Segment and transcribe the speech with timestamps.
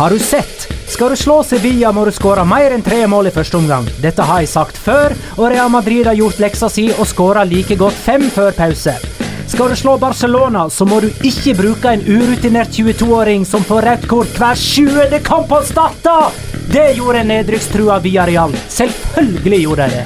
[0.00, 0.72] Har du sett?
[0.88, 3.84] Skal du slå Sevilla, må du skåre mer enn tre mål i første omgang.
[4.00, 7.76] Dette har jeg sagt før, og Real Madrid har gjort leksa si og skåra like
[7.76, 8.96] godt fem før pause.
[9.44, 14.08] Skal du slå Barcelona, så må du ikke bruke en urutinert 22-åring som får rødt
[14.08, 16.49] kort hver sjuende kamp han starter!
[16.72, 18.52] Det gjorde nedrykkstrua Villarreal.
[18.68, 20.04] Selvfølgelig gjorde de det.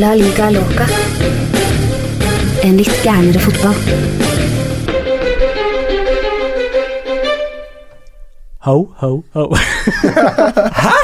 [0.00, 0.86] La liga loca.
[2.64, 3.76] En litt gærnere fotball.
[8.64, 9.44] Ho, ho, ho.
[10.82, 10.96] Hæ?!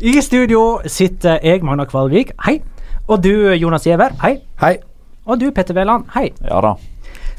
[0.00, 2.32] I studio sitter jeg, Magna Kvalvik.
[2.46, 2.62] Hei.
[3.08, 4.16] Og du, Jonas Giæver.
[4.22, 4.38] Hei.
[4.60, 4.76] Hei.
[5.26, 6.04] Og du, Petter Wæland.
[6.14, 6.30] Hei.
[6.48, 6.74] Ja da.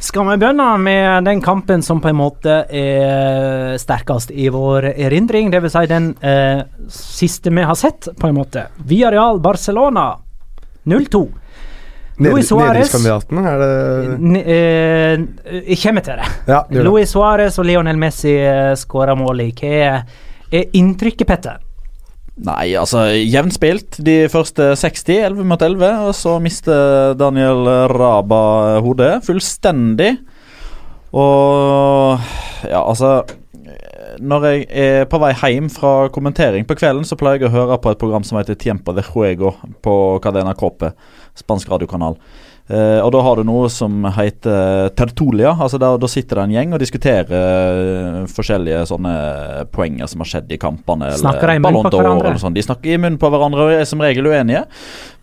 [0.02, 5.52] Skal vi begynne med den kampen som på en måte er sterkest i vår erindring?
[5.54, 5.76] Dvs.
[5.76, 8.66] Si den eh, siste vi har sett, på en måte.
[8.82, 10.08] Villarreal Barcelona
[10.90, 11.22] 0-2.
[12.18, 15.22] Luis Suárez er det eh,
[15.70, 16.30] Jeg kommer til det.
[16.50, 16.84] Ja, det.
[16.84, 19.52] Luis Suárez og Lionel Messi uh, skåra mål i.
[19.54, 20.18] Hva er,
[20.50, 21.62] er inntrykket, Petter?
[22.40, 28.80] Nei, altså jevnt spilt de første 60, 11 mot 11, og så mister Daniel Raba
[28.82, 30.14] hodet fullstendig.
[31.12, 32.22] Og
[32.64, 33.26] ja, altså
[34.24, 37.78] Når jeg er på vei hjem fra kommentering på kvelden, så pleier jeg å høre
[37.84, 39.54] på et program som heter Tiempo de Juego
[39.84, 40.94] på Cadena Cope,
[41.36, 42.18] spansk radiokanal.
[42.72, 45.52] Eh, og da har du noe som heter tertulia.
[45.52, 47.32] altså der, Da sitter det en gjeng og diskuterer
[48.22, 49.16] uh, forskjellige sånne
[49.76, 51.10] poenger som har skjedd i kampene.
[51.20, 52.56] Snakker de i munnen Ballon på d'Or eller sånn.
[52.56, 54.64] De snakker i munnen på hverandre og er som regel uenige.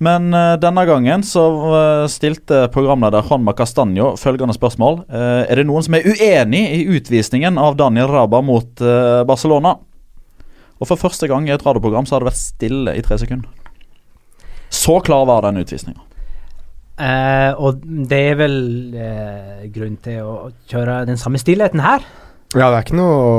[0.04, 1.47] Men uh, denne gangen så
[2.10, 5.00] stilte programleder Juanma Castaño følgende spørsmål.
[5.09, 8.82] Er det noen som er uenig i utvisningen av Daniel Raba mot
[9.28, 9.75] Barcelona?
[10.78, 13.50] Og for første gang i et radioprogram så har det vært stille i tre sekunder.
[14.71, 16.08] Så klar var den utvisninga.
[16.98, 18.56] Eh, og det er vel
[18.98, 22.03] eh, grunn til å kjøre den samme stillheten her.
[22.56, 23.36] Ja, det er ikke noe å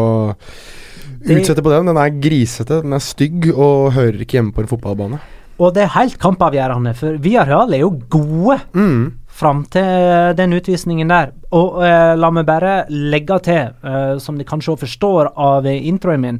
[1.27, 1.89] utsette på den.
[1.89, 5.19] Den er grisete, den er stygg og hører ikke hjemme på en fotballbane.
[5.59, 9.17] Og det er helt kampavgjørende, for Villarreal er jo gode Mm.
[9.27, 11.33] fram til den utvisningen der.
[11.51, 13.75] Og eh, la meg bare legge til,
[14.23, 16.39] som de kanskje også forstår av introen min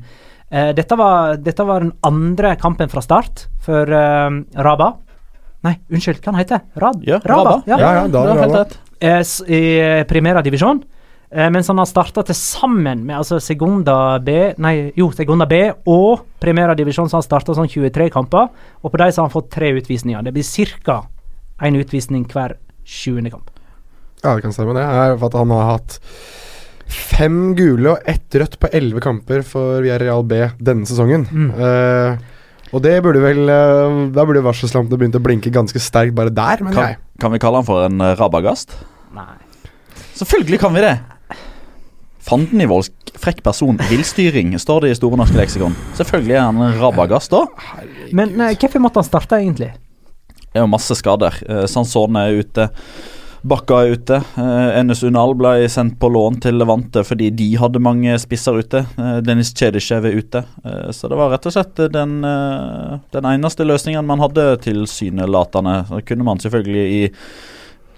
[0.52, 4.94] eh, dette, var, dette var den andre kampen fra start for eh, Raba.
[5.66, 7.02] Nei, unnskyld, hva han heter Rad?
[7.08, 7.58] Ja, Raba.
[7.68, 7.80] Ja.
[7.80, 8.64] Ja, ja, da er det Raba.
[9.00, 9.22] Eh,
[9.52, 10.82] I Primera divisjon.
[11.32, 15.60] Eh, mens han har starta til sammen med altså Segunda B Nei, jo, Segunda B
[15.86, 18.50] og Primera Divisjon, så han starta sånn 23 kamper.
[18.82, 20.24] Og på de så har han fått tre utvisninger.
[20.26, 21.04] Det blir ca.
[21.62, 22.56] én utvisning hver
[22.88, 23.52] sjuende kamp.
[24.24, 24.84] Ja, det kan stemme det.
[24.84, 26.00] Er for at han har hatt
[26.90, 31.28] fem gule og ett rødt på elleve kamper for Villarreal B denne sesongen.
[31.30, 31.50] Mm.
[31.54, 32.18] Eh,
[32.74, 36.62] og det burde vel eh, Da burde varselslampene begynt å blinke ganske sterkt bare der,
[36.66, 36.98] men Kan, nei.
[37.22, 38.76] kan vi kalle han for en eh, rabagast?
[39.16, 39.34] Nei.
[40.20, 40.96] Selvfølgelig kan vi det!
[42.30, 45.74] Fandenivoldsk frekk person, villstyring, står det i Store norske leksikon.
[45.98, 47.46] Selvfølgelig er han en rabagast, da.
[48.16, 49.72] Men hvorfor måtte han starte, egentlig?
[50.50, 51.36] Det er jo masse skader.
[51.48, 52.68] Eh, Sansone er ute.
[53.42, 54.18] Bakka er ute.
[54.36, 58.84] Eh, Enes Unal ble sendt på lån til Levante fordi de hadde mange spisser ute.
[59.00, 60.44] Eh, Dennis Cedishev er ute.
[60.66, 62.20] Eh, så det var rett og slett den,
[63.16, 65.78] den eneste løsningen man hadde, tilsynelatende.
[65.88, 67.02] Så kunne man selvfølgelig i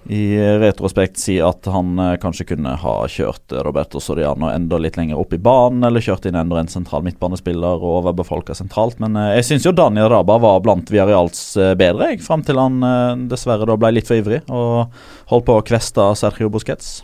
[0.10, 4.98] i retrospekt si at han eh, kanskje kunne ha kjørt eh, Roberto Soriano enda litt
[4.98, 8.98] lenger opp i banen, eller kjørt inn enda en sentral midtbanespiller og overbefolka sentralt.
[9.04, 11.44] Men eh, jeg syns jo Daniel Raba var blant Viareals
[11.78, 12.82] bedre, jeg, fram til han
[13.30, 14.92] dessverre da ble litt for ivrig og
[15.32, 17.02] holdt på å kveste Sergio Busquets.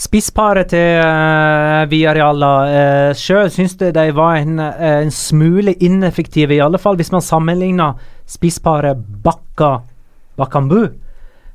[0.00, 6.56] Spissparet til uh, Villarreal uh, sjøl syns det de var en, uh, en smule ineffektive,
[6.56, 8.00] i alle fall hvis man sammenligner
[8.30, 8.96] spissparet
[9.26, 10.86] Bakka-Bakambu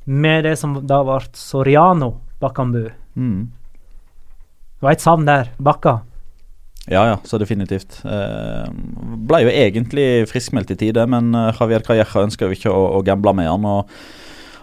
[0.05, 2.89] med det som da ble Soriano Bakkambu.
[3.15, 3.47] Mm.
[4.75, 5.49] Det var et savn der.
[5.57, 5.99] Bakka.
[6.85, 7.97] Ja, ja, så definitivt.
[8.05, 8.67] Eh,
[9.25, 13.01] ble jo egentlig friskmeldt i tide, men eh, Javier Calleja ønsker jo ikke å, å
[13.05, 13.65] gamble med han.
[13.65, 13.89] og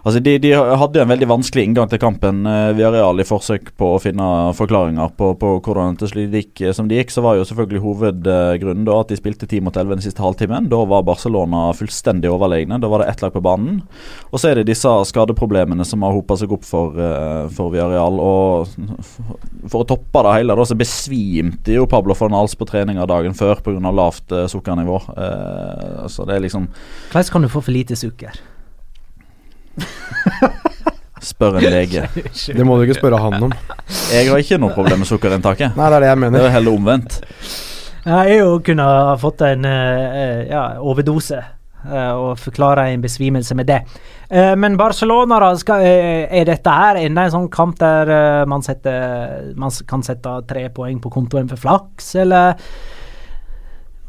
[0.02, 2.43] Altså, de, de hadde en veldig vanskelig inngang til kampen.
[2.49, 4.26] Eh, real i forsøk på å finne
[4.58, 8.87] forklaringer på, på hvordan det gikk eh, som det gikk, så var jo selvfølgelig hovedgrunnen
[8.88, 10.66] da at de spilte 10 mot 11 den siste halvtimen.
[10.72, 12.81] Da var Barcelona fullstendig overlegne.
[12.82, 13.82] Da var det ett lag på banen.
[14.32, 18.19] Og så er det disse skadeproblemene som har hopa seg opp for, eh, for real
[18.22, 18.66] Og
[19.70, 23.62] for å toppe det hele, da, så besvimte jo Pablo Fornals på treninga dagen før
[23.62, 23.93] pga.
[23.93, 24.98] lavt eh, sukkernivå.
[25.14, 26.66] Eh, så det er liksom
[27.12, 28.34] Hvordan kan du få for lite sukker?
[31.22, 32.08] Spør en lege.
[32.58, 33.52] Det må du ikke spørre han om.
[34.12, 35.76] Jeg har ikke noe problem med sukkerinntaket.
[35.78, 36.38] Nei, det er det jeg mener.
[36.40, 37.19] Det er heller omvendt.
[38.02, 43.70] Jeg jo kunne ha fått en eh, ja, overdose eh, og forklare en besvimelse med
[43.70, 43.78] det.
[44.26, 48.10] Eh, men Barcelona, da, skal, eh, er dette her enda en sånn kamp der
[48.50, 52.58] man, setter, man kan sette tre poeng på kontoen for flaks, eller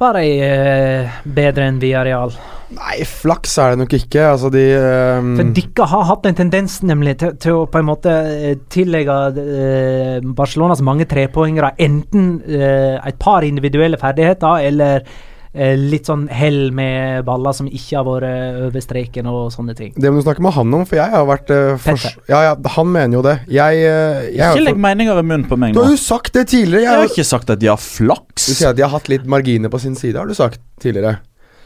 [0.04, 2.36] var de eh, bedre enn Viareal?
[2.74, 4.22] Nei, flaks er det nok ikke.
[4.32, 7.90] Altså, de ehm, For dere har hatt en tendens nemlig til, til å på en
[7.90, 15.22] måte eh, tillegge eh, Barcelonas mange trepoengere enten eh, et par individuelle ferdigheter eller eh,
[15.54, 19.92] litt sånn hell med baller som ikke har vært over streken og sånne ting.
[19.96, 22.56] Det må du snakke med han om, for jeg har vært eh, fors- Ja, ja,
[22.76, 23.36] han mener jo det.
[23.54, 25.98] Jeg, eh, jeg har Ikke legg for- meninger i munnen på meg Du har jo
[26.02, 26.82] sagt det tidligere.
[26.82, 28.48] Jeg Jeg har har, ikke sagt at de har flaks.
[28.48, 31.20] du sier at de har hatt litt marginer på sin side, har du sagt tidligere.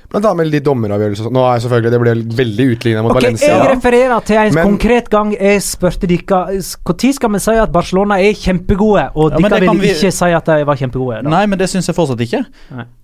[0.08, 1.32] Blant annet med de dommeravgjørelser.
[1.36, 3.50] Nå er selvfølgelig det ble veldig utligna mot Ok, Valencia.
[3.58, 7.72] Jeg refererer til en Men- konkret gang jeg spurte dere Når skal vi si at
[7.74, 11.24] Barcelona er kjempegode, og Ja, dere vil vi- ikke si at de var kjempegode?
[11.24, 11.30] Da.
[11.30, 12.46] Nei, men det syns jeg fortsatt ikke.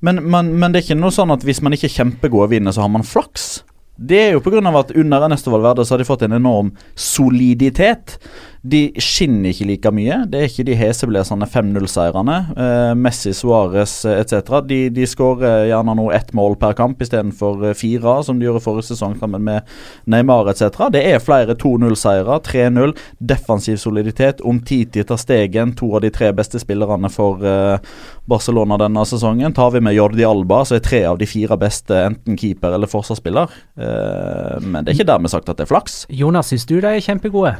[0.01, 2.71] Men, men, men det er ikke noe sånn at hvis man ikke er kjempegode vinner,
[2.71, 3.63] så har man flaks.
[3.99, 4.79] Det er jo pga.
[4.79, 8.17] at under Ernesto Valverde så har de fått en enorm soliditet.
[8.63, 10.21] De skinner ikke like mye.
[10.31, 12.35] Det er ikke de heseblesende 5-0-seirene.
[12.55, 14.53] Eh, Messi, Suárez eh, etc.
[14.69, 18.63] De, de skårer gjerne nå ett mål per kamp istedenfor eh, fire, som de gjorde
[18.63, 19.67] forrige sesong sammen med
[20.07, 20.79] Neymar etc.
[20.95, 24.39] Det er flere 2-0-seire, 3-0, defensiv soliditet.
[24.39, 27.93] Om Titi tar stegen, to av de tre beste spillerne for eh,
[28.31, 29.51] Barcelona denne sesongen.
[29.59, 32.87] Tar vi med Jordi Alba, så er tre av de fire beste enten keeper eller
[32.87, 33.59] forsvarsspiller.
[33.75, 36.05] Eh, men det er ikke dermed sagt at det er flaks.
[36.07, 37.57] Jonas, syns du de er kjempegode?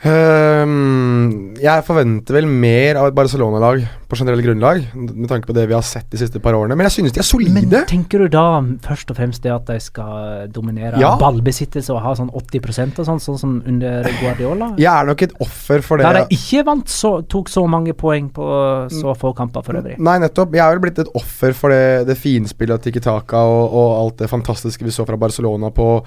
[0.00, 5.66] Ehm, jeg forventer vel mer av et Barcelona-lag på generell grunnlag, med tanke på det
[5.68, 6.74] vi har sett de siste par årene.
[6.78, 7.52] Men jeg synes de er solide.
[7.60, 8.44] Men tenker du da
[8.84, 11.12] først og fremst det at de skal dominere Ja.
[11.20, 14.72] ballbesittelse og ha sånn 80% og sånn, sånn som under Guardiola?
[14.80, 16.06] Jeg er nok et offer for det.
[16.08, 18.50] Der de ikke vant så, tok så mange poeng på
[18.90, 19.98] så få kamper for øvrig.
[19.98, 20.52] Nei, nettopp.
[20.56, 23.88] Jeg er vel blitt et offer for det, det finspillet av Tiki Taka og, og
[24.00, 26.02] alt det fantastiske vi så fra Barcelona på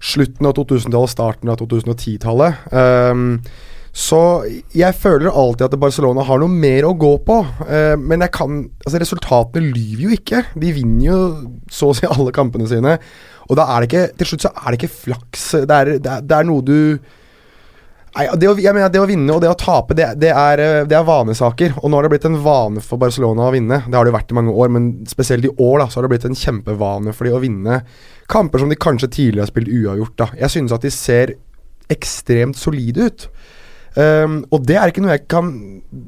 [0.00, 2.68] slutten av 2000-tallet, starten av 2010-tallet.
[2.72, 3.40] Um,
[3.96, 4.20] så
[4.76, 7.38] jeg føler alltid at Barcelona har noe mer å gå på.
[7.64, 10.42] Uh, men jeg kan Altså, resultatene lyver jo ikke.
[10.54, 11.20] De vinner jo
[11.72, 12.98] så å si alle kampene sine.
[13.46, 15.46] Og da er det ikke Til slutt så er det ikke flaks.
[15.64, 16.76] Det er, det er, det er noe du
[18.16, 20.60] Nei, det å, jeg mener, det å vinne og det å tape, det, det, er,
[20.62, 21.74] eh, det er vanesaker.
[21.82, 23.82] Og nå har det blitt en vane for Barcelona å vinne.
[23.84, 26.06] Det har det jo vært i mange år, men spesielt i år da, så har
[26.06, 27.82] det blitt en kjempevane for de å vinne
[28.32, 30.16] kamper som de kanskje tidligere har spilt uavgjort.
[30.22, 30.30] da.
[30.40, 31.36] Jeg synes at de ser
[31.92, 33.28] ekstremt solide ut.
[33.96, 35.46] Um, og det er ikke noe jeg kan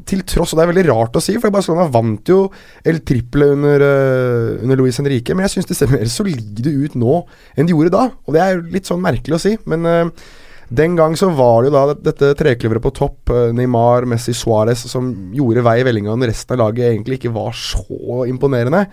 [0.04, 2.42] Til tross, og det er veldig rart å si, for Barcelona vant jo
[2.84, 6.98] El Triple under, uh, under Luis Henrique, men jeg syns de ser mer solide ut
[7.00, 7.22] nå
[7.56, 8.10] enn de gjorde da.
[8.26, 10.28] Og det er litt sånn merkelig å si, men uh,
[10.68, 14.84] den gang så var det jo da dette trekløveret på topp, uh, Neymar, Messi, Suárez,
[14.90, 18.84] som gjorde vei i vellinga når resten av laget egentlig ikke var så imponerende.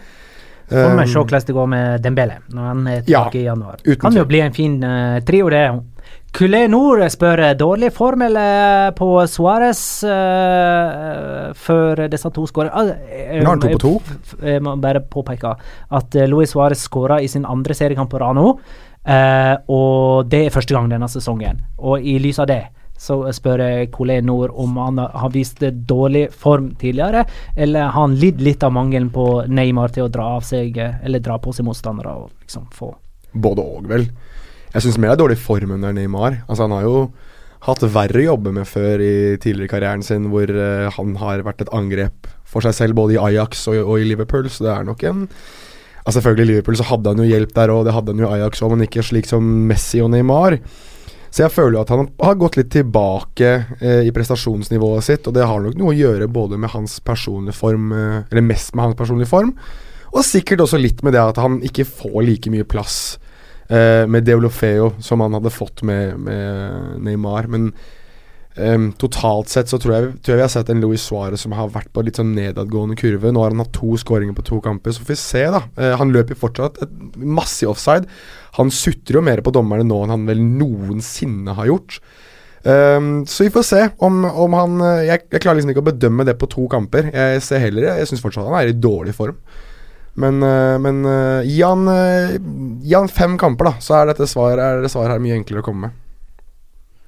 [0.65, 3.83] Får vi se hvordan det går med Dembele når han er tilbake ja, i januar.
[4.01, 4.79] Kan jo bli en fin
[5.27, 5.65] trio, det.
[6.35, 12.73] Kulé Nord spør dårlig form eller på Suárez uh, før disse to skårer.
[12.75, 13.93] Uh, Nå har han to på to.
[14.43, 18.35] Jeg må bare påpeke at uh, Luis Suárez skåra i sin andre seriekamp på rad
[18.35, 18.49] nå.
[19.05, 21.61] Uh, og det er første gang denne sesongen.
[21.77, 22.63] Og i lys av det
[22.97, 28.15] så spør jeg Colé Nord om han har vist dårlig form tidligere, eller har han
[28.19, 31.67] lidd litt av mangelen på Neymar til å dra av seg, eller dra på seg
[31.67, 32.93] motstandere og liksom få
[33.35, 34.05] Både og, vel.
[34.71, 36.37] Jeg syns mer det er dårlig form under Neymar.
[36.47, 36.99] Altså Han har jo
[37.65, 41.65] hatt verre å jobbe med før i tidligere karrieren sin, hvor uh, han har vært
[41.65, 44.87] et angrep for seg selv både i Ajax og, og i Liverpool, så det er
[44.87, 45.25] nok en
[46.05, 48.61] Altså Selvfølgelig Liverpool så hadde han jo hjelp der, og det hadde han jo Ajax
[48.61, 50.59] òg, men ikke slik som Messi og Neymar.
[51.33, 53.49] Så jeg føler jo at han har gått litt tilbake
[53.81, 57.57] eh, i prestasjonsnivået sitt, og det har nok noe å gjøre både med hans personlige
[57.57, 59.51] form, eh, eller mest med hans personlige form,
[60.13, 63.17] og sikkert også litt med det at han ikke får like mye plass
[63.67, 67.49] eh, med Deolofeo som han hadde fått med, med Neymar.
[67.51, 67.71] Men
[68.57, 71.55] eh, totalt sett så tror jeg, tror jeg, vi har sett en Luis Suárez som
[71.57, 73.33] har vært på litt sånn nedadgående kurve.
[73.33, 75.63] Nå har han hatt to skåringer på to kamper, så får vi se, da.
[75.79, 78.09] Uh, han løper fortsatt et masse offside.
[78.59, 81.99] Han sutrer jo mer på dommerne nå enn han vel noensinne har gjort.
[82.65, 85.85] Um, så vi får se om, om han eh, jeg, jeg, klarer liksom ikke å
[85.91, 87.11] bedømme det på to kamper.
[87.13, 89.37] Jeg ser heller Jeg syns fortsatt han er i dårlig form.
[90.17, 91.85] Men, uh, men uh, gi, han,
[92.81, 95.61] gi, han, fem kamper, da, så er dette svaret, er det svaret her mye enklere
[95.61, 96.01] å komme med.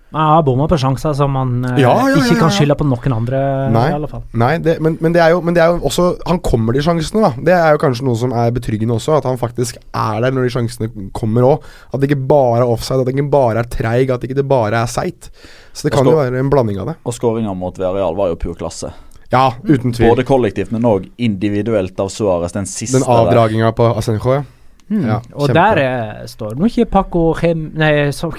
[0.08, 3.40] Ja, bomma på sjanser som man ja, ja, ja, ikke kan skylde på noen andre.
[3.76, 4.22] Nei, i alle fall.
[4.40, 7.26] nei det, men, men, det jo, men, det er jo, også Han kommer de sjansene,
[7.26, 7.46] da.
[7.50, 9.18] Det er jo kanskje noe som er betryggende også.
[9.20, 11.68] At han faktisk er der når de sjansene kommer òg.
[11.92, 14.48] At det ikke bare er offside, at det ikke bare er treig, at det ikke
[14.48, 15.28] bare er seigt.
[15.76, 16.98] Så det kan jo være en blanding av det.
[17.04, 18.94] Og skåringa mot Verial var jo pur klasse.
[19.34, 20.14] Ja, uten tvil.
[20.14, 22.56] Både kollektivt, men òg individuelt av Suárez.
[22.56, 24.46] Den siste Den avdraginga på Asenjo, ja.
[24.88, 25.04] Mm.
[25.04, 28.30] ja og der er, står nå ikke Paco, Hem, nei, så,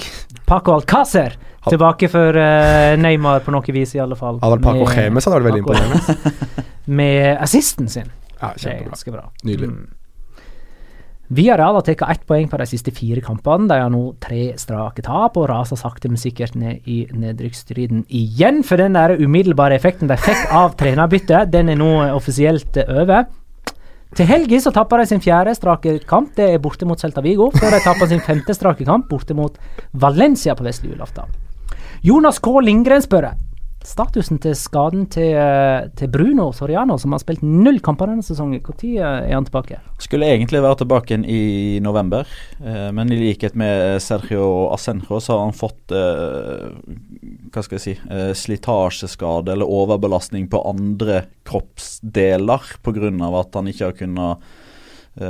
[0.49, 1.37] Paco Alcácer
[1.73, 4.41] tilbake for uh, Neymar på noe vis, i alle fall.
[4.45, 6.41] Hadde Paco med, hadde vært veldig imponerende.
[7.01, 8.11] med assisten sin.
[8.39, 9.29] Ja, det er ganske bra.
[9.45, 9.71] Nydelig.
[9.75, 9.87] Mm.
[11.29, 13.69] Viareal har tatt ett poeng på de siste fire kampene.
[13.69, 18.63] De har nå tre strake tap og raser sakte, men sikkert ned i nedrykksstriden igjen.
[18.65, 23.27] For den der umiddelbare effekten de fikk av trenerbyttet, den er nå offisielt over.
[24.17, 26.33] Til helga så tapper de sin fjerde strake kamp.
[26.37, 27.51] Det er borte mot Celta Vigo.
[27.53, 29.61] Før de tapper sin femte strake kamp borte mot
[29.93, 31.29] Valencia på vestlig julaften.
[32.03, 32.61] Jonas K.
[32.63, 33.31] Lindgren spør
[33.89, 38.61] statusen til skaden til, eh, til, Bruno Soriano, som har spilt null kamper denne sesongen.
[38.61, 39.79] Når eh, er han tilbake?
[39.99, 42.27] Skulle egentlig være tilbake i november,
[42.65, 45.95] eh, men i likhet med Sergio Asenjo så har han fått
[47.49, 47.95] hva skal jeg si,
[48.35, 53.39] slitasjeskade eller overbelastning på andre kroppsdeler pga.
[53.41, 54.39] at han ikke har kunnet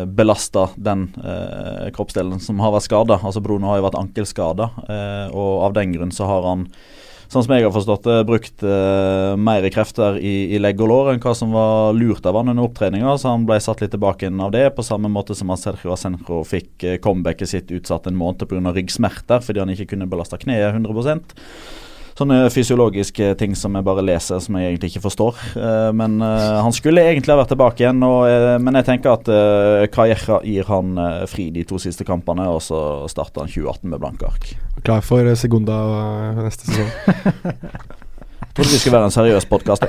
[0.06, 3.20] belasta den eh, kroppsdelen som har vært skada.
[3.22, 6.68] Altså Bruno har jo vært ankelskada, eh, og av den grunn så har han
[7.28, 11.10] sånn som jeg har forstått det, brukt eh, mer krefter i, i, legg og lår
[11.12, 14.30] enn hva som var lurt av han under opptreninga, så han ble satt litt tilbake
[14.32, 18.18] av det, på samme måte som at Sergio Asenro fikk eh, comebacket sitt utsatt en
[18.18, 18.72] måned pga.
[18.72, 21.28] ryggsmerter fordi han ikke kunne belaste kneet 100
[22.18, 25.38] sånne fysiologiske ting som jeg bare leser, som jeg egentlig ikke forstår.
[25.54, 29.14] Uh, men uh, han skulle egentlig ha vært tilbake igjen, og, uh, men jeg tenker
[29.14, 29.30] at
[29.94, 30.96] Kajera gir han
[31.30, 34.50] fri de to siste kampene, og så starter han 2018 med blanke ark.
[34.86, 35.78] Klar for Segunda
[36.38, 36.90] neste sesong.
[38.48, 39.86] Jeg trodde vi skulle være en seriøs podkast.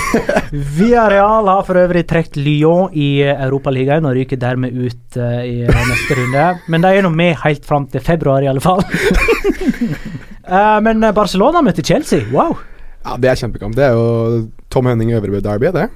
[0.76, 6.20] Viareal har for øvrig trukket Lyon i Europaligaen og ryker dermed ut uh, i neste
[6.20, 6.46] runde.
[6.68, 8.84] Men de er nå med helt fram til februar, i alle fall.
[10.48, 12.26] uh, men Barcelona møter Chelsea.
[12.32, 12.56] Wow!
[13.04, 13.76] Ja, Det er kjempekamp.
[13.76, 15.88] Det er jo Tom Henning Øvrebø Derby, det.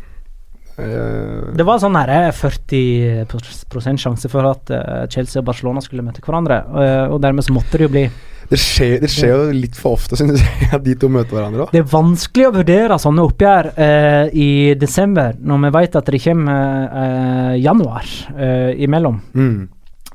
[0.78, 4.74] Uh, det var sånn her 40 sjanse for at
[5.10, 6.62] Chelsea og Barcelona skulle møte hverandre.
[7.10, 8.08] og dermed så måtte det jo bli
[8.48, 11.66] det skjer, det skjer, jo litt for ofte, synes jeg, at de to møter hverandre.
[11.66, 11.74] Også.
[11.74, 14.50] Det er vanskelig å vurdere sånne oppgjør eh, i
[14.80, 19.20] desember, når vi vet at det kommer eh, januar eh, imellom.
[19.36, 19.58] Mm.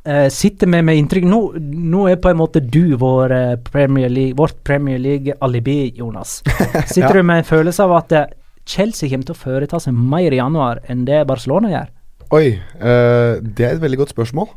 [0.04, 4.12] Uh, sitter med med inntrykk nå, nå, er på en måte du vår uh, Premier
[4.12, 6.42] League, vårt Premier League-alibi, Jonas.
[6.92, 7.14] Sitter ja.
[7.22, 8.26] du med en følelse av at uh,
[8.68, 11.90] Chelsea kommer til å foreta seg mer i januar enn det Barcelona gjør?
[12.34, 12.46] Oi,
[12.82, 14.48] det er et veldig godt spørsmål.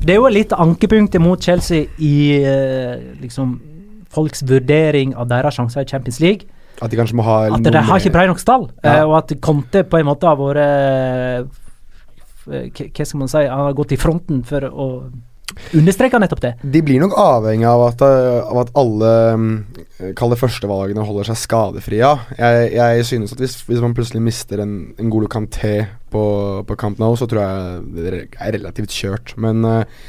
[0.00, 3.58] Det er jo litt ankepunktet mot Chelsea i eh, liksom
[4.10, 6.48] folks vurdering av deres sjanser i Champions League.
[6.80, 9.00] At de kanskje må ha At de har ikke brei nok stall, Ja.
[9.00, 11.44] eh, og at Conte på en måte har vært eh,
[12.50, 13.42] Hva skal man si?
[13.46, 14.88] Han har gått i fronten for å
[15.76, 16.52] understreke nettopp det.
[16.62, 19.56] De blir nok avhengig av at, eh, av at alle mm,
[20.16, 22.12] Kall det førstevalgene holder seg skadefrie.
[22.38, 25.74] Jeg, jeg synes at hvis, hvis man plutselig mister en, en Golo Kanté
[26.10, 26.24] på,
[26.64, 28.06] på Camp Nou, så tror jeg det
[28.40, 29.34] er relativt kjørt.
[29.40, 30.00] Men eh,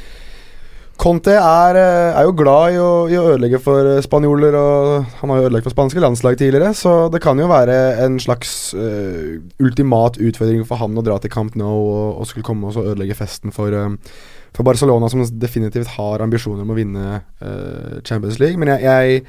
[1.02, 5.08] Conte er, eh, er jo glad i å, i å ødelegge for eh, spanjoler, og
[5.18, 8.52] han har jo ødelagt for spanske landslag tidligere, så det kan jo være en slags
[8.78, 12.78] uh, ultimat utfordring for han å dra til Camp Nou og, og skulle komme og
[12.84, 14.14] ødelegge festen for, uh,
[14.54, 18.60] for Barcelona, som definitivt har ambisjoner om å vinne uh, Champions League.
[18.62, 19.24] Men jeg, jeg,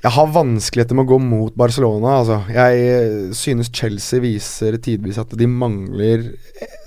[0.00, 2.14] jeg har vanskeligheter med å gå mot Barcelona.
[2.22, 2.38] Altså.
[2.54, 6.24] Jeg eh, synes Chelsea viser tidvis at de mangler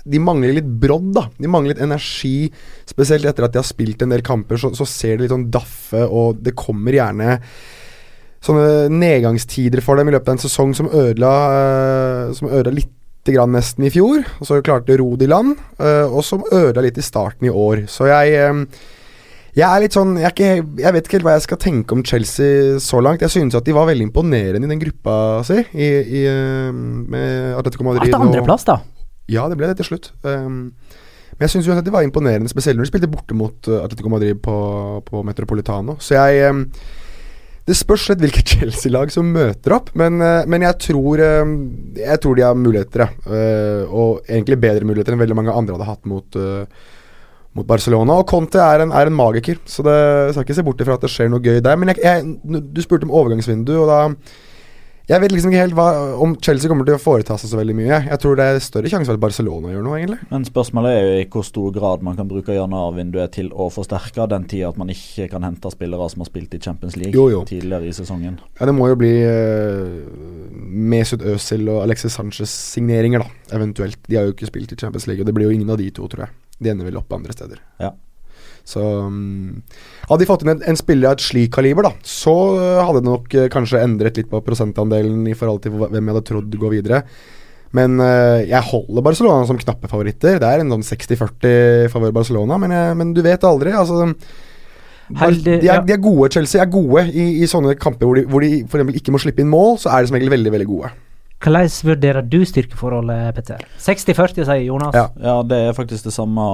[0.04, 1.28] De mangler litt brodd, da.
[1.38, 2.50] De mangler litt energi.
[2.90, 5.46] Spesielt etter at de har spilt en del kamper, så, så ser det litt sånn
[5.54, 7.38] daffe, og det kommer gjerne
[8.44, 12.92] sånne nedgangstider for dem i løpet av en sesong som ødela, eh, som ødela litt
[13.32, 16.20] grann nesten i fjor, og så klarte de å ro det i land, eh, og
[16.26, 17.86] som ødela litt i starten i år.
[17.88, 18.84] Så jeg eh,
[19.54, 20.48] jeg er litt sånn jeg, ikke,
[20.82, 23.22] jeg vet ikke helt hva jeg skal tenke om Chelsea så langt.
[23.22, 25.14] Jeg synes at de var veldig imponerende i den gruppa
[25.46, 28.08] si, i, i, eh, med Atletico Madrid.
[28.08, 28.80] Etter andreplass, da.
[29.30, 30.10] Ja, det ble det til slutt.
[30.26, 30.74] Um,
[31.34, 34.10] men jeg syns at de var imponerende, spesielt når de spilte borte mot uh, Atletico
[34.10, 34.56] Madrid på,
[35.06, 35.96] på Metropolitano.
[36.02, 36.66] Så jeg um,
[37.64, 42.34] Det spørs litt hvilket Chelsea-lag som møter opp, men, uh, men jeg, tror, jeg tror
[42.34, 43.06] de har muligheter.
[43.22, 46.42] Uh, og egentlig bedre muligheter enn veldig mange andre hadde hatt mot
[47.54, 48.18] mot Barcelona.
[48.20, 50.98] Og Conte er en, er en magiker, så det jeg skal ikke se bort ifra
[50.98, 51.78] at det skjer noe gøy der.
[51.78, 54.00] Men jeg, jeg, du spurte om overgangsvindu, og da
[55.04, 55.86] Jeg vet liksom ikke helt hva,
[56.24, 57.98] om Chelsea kommer til å foreta seg så veldig mye.
[58.06, 60.16] Jeg tror det er større sjanse for at Barcelona gjør noe, egentlig.
[60.30, 64.24] Men spørsmålet er jo i hvor stor grad man kan bruke januarvinduet til å forsterke
[64.32, 67.26] den tida at man ikke kan hente spillere som har spilt i Champions League Jo,
[67.34, 67.42] jo.
[67.44, 68.40] tidligere i sesongen.
[68.56, 70.08] Ja, det må jo bli uh,
[70.94, 74.00] Mesut Özil og Alexis Sanchez-signeringer, da, eventuelt.
[74.08, 75.90] De har jo ikke spilt i Champions League, og det blir jo ingen av de
[75.92, 76.36] to, tror jeg.
[76.62, 77.60] De ender vel opp andre steder.
[77.82, 77.92] Ja.
[78.64, 79.60] Så um,
[80.08, 83.02] Hadde de fått inn en, en spiller av et slik kaliber, da, så uh, hadde
[83.02, 86.56] det nok uh, kanskje endret litt på prosentandelen i forhold til hvem jeg hadde trodd
[86.60, 87.02] gå videre.
[87.74, 90.38] Men uh, jeg holder Barcelona som knappe favoritter.
[90.40, 93.74] Det er en sånn 60-40 favør Barcelona, men, jeg, men du vet aldri.
[93.74, 94.14] Altså
[95.20, 95.80] Heldig- de, er, ja.
[95.84, 98.96] de er gode, Chelsea er gode i, i sånne kamper hvor de, hvor de eksempel
[98.96, 99.76] ikke må slippe inn mål.
[99.82, 100.92] Så er de som regel veldig veldig gode.
[101.44, 103.64] Hvordan vurderer du styrkeforholdet, Petter?
[103.84, 104.96] 60-40, sier Jonas.
[104.96, 105.08] Ja.
[105.20, 106.44] Ja, det er faktisk det samme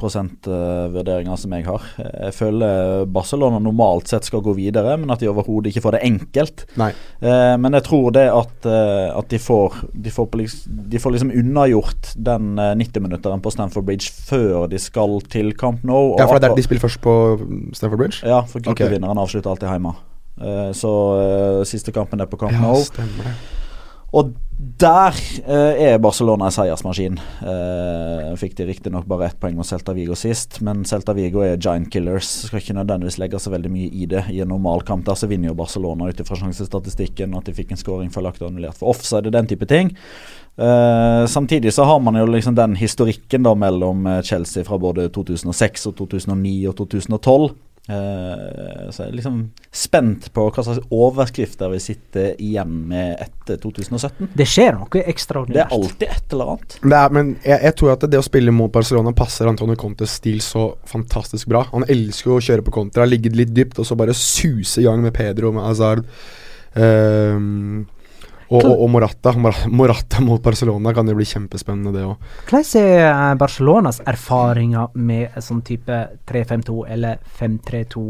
[0.00, 1.84] prosentvurderinga som jeg har.
[1.98, 6.02] Jeg føler Barcelona normalt sett skal gå videre, men at de overhodet ikke får det
[6.08, 6.64] enkelt.
[6.80, 6.90] Nei.
[7.20, 10.98] Eh, men jeg tror det at, eh, at de får De får, på liksom, de
[11.00, 16.14] får liksom unnagjort den eh, 90-minutteren på Stamford Bridge før de skal til Camp Nou.
[16.14, 17.14] og Ja, for det er der de spiller først på
[17.76, 18.24] Stamford Bridge?
[18.26, 18.72] Ja, for Ok.
[18.80, 18.98] okay.
[18.98, 19.94] avslutter alltid hjemme.
[20.40, 22.80] Eh, så eh, siste kampen er på Camp Nou.
[22.84, 23.63] stemmer det.
[24.14, 24.32] Og
[24.80, 27.16] der eh, er Barcelona en seiersmaskin.
[27.18, 31.58] Eh, fikk de riktignok bare ett poeng mot Celta Vigo sist, men Celta Vigo er
[31.58, 32.30] giant killers.
[32.46, 34.24] Skal ikke nødvendigvis legge så veldig mye i det.
[34.30, 37.74] I en normal kamp der så vinner jo Barcelona ut ifra sjansestatistikken, at de fikk
[37.74, 39.90] en scoring og annullert for offside den type ting.
[40.56, 45.08] Eh, samtidig så har man jo liksom den historikken da mellom eh, Chelsea fra både
[45.10, 47.54] 2006 og 2009 og 2012.
[47.84, 49.40] Eh, så jeg er liksom
[49.74, 54.30] spent på hva slags overskrifter vi sitter igjen med etter 2017.
[54.32, 55.58] Det skjer noe ekstraordinært.
[55.58, 56.78] Det er alltid et eller annet.
[56.80, 60.16] Det er, men jeg, jeg tror at det å spille mot Barcelona passer Antonio Contes
[60.20, 61.66] stil så fantastisk bra.
[61.74, 64.88] Han elsker jo å kjøre på kontra, ligge litt dypt og så bare suse i
[64.88, 66.08] gang med Pedro og med Hazard.
[66.74, 67.84] Ehm,
[68.50, 69.32] og, og, og Morata.
[69.70, 72.30] Morata mot Barcelona kan jo bli kjempespennende, det òg.
[72.48, 78.06] Hvordan er eh, Barcelonas erfaringer med sånn type 3-5-2 eller 5-3-2?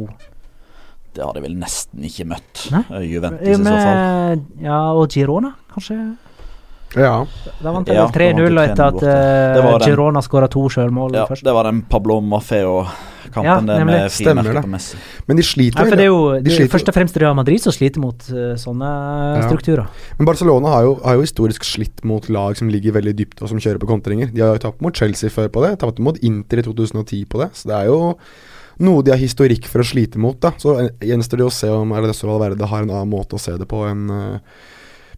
[1.14, 2.66] Det har de vel nesten ikke møtt.
[2.74, 2.84] Nei.
[2.98, 4.44] eh, Juventus i så fall.
[4.64, 5.98] Ja, og Girona, kanskje?
[6.96, 7.26] Ja.
[7.62, 9.54] Da vant de Ja, 3-0 da etter at 3-0 borte.
[9.54, 11.44] Det var uh, Girona skåra to sjølmål Ja, først.
[11.46, 13.86] det var den Pablo Maffeo-kampen Ja, nemlig.
[13.94, 14.62] med Stemmer det.
[14.62, 14.96] på Messi.
[15.26, 17.34] Men de sliter Ja, for det er jo de det sliter først og fremst Real
[17.34, 18.90] Madrid som sliter mot uh, sånne
[19.40, 19.48] Ja.
[19.48, 19.86] strukturer.
[20.18, 23.48] Men Barcelona har jo, har jo historisk slitt mot lag som ligger veldig dypt og
[23.48, 24.30] som kjører på kontringer.
[24.32, 27.40] De har jo tapt mot Chelsea før på det, tapt mot Inter i 2010 på
[27.42, 27.50] det.
[27.54, 28.14] Så det er jo
[28.78, 30.38] noe de har historikk for å slite mot.
[30.40, 33.38] da Så eh, gjenstår det å se om Ernesto Valverde har en annen måte å
[33.42, 34.38] se det på enn eh,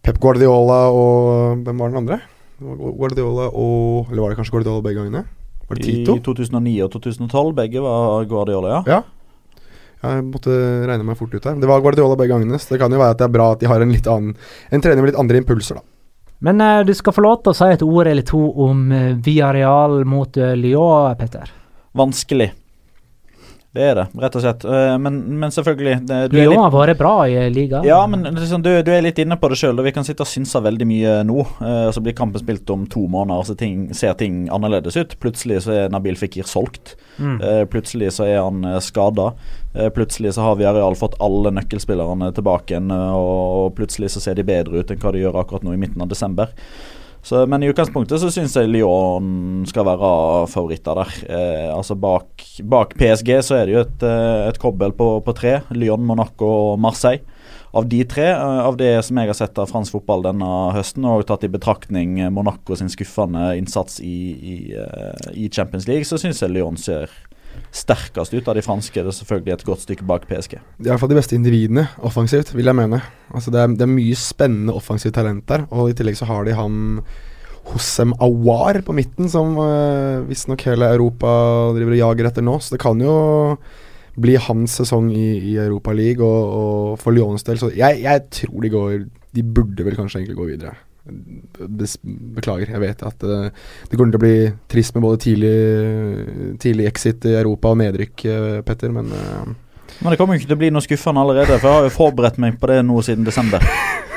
[0.05, 2.19] Pep Guardiola og Hvem var den andre?
[2.59, 5.25] Guardiola og Eller var det kanskje Guardiola begge gangene?
[5.67, 6.15] Var det Tito?
[6.15, 8.97] I 2009 og 2012, begge var Guardiola, ja.
[8.97, 9.01] Ja.
[9.97, 10.53] Jeg måtte
[10.87, 11.57] regne meg fort ut her.
[11.59, 13.63] Det var Guardiola begge gangene, så det kan jo være at det er bra at
[13.63, 14.37] de har en litt annen
[14.71, 15.85] En trener med litt andre impulser, da.
[16.45, 19.15] Men uh, du skal få lov til å si et ord eller to om uh,
[19.25, 21.49] Villarreal mot uh, Lyon, Petter.
[21.97, 22.51] Vanskelig.
[23.77, 24.63] Det er det, rett og slett.
[24.65, 27.85] Eh, men, men selvfølgelig det, du Lyon har vært bra i ligaen.
[27.85, 29.77] Ja, men liksom, du, du er litt inne på det sjøl.
[29.85, 31.45] Vi kan sitte og synse veldig mye nå.
[31.61, 35.13] Eh, så blir kampen spilt om to måneder, så ting, ser ting annerledes ut.
[35.21, 36.95] Plutselig så er Nabil Fikir solgt.
[37.21, 37.37] Mm.
[37.37, 39.29] Eh, plutselig så er han eh, skada.
[39.75, 44.37] Eh, plutselig så har vi areal fått alle nøkkelspillerne tilbake igjen, og plutselig så ser
[44.39, 46.49] de bedre ut enn hva de gjør akkurat nå i midten av desember.
[47.25, 50.11] Så, men i utgangspunktet så syns jeg Lyon skal være
[50.51, 51.15] favoritter der.
[51.27, 55.35] Eh, altså bak, bak PSG så er det jo et, eh, et kobbel på, på
[55.35, 55.57] tre.
[55.75, 57.25] Lyon, Monaco og Marseille.
[57.77, 61.05] Av de tre, eh, av det som jeg har sett av fransk fotball denne høsten,
[61.05, 66.19] og tatt i betraktning Monaco sin skuffende innsats i, i, eh, i Champions League, så
[66.21, 67.11] syns jeg Lyon ser
[67.75, 69.03] sterkest ut av de franske.
[69.03, 70.57] Det er selvfølgelig et godt stykke bak PSG.
[70.77, 73.01] De er iallfall de beste individene offensivt, vil jeg mene.
[73.33, 76.47] Altså det, er, det er mye spennende offensivt talent der, og i tillegg så har
[76.47, 77.09] de han
[77.67, 81.27] Hossem Awar på midten, som øh, visstnok hele Europa
[81.75, 82.55] driver og jager etter nå.
[82.63, 83.15] Så det kan jo
[84.17, 88.23] bli hans sesong i, i Europa League, og, og for Lyons del Så jeg, jeg
[88.33, 88.93] tror de går
[89.35, 90.73] De burde vel kanskje egentlig gå videre.
[92.37, 93.47] Beklager, jeg vet at uh,
[93.89, 94.35] det kommer til å bli
[94.71, 95.53] trist med både tidlig,
[96.61, 99.47] tidlig exit i Europa og nedrykk, uh, Petter, men uh,
[100.01, 101.95] Men det kommer jo ikke til å bli noe skuffende allerede, for jeg har jo
[101.95, 103.63] forberedt meg på det nå siden desember.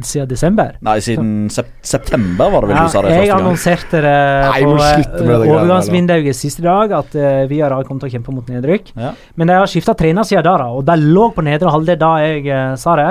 [0.00, 0.76] Siden desember.
[0.80, 3.42] Nei, siden sep september var det vel Ja, du sa det første gang.
[3.42, 4.14] annonserte det
[4.46, 8.48] Nei, på det eh, overgangsvinduet siste dag at uh, har kom til å kjempe mot
[8.48, 8.94] nedrykk.
[8.96, 9.12] Ja.
[9.36, 12.12] Men de har skifta trener siden da, da, og de lå på nedre halvdel da
[12.24, 13.10] jeg uh, sa det.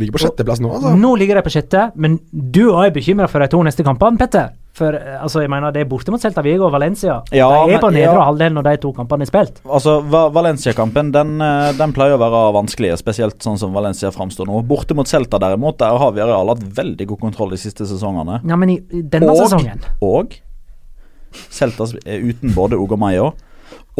[0.00, 0.94] Ligger på sjetteplass nå, altså.
[0.98, 4.52] Nå ligger de på sjette, men du er bekymra for de to neste kampene, Petter.
[4.76, 7.18] For eh, altså, jeg mener, det er borte mot Celta Vigo og Valencia.
[7.34, 8.24] Ja, de er på nedre ja.
[8.24, 9.60] halvdel når de to kampene er spilt.
[9.68, 14.62] Altså, Valencia-kampen den, eh, den pleier å være vanskelig, spesielt sånn som Valencia framstår nå.
[14.68, 18.40] Borte mot Celta derimot, der har vi areal hatt veldig god kontroll de siste sesongene.
[18.48, 20.38] Ja, men i, denne Og- sesongen Og
[21.52, 23.32] Celta er uten både Ugomayo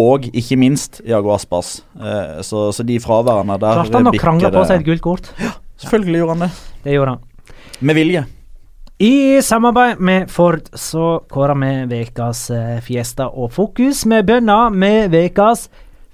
[0.01, 1.83] og ikke minst Iago Aspas.
[2.01, 5.29] Eh, så, så de fraværende der klarte han å krangle på seg et gult kort.
[5.83, 6.51] Selvfølgelig gjorde han det.
[6.85, 7.55] Det gjorde han.
[7.83, 8.25] Med vilje.
[9.03, 14.05] I samarbeid med Ford så kårer vi ukas eh, Fiesta og Fokus.
[14.07, 15.69] med bønder med ukas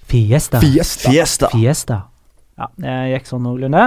[0.08, 0.60] Fiesta.
[0.60, 1.10] Fiesta.
[1.10, 1.50] Fiesta.
[1.52, 1.98] Fiesta.
[2.58, 3.82] Ja, det gikk sånn noenlunde.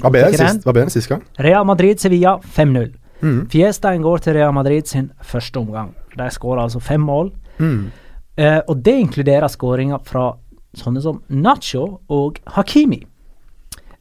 [0.00, 1.24] Hva ble det sist gang?
[1.42, 2.92] Real Madrid-Sevilla 5-0.
[3.24, 3.40] Mm.
[3.52, 5.90] Fiestaen går til Real Madrid sin første omgang.
[6.14, 7.32] De skårer altså fem mål.
[7.58, 7.90] Mm.
[8.36, 10.30] Eh, og det inkluderer skåringer fra
[10.78, 13.02] sånne som Nacho og Hakimi.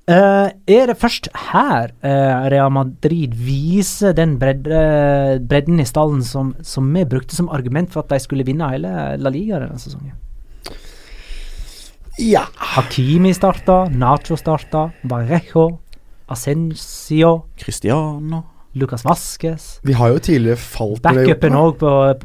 [0.03, 6.49] Eh, er det først her uh, Real Madrid viser den bredde, bredden i stallen som,
[6.59, 10.17] som vi brukte som argument for at de skulle vinne hele La Liga denne sesongen?
[12.19, 12.43] Ja.
[12.75, 15.69] Hakimi starta, Nacho starta, Barrejo,
[16.27, 19.79] Ascencio, Cristiano Lucas Vasques.
[19.87, 21.83] Vi har jo tidligere falt Backupen òg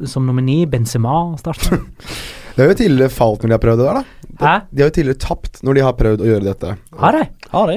[0.08, 1.78] som nummer ni, Benzema starta.
[2.58, 4.30] Det har jo tidligere falt når de har prøvd det der, da.
[4.42, 4.54] Hæ?
[4.74, 6.72] De har jo tidligere tapt når de har prøvd å gjøre dette.
[6.98, 7.20] Har de?
[7.52, 7.76] Har de?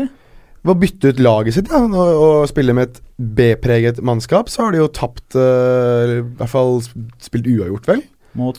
[0.61, 2.97] Ved å bytte ut laget sitt ja, og, og spille med et
[3.37, 6.81] B-preget mannskap, så har de jo tapt uh, I hvert fall
[7.21, 8.01] spilt uavgjort, vel?
[8.41, 8.57] Mot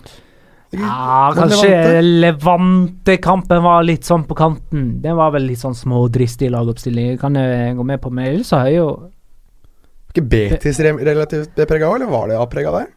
[0.78, 2.06] Ja, kanskje Levante.
[2.22, 4.88] Levante-kampen var litt sånn på kanten.
[5.02, 7.18] Den var vel litt sånn smådristig lagoppstilling.
[7.18, 8.88] Kan jeg gå med på mail, så har jeg jo
[10.14, 12.92] Ikke Betis re relativt B-prega òg, eller var det A-prega der?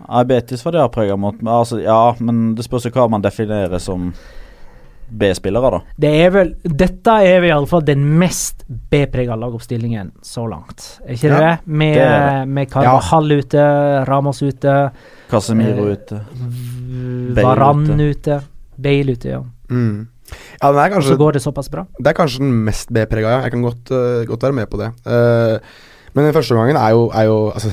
[0.00, 1.38] Ja, Betis var det jeg prega mot.
[1.40, 4.10] Altså, ja, men det spørs jo hva man definerer som
[5.06, 5.80] B-spillere, da.
[6.02, 10.98] Det er vel Dette er vel iallfall den mest B-prega lagoppstillingen så langt.
[11.06, 11.54] Er ikke det Ja, det?
[11.66, 13.66] Med, det er med Carvajal ute,
[14.08, 14.74] Ramos ute,
[15.30, 16.20] Casemiro Eh, ute.
[17.38, 18.10] Varan ute.
[18.10, 18.40] ute,
[18.76, 19.42] Bale ute, ja.
[19.70, 20.08] Mm.
[20.60, 21.86] Ja, den er kanskje så går det såpass bra.
[21.98, 23.42] Det er kanskje den mest B-prega, ja.
[23.46, 24.90] Jeg kan godt, uh, godt være med på det.
[25.06, 25.58] Uh,
[26.14, 27.70] men den første gangen er jo, er jo altså,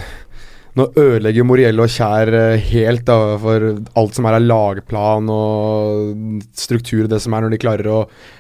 [0.74, 3.66] Nå ødelegger Moriello og Kjær eh, helt da, for
[4.00, 8.00] alt som er av lagplan og struktur, det som er når de klarer å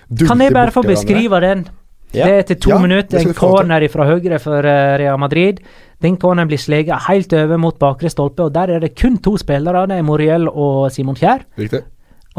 [0.09, 1.65] dulte Kan jeg bare få beskrive den?
[2.13, 2.25] Ja.
[2.25, 3.21] Det er etter to Ja, minutter.
[3.21, 5.61] En corner fra høyre for eh, Real Madrid.
[6.03, 9.33] Den corneren blir sleget helt over mot bakre stolpe, og der er det kun to
[9.41, 9.85] spillere.
[9.89, 11.45] Det er Moriel og Simon Kjær.
[11.57, 11.81] Riktig.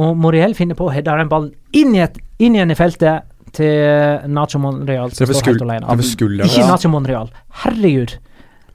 [0.03, 4.59] Og Moriel finner på å heade den ballen inn, inn igjen i feltet til Nacho
[4.59, 5.87] Monreal, Treffer skulderen.
[5.87, 6.67] Ikke.
[6.67, 7.31] Nacho Monreal.
[7.63, 8.17] Herregud.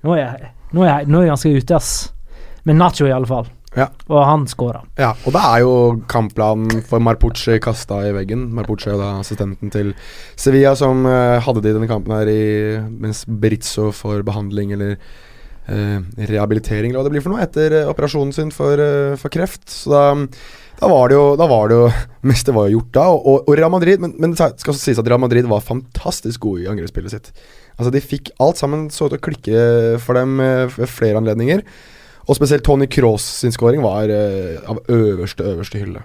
[0.08, 1.94] Nå er jeg, nå er jeg, nå er jeg ganske ute, ass.
[2.68, 3.48] Men Nacho, i alle fall.
[3.78, 3.86] Ja.
[4.10, 4.82] Og han skåra.
[4.98, 5.74] Ja, og da er jo
[6.10, 8.48] kampplanen for Marpucci kasta i veggen.
[8.58, 9.94] Marpucci er da assistenten til
[10.40, 12.46] Sevilla som uh, hadde de denne kampen her i,
[12.90, 17.92] mens Berizzo får behandling eller uh, rehabilitering, eller hva det blir for noe, etter uh,
[17.94, 18.82] operasjonen sin for,
[19.22, 19.68] for kreft.
[19.70, 20.04] Så da,
[20.82, 21.88] da var det jo Da var det jo
[22.34, 23.08] meste var jo gjort da.
[23.14, 25.66] Og, og, og Real Madrid Men, men det skal også sies at Real Madrid var
[25.66, 27.34] fantastisk gode i angrepsspillet sitt.
[27.80, 31.64] Altså De fikk alt sammen så ut å klikke for dem eh, ved flere anledninger.
[32.30, 36.04] Og spesielt Tony Cross sin scoring var eh, av øverste, øverste hylle.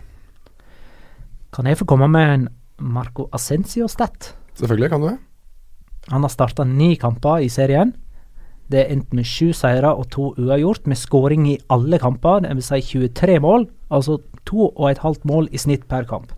[1.54, 2.46] Kan jeg få komme med en
[2.78, 4.32] Marco Ascencio-stat?
[4.54, 5.18] Selvfølgelig kan du det.
[6.12, 7.92] Han har starta ni kamper i serien.
[8.70, 12.46] Det er endt med sju seire og to uavgjort, med skåring i alle kamper.
[12.46, 16.32] Vil si 23 mål, altså to og et halvt mål i snitt per kamp.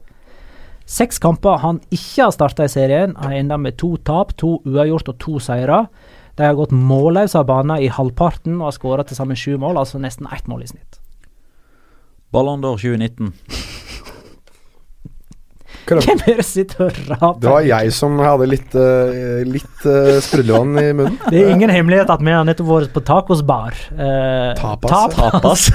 [0.87, 5.11] Seks kamper han ikke har starta i serien, har enda med to tap, to uavgjort
[5.11, 5.87] og to seire.
[6.39, 9.81] De har gått målløse av banen i halvparten og har skåra til sammen sju mål,
[9.83, 11.01] altså nesten ett mål i snitt.
[12.31, 13.33] Ballon d'Or 2019.
[15.87, 17.41] Hvem er det som sitter og raper?
[17.43, 21.19] Det var jeg som hadde litt, uh, litt uh, sprudlevann i munnen.
[21.31, 23.79] Det er ingen hemmelighet at vi har nettopp vært på tacosbar.
[23.95, 25.19] Uh, Tapas.
[25.19, 25.67] Tapas.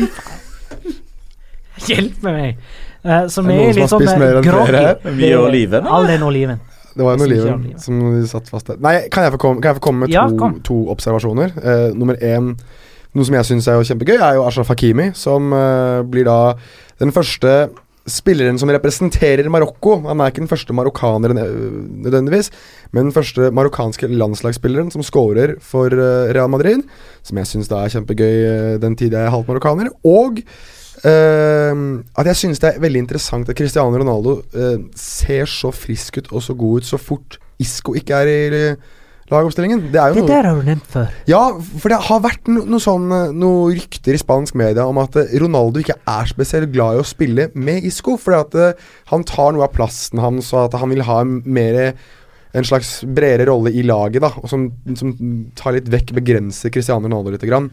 [1.88, 2.64] Hjelp meg!
[3.02, 5.16] Uh, som Er er, noen som litt har sånn spist mer enn groggy.
[5.18, 6.62] Vi og oliven, All den oliven.
[6.92, 8.80] Det var en Som oliven er som vi satt fast der.
[8.84, 10.58] Nei, kan jeg få komme, kan jeg få komme med Ja, to, kom.
[10.68, 11.54] to observasjoner?
[11.58, 12.52] Uh, nummer én,
[13.16, 16.42] noe som jeg syns er jo kjempegøy, er jo Ashraf Hakimi, som uh, blir da
[17.02, 17.72] den første
[18.10, 20.00] spilleren som representerer Marokko.
[20.08, 21.56] Han er ikke den første marokkaneren eh,
[22.08, 22.52] nødvendigvis,
[22.92, 26.86] men den første marokkanske landslagsspilleren som scorer for eh, Real Madrid.
[27.24, 29.92] Som jeg syns er kjempegøy eh, den tid jeg er halvt marokkaner.
[30.08, 30.42] Og
[31.08, 31.84] eh,
[32.18, 36.32] at jeg synes det er veldig interessant at Cristiano Ronaldo uh, ser så frisk ut
[36.32, 38.90] og så god ut så fort Isco ikke er i eh,
[39.32, 39.84] lagoppstillingen.
[39.94, 41.12] Det er Det noe der har du nevnt før.
[41.30, 41.42] ja,
[41.80, 45.36] for det har vært no, noe sånn noen rykter i spansk media om at eh,
[45.42, 48.18] Ronaldo ikke er spesielt glad i å spille med Isco.
[48.20, 51.82] Fordi at uh, han tar noe av plassen hans, og at han vil ha mer
[52.52, 54.34] en slags bredere rolle i laget, da.
[54.42, 54.68] Og som,
[55.00, 55.14] som
[55.56, 57.46] tar litt vekk, begrenser Cristiano Ronaldo litt.
[57.48, 57.70] Grann.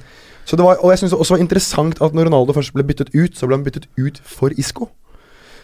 [0.49, 3.13] Så det var, og jeg syns også var interessant at når Ronaldo først ble byttet
[3.13, 4.89] ut, så ble han byttet ut for Isco.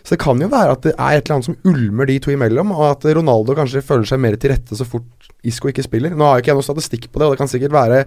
[0.04, 2.34] Så det kan jo være at det er et eller annet som ulmer de to
[2.34, 6.12] imellom, og at Ronaldo kanskje føler seg mer til rette så fort Isco ikke spiller.
[6.12, 8.02] Nå har jo ikke jeg noe statistikk på det, og det kan sikkert være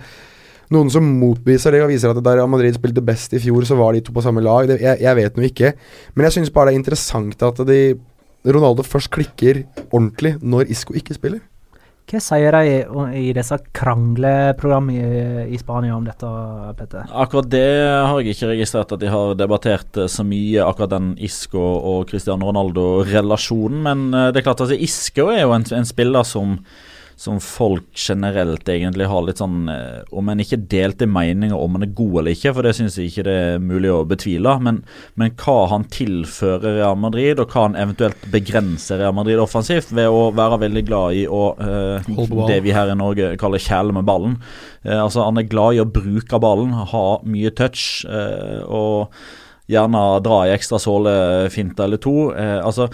[0.75, 3.95] noen som motbeviser det og viser at da Madrid spilte best i fjor, så var
[3.95, 4.69] de to på samme lag.
[4.69, 5.73] Det, jeg, jeg vet nå ikke.
[6.13, 7.81] Men jeg syns bare det er interessant at de,
[8.45, 11.41] Ronaldo først klikker ordentlig når Isco ikke spiller.
[12.07, 12.75] Hva sier de
[13.19, 16.29] i, disse krangleprogrammene i, i Spania om dette,
[16.79, 17.09] Petter?
[17.11, 21.09] Akkurat det har jeg ikke registrert at de har debattert eh, så mye, akkurat den
[21.19, 23.81] Isco og Cristiano Ronaldo-relasjonen.
[23.89, 26.55] Men eh, det er klart at Isco er jo en, en spiller som
[27.17, 31.87] som folk generelt egentlig har litt sånn eh, Om en ikke delte meninger om han
[31.87, 34.53] er god eller ikke, for det syns jeg ikke det er mulig å betvile.
[34.61, 34.83] Men,
[35.17, 40.13] men hva han tilfører Real Madrid, og hva han eventuelt begrenser Real Madrid offensivt ved
[40.13, 42.13] å være veldig glad i å eh.
[42.47, 44.37] Det vi her i Norge kaller kjæle med ballen.
[44.85, 48.05] Eh, altså Han er glad i å bruke ballen, ha mye touch.
[48.05, 49.17] Eh, og
[49.67, 51.13] gjerne dra i ekstra såle,
[51.53, 52.29] fint eller to.
[52.37, 52.91] Eh, altså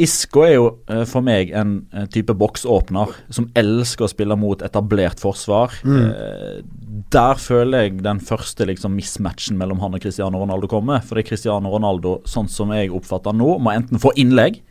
[0.00, 4.64] Isco er jo eh, for meg en eh, type boksåpner som elsker å spille mot
[4.64, 5.74] etablert forsvar.
[5.84, 6.64] Mm.
[7.12, 11.04] der føler jeg den første liksom, mismatchen mellom han og Cristiano Ronaldo kommer.
[11.04, 14.62] Fordi Cristiano Ronaldo, sånn som jeg oppfatter nå, må enten få innlegg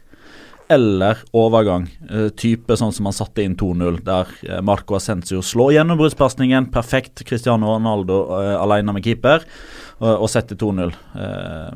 [0.72, 1.88] eller overgang.
[2.10, 6.70] Eh, type sånn som han satte inn 2-0, der eh, Marco Ascencio slår gjennombruddspasningen.
[6.72, 7.26] Perfekt.
[7.28, 9.44] Cristiano Ronaldo uh, alene med keeper
[10.02, 10.92] og, og sette 2-0.
[11.22, 11.72] Eh,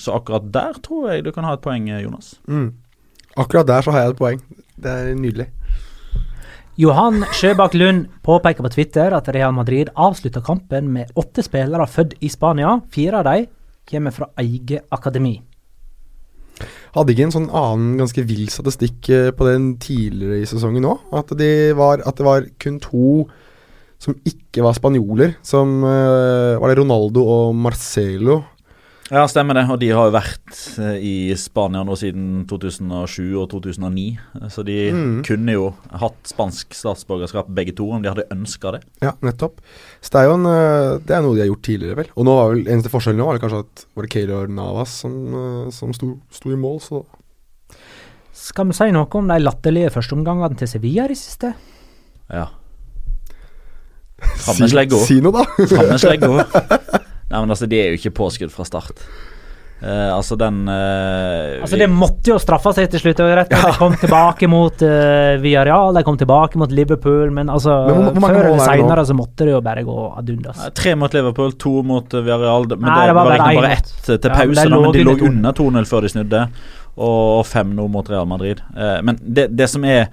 [0.00, 2.34] så akkurat der tror jeg du kan ha et poeng, eh, Jonas.
[2.48, 2.72] Mm.
[3.36, 4.40] Akkurat der så har jeg et poeng.
[4.80, 5.50] Det er nydelig.
[6.80, 12.16] Johan Sjøbakk Lund påpeker på Twitter at Real Madrid avslutta kampen med åtte spillere født
[12.24, 12.78] i Spania.
[12.94, 13.50] Fire av dem
[13.90, 15.36] kommer fra eget akademi.
[16.94, 21.04] Hadde ikke en sånn annen ganske vill statistikk eh, på den tidligere i sesongen òg?
[21.20, 23.12] At, de at det var kun to
[24.00, 25.34] som ikke var spanjoler.
[25.44, 28.40] Som eh, Var det Ronaldo og Marcelo?
[29.10, 29.64] Ja, stemmer det.
[29.66, 34.04] Og de har jo vært eh, i Spania nå siden 2007 og 2009.
[34.54, 35.16] Så de Mm.
[35.26, 35.64] kunne jo
[35.98, 38.80] hatt spansk statsborgerskap begge to, om de hadde ønska det.
[39.02, 39.58] Ja, nettopp.
[40.00, 42.12] Så det er jo en, eh, det er noe de har gjort tidligere, vel.
[42.16, 44.94] Og nå var vel eneste forskjellen nå var det kanskje at var det Keylor Navas
[45.02, 47.02] som, som sto, sto i mål, så
[48.32, 51.50] Skal vi si noe om de latterlige førsteomgangene til Sevilla i siste?
[52.30, 52.46] Ja.
[54.60, 55.00] Med slegga.
[55.06, 55.96] si noe, da!
[56.00, 56.28] Slegga.
[57.30, 59.02] Nei, men altså, de er jo ikke påskudd fra start.
[59.80, 63.16] Uh, altså, den uh, Altså Det måtte jo straffe seg til slutt.
[63.16, 63.54] det var Rett.
[63.54, 68.18] De kom tilbake mot uh, Villarreal, de kom tilbake mot Liverpool, men altså Men hvor-
[68.18, 70.60] hvor før eller er seinere så måtte det jo bare gå ad undas.
[70.76, 72.68] Tre mot Liverpool, to mot Villarreal.
[72.74, 75.06] Men Nei, det, det var var bare bare ett til Ja, pause, da, men de
[75.08, 75.88] lå under 2-0.
[75.94, 76.42] før de snudde.
[77.00, 78.60] Og fem nå mot Real Madrid.
[78.76, 80.10] Eh, men det, det som er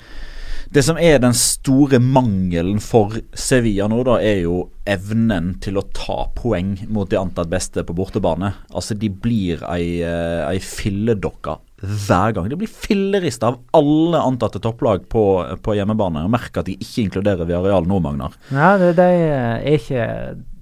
[0.74, 5.86] det som er den store mangelen for Sevilla nå, da, er jo evnen til å
[5.96, 8.54] ta poeng mot de antatt beste på bortebane.
[8.74, 12.50] Altså, de blir ei, eh, ei filledokke hver gang.
[12.50, 15.24] De blir fillerista av alle antatte topplag på,
[15.62, 16.26] på hjemmebane.
[16.26, 18.38] Og merker at de ikke inkluderer Viareal nå, Magnar.
[18.50, 20.06] Ja, det, de er ikke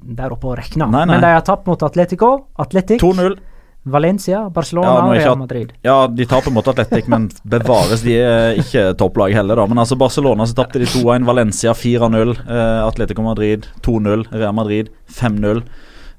[0.06, 0.90] der oppe å regne.
[0.92, 1.16] Nei, nei.
[1.16, 2.36] Men de har tapt mot Atletico.
[2.62, 3.02] Atletic.
[3.04, 3.38] 2-0.
[3.86, 5.74] Valencia, Barcelona og Real Madrid.
[5.86, 9.68] Ja, de taper mot Atletic, men bevares, de er ikke topplag heller, da.
[9.70, 14.90] Men altså Barcelona så tapte de 2-1, Valencia 4-0, eh, Atletico Madrid 2-0, Real Madrid
[15.14, 15.62] 5-0.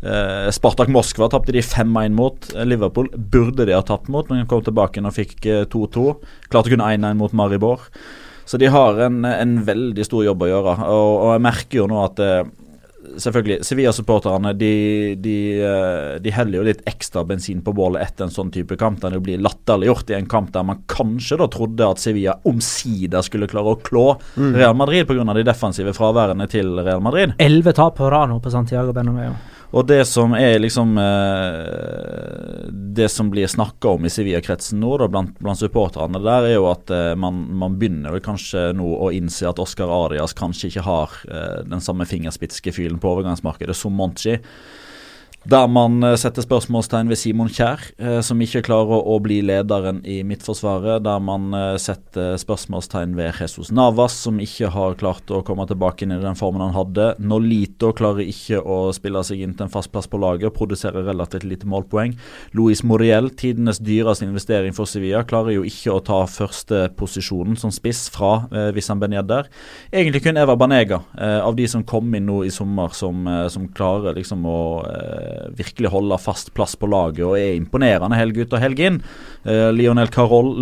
[0.07, 2.51] Eh, Spartak Moskva tapte de 5-1 mot.
[2.55, 6.07] Eh, Liverpool burde de ha tapt mot, men kom tilbake og fikk eh, 2-2.
[6.53, 7.89] Klarte kun 1-1 mot Maribor.
[8.47, 10.77] Så de har en, en veldig stor jobb å gjøre.
[10.87, 12.45] Og, og jeg merker jo nå at eh,
[13.17, 18.35] Selvfølgelig, Sevilla-supporterne de, de, eh, de heller jo litt ekstra bensin på bålet etter en
[18.35, 21.89] sånn type kamp, der det blir latterliggjort i en kamp der man kanskje da trodde
[21.89, 24.55] at Sevilla omsider skulle klare å klå Mm.
[24.55, 25.35] Real Madrid pga.
[25.35, 27.33] de defensive fraværene til Real Madrid.
[27.39, 29.35] Elleve tap på rad nå på Santiago Bernabeu.
[29.75, 35.09] Og det som er liksom eh, Det som blir snakka om i Sevilla-kretsen nå, da,
[35.11, 39.11] blant, blant supporterne der, er jo at eh, man, man begynner vel kanskje nå å
[39.15, 44.39] innse at Oscar Arias kanskje ikke har eh, den samme fingerspitzgefühlen på overgangsmarkedet som Monchi.
[45.47, 50.01] Der man eh, setter spørsmålstegn ved Simon Kjær, eh, som ikke klarer å, bli lederen
[50.03, 51.05] i Midtforsvaret.
[51.07, 56.03] Der man eh, setter spørsmålstegn ved Jesus Navas, som ikke har klart å komme tilbake
[56.03, 57.13] inn i den formen han hadde.
[57.23, 61.47] Nolito klarer ikke å spille seg inn til en fast plass på laget, produserer relativt
[61.47, 62.17] lite målpoeng.
[62.59, 68.09] Luis Moriel, tidenes dyreste investering for Sevilla, klarer jo ikke å ta førsteposisjonen som spiss
[68.17, 69.47] fra eh, Vissan Benjedder.
[69.95, 73.47] Egentlig kun Eva Banega, eh, av de som kom inn nå i sommer, som, eh,
[73.55, 74.59] som klarer liksom å
[74.91, 79.01] eh, virkelig holder fast plass på laget og er imponerende helg ut og helg inn.
[79.45, 80.53] Eh, Lionel Carroll,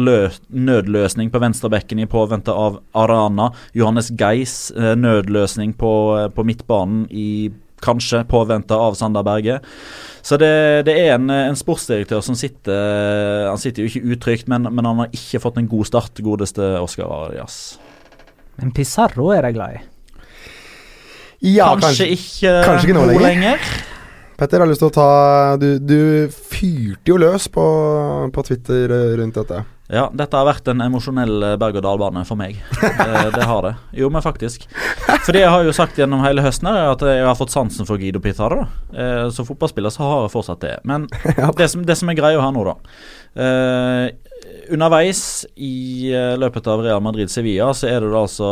[0.48, 3.50] nødløsning på venstrebekken i påvente av Arana.
[3.76, 7.52] Johannes Geis, eh, nødløsning på, eh, på midtbanen i
[7.84, 9.60] kanskje påvente av Sander Berge.
[10.24, 14.64] Så det, det er en, en sportsdirektør som sitter Han sitter jo ikke utrygt, men,
[14.72, 17.76] men han har ikke fått en god start, godeste Oscar Arias.
[18.56, 19.82] Men Pizarro er de glad i.
[21.44, 23.26] Ja, kanskje, ikke, kanskje ikke nå lenger.
[23.26, 23.72] lenger.
[24.36, 25.08] Petter, har lyst til å ta
[25.60, 27.64] Du, du fyrte jo løs på,
[28.34, 29.62] på Twitter eh, rundt dette.
[29.92, 32.56] Ja, dette har vært en emosjonell eh, berg-og-dal-bane for meg.
[32.80, 33.74] Det, det har det.
[34.00, 34.64] Jo, men faktisk.
[35.26, 37.86] For det jeg har jo sagt gjennom hele høsten er at jeg har fått sansen
[37.88, 38.64] for Guido Pizarro.
[38.96, 40.74] Eh, Som fotballspiller så har jeg fortsatt det.
[40.88, 41.06] Men
[41.60, 42.78] det som, det som er greia her nå, da
[43.44, 44.06] eh,
[44.72, 48.50] Underveis i eh, løpet av Real Madrid-Sevilla så er det da altså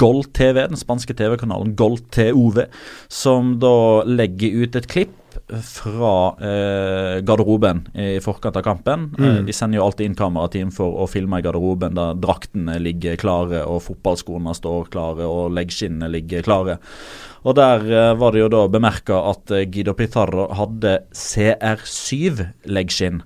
[0.00, 2.66] Gold Gol TV, den spanske TV-kanalen Gol TV,
[3.08, 5.18] som da legger ut et klipp
[5.64, 6.12] fra
[6.44, 9.08] eh, garderoben i forkant av kampen.
[9.16, 9.24] Mm.
[9.24, 13.16] Eh, de sender jo alltid inn kamerateam for å filme i garderoben der draktene ligger
[13.20, 16.78] klare og fotballskoene står klare og leggskinnene ligger klare.
[17.42, 23.22] Og der eh, var det jo da bemerka at eh, Guido Pizarro hadde CR7 leggskinn.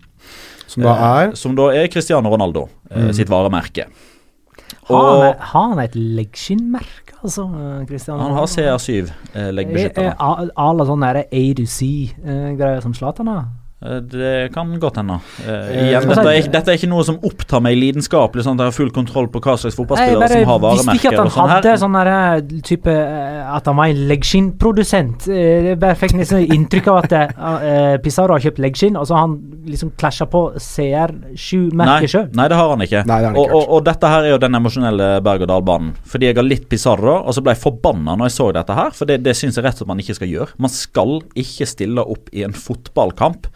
[0.77, 1.29] Som da er?
[1.31, 3.13] Eh, som da er Cristiano Ronaldo eh, Mm.
[3.17, 3.87] sitt varemerke.
[4.87, 7.45] Har han, har han et leggskinnmerke, altså?
[7.81, 8.21] eh, Christian?
[8.21, 10.13] han har CR7 eh, Er- leggbeskyttere.
[10.13, 13.45] er a- à la sånn derre A to C-greier som Zlatan har?
[13.87, 15.21] Eh, Det kan godt hende.
[15.47, 18.55] Eh, Eh, igjen, dette, er, ikke- dette er ikke noe som opptar meg lidenskapelig, sånn
[18.59, 21.13] at jeg har full kontroll på hva slags Nei, fotballspillere som har varemerker visste ikke
[21.13, 22.41] at han hadde sånn hadde her.
[22.41, 25.27] sånn type eh, At han var en leggskinnprodusent.
[25.27, 29.21] Jeg bare fikk liksom inntrykk av at uh, Pizarro har kjøpt leggskinn, og så har
[29.27, 32.29] han liksom klasja på CR7-merket sjøl.
[32.35, 33.03] nei, det har han ikke.
[33.07, 35.93] Nei, det har han og, ikke og, og dette her er jo den emosjonelle berg-og-dal-banen.
[36.07, 38.91] Fordi jeg har litt Pizarro, og så ble jeg forbanna når jeg så dette her.
[38.97, 40.57] For det, det syns jeg rett og slett man ikke skal gjøre.
[40.63, 43.47] Man skal ikke stille opp i en fotballkamp.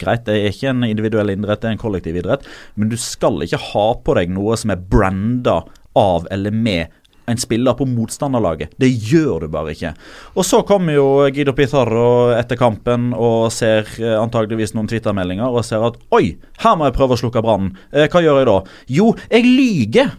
[0.00, 2.46] Greit, det er ikke en individuell idrett, det er en kollektiv idrett.
[2.74, 5.62] Men du skal ikke ha på deg noe som er branda
[5.96, 6.92] av eller med
[7.26, 8.76] en spiller på motstanderlaget.
[8.78, 9.92] Det gjør du bare ikke.
[10.38, 15.66] Og så kommer jo Guido Pizarro etter kampen og ser eh, antageligvis noen Twitter-meldinger og
[15.66, 17.74] ser at oi, her må jeg prøve å slukke brannen.
[17.90, 18.56] Eh, hva gjør jeg da?
[18.98, 20.14] Jo, jeg lyger!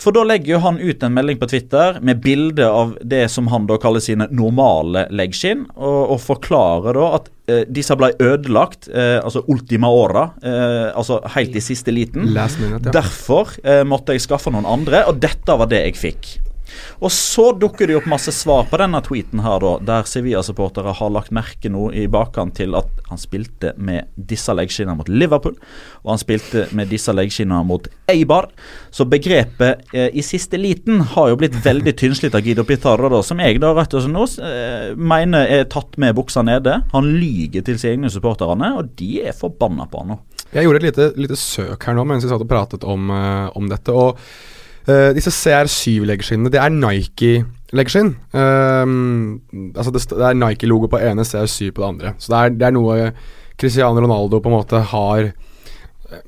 [0.00, 3.50] For da legger jo han ut en melding på Twitter med bilde av det som
[3.52, 8.88] han da kaller sine normale leggskinn, og, og forklarer da at eh, disse ble ødelagt,
[8.88, 12.30] eh, altså ultima åra, eh, altså helt i siste liten.
[12.30, 12.94] Minute, ja.
[13.00, 16.32] Derfor eh, måtte jeg skaffe noen andre, og dette var det jeg fikk.
[17.00, 21.12] Og så dukker det opp masse svar på denne tweeten her, da, der Sevilla-supportere har
[21.14, 25.56] lagt merke nå i bakkant til at han spilte med disse leggskinnene mot Liverpool,
[26.04, 28.50] og han spilte med disse leggskinnene mot Eibar.
[28.90, 33.22] Så begrepet eh, 'i siste liten' har jo blitt veldig tynnslitt av Guido Pizarro, da,
[33.22, 36.82] som jeg da rett og slett nå eh, mener er tatt med buksa nede.
[36.92, 40.20] Han lyger til sine egne supporterne, og de er forbanna på han nå.
[40.50, 43.50] Jeg gjorde et lite, lite søk her nå mens vi satt og pratet om, eh,
[43.54, 43.94] om dette.
[43.94, 44.18] Og
[44.90, 48.14] eh, disse CR7-leggskinnene, det er Nike-leggskinn.
[48.34, 49.38] Uh,
[49.76, 52.14] altså det, det er Nike-logo på ene, CR7 på det andre.
[52.18, 53.12] Så det er, det er noe
[53.60, 55.32] Cristiano Ronaldo på en måte har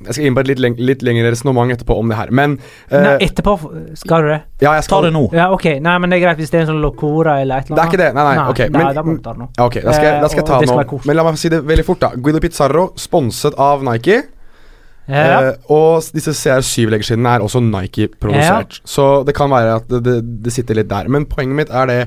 [0.06, 2.52] Jeg skal inn på et litt, leng litt lengre resonnement etterpå om det her, men
[2.92, 3.56] uh, Nei, etterpå
[3.98, 4.36] skal du det?
[4.62, 5.22] Ja, jeg skal Ta det nå.
[5.34, 5.64] Ja, ok.
[5.82, 7.82] Nei, men det er greit hvis det er en sånn locora eller et eller Det
[7.82, 8.10] er ikke det.
[8.14, 8.44] Nei, nei.
[8.52, 8.60] ok.
[8.68, 9.48] nei, Men, da må du ta det nå.
[9.64, 11.00] Ok, da skal, jeg- da skal jeg Eh, ta det nå.
[11.10, 12.12] Men la meg si det veldig fort, da.
[12.14, 14.20] Guido Pizarro, sponset av Nike.
[15.12, 15.40] Ja.
[15.52, 18.80] Eh, og disse CR7-leggskinnene er også Nike-produsert.
[18.88, 21.10] Så det kan være at det, det, det sitter litt der.
[21.12, 21.98] Men poenget mitt er det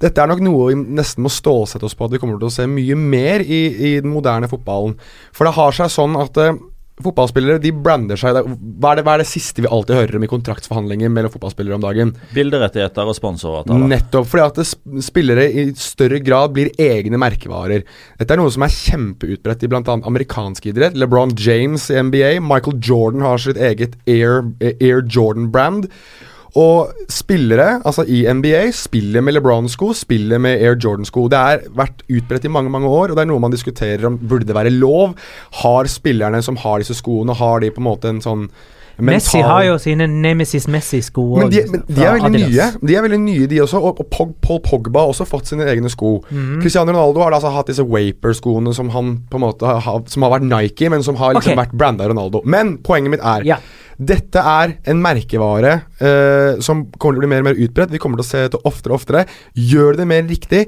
[0.00, 2.52] Dette er nok noe vi nesten må stålsette oss på at vi kommer til å
[2.54, 4.94] se mye mer i, i den moderne fotballen.
[5.36, 6.56] For det har seg sånn at eh,
[7.04, 10.26] fotballspillere de brander seg hva er, det, hva er det siste vi alltid hører om
[10.26, 12.14] i kontraktsforhandlinger mellom fotballspillere om dagen?
[12.36, 13.90] Bilderettigheter og sponsoravtaler.
[13.90, 14.28] Nettopp.
[14.30, 17.84] Fordi at spillere i større grad blir egne merkevarer.
[18.20, 19.82] Dette er noe som er kjempeutbredt i bl.a.
[20.12, 20.98] amerikansk idrett.
[20.98, 22.32] LeBron James i NBA.
[22.44, 25.90] Michael Jordan har sitt eget Air, Air Jordan-brand.
[26.58, 31.28] Og spillere, altså i NBA, spiller med LeBron-sko, spiller med Air Jordan-sko.
[31.30, 34.18] Det har vært utbredt i mange mange år, og det er noe man diskuterer om
[34.18, 35.14] burde det være lov.
[35.62, 38.48] Har spillerne som har disse skoene, har de på en måte en sånn
[39.00, 39.14] mental...
[39.14, 41.24] Messi har jo sine Nemesis Messi-sko.
[41.38, 42.68] men de, men de er veldig nye.
[42.82, 43.80] De er veldig nye, de også.
[43.80, 46.16] Og, og Paul Pogba har også fått sine egne sko.
[46.28, 46.60] Mhm.
[46.64, 50.34] Cristiano Ronaldo har altså hatt disse Waper-skoene som han på en måte har, Som har
[50.36, 51.62] vært Nike, men som har liksom okay.
[51.64, 52.42] vært branda Ronaldo.
[52.44, 53.60] Men poenget mitt er Ja.
[54.00, 57.92] Dette er en merkevare uh, som kommer til å bli mer og mer utbredt.
[57.92, 59.26] Vi kommer til å se det oftere og oftere.
[59.52, 60.64] Gjør det mer riktig?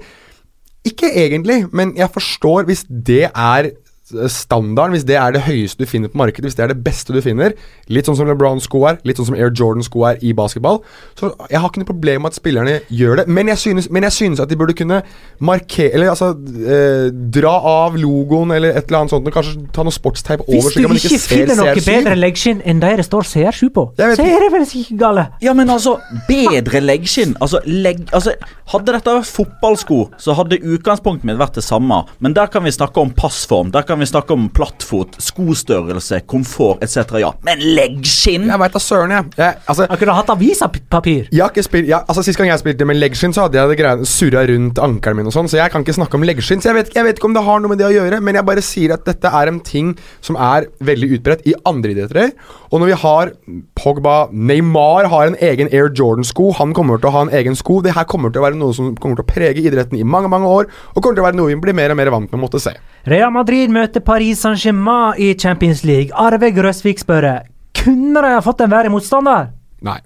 [0.89, 3.71] Ikke egentlig, men jeg forstår hvis det er
[4.03, 7.15] standarden, hvis det er det høyeste du finner på markedet, hvis det er det beste
[7.15, 7.55] du finner,
[7.93, 10.81] litt sånn som LeBron-sko er, litt sånn som Air Jordan-sko er i basketball,
[11.19, 14.07] så jeg har ikke noe problem med at spillerne gjør det, men jeg synes, men
[14.09, 15.03] jeg synes at de burde kunne
[15.43, 19.85] markere Eller altså eh, dra av logoen eller et eller annet sånt, og kanskje ta
[19.87, 21.89] noe sportsteip over, Hvis slik du at man ikke ikke ser finner noe CR7.
[21.89, 25.27] bedre leggskinn enn de det står CR7 på, så er det vel ikke gale?
[25.45, 25.97] Ja, men altså,
[26.29, 28.35] bedre leggskinn altså, legg, altså,
[28.73, 31.99] Hadde dette vært fotballsko, så hadde utgangspunktet mitt vært det samme.
[32.25, 36.83] Men der kan vi snakke om passform, der kan vi snakke om plattfot, skostørrelse, komfort
[36.85, 37.19] etc.
[37.23, 37.33] Ja.
[37.47, 38.49] Men leggskinn?
[38.51, 39.31] Jeg veit da søren, jeg.
[39.37, 41.29] jeg altså, Jeg kunne hatt avisapapir.
[41.33, 43.73] Jeg har ikke spilt, ja, altså Sist gang jeg spilte med leggskinn, så hadde jeg
[43.73, 46.63] det greiene surra rundt ankelen min og sånn, så jeg kan ikke snakke om leggskinn.
[46.63, 48.39] Så jeg vet, jeg vet ikke om det har noe med det å gjøre, men
[48.39, 49.93] jeg bare sier at dette er en ting
[50.25, 52.33] som er veldig utbredt i andre idretter.
[52.73, 53.33] Og når vi har
[53.77, 57.81] Pogba Neymar har en egen Air Jordan-sko, han kommer til å ha en egen sko.
[57.85, 60.31] Det her kommer til å være noe som kommer til å prege idretten i mange,
[60.33, 62.41] mange år, og kommer til å være noe vi blir mer og mer vant med
[62.41, 62.75] å måtte se.
[63.03, 66.15] Real Madrid møter Paris Saint-Germain i Champions League.
[66.15, 67.27] Arve Grøsvik spør
[67.75, 69.49] Kunne de ha fått en verre motstander?
[69.83, 69.99] Nei.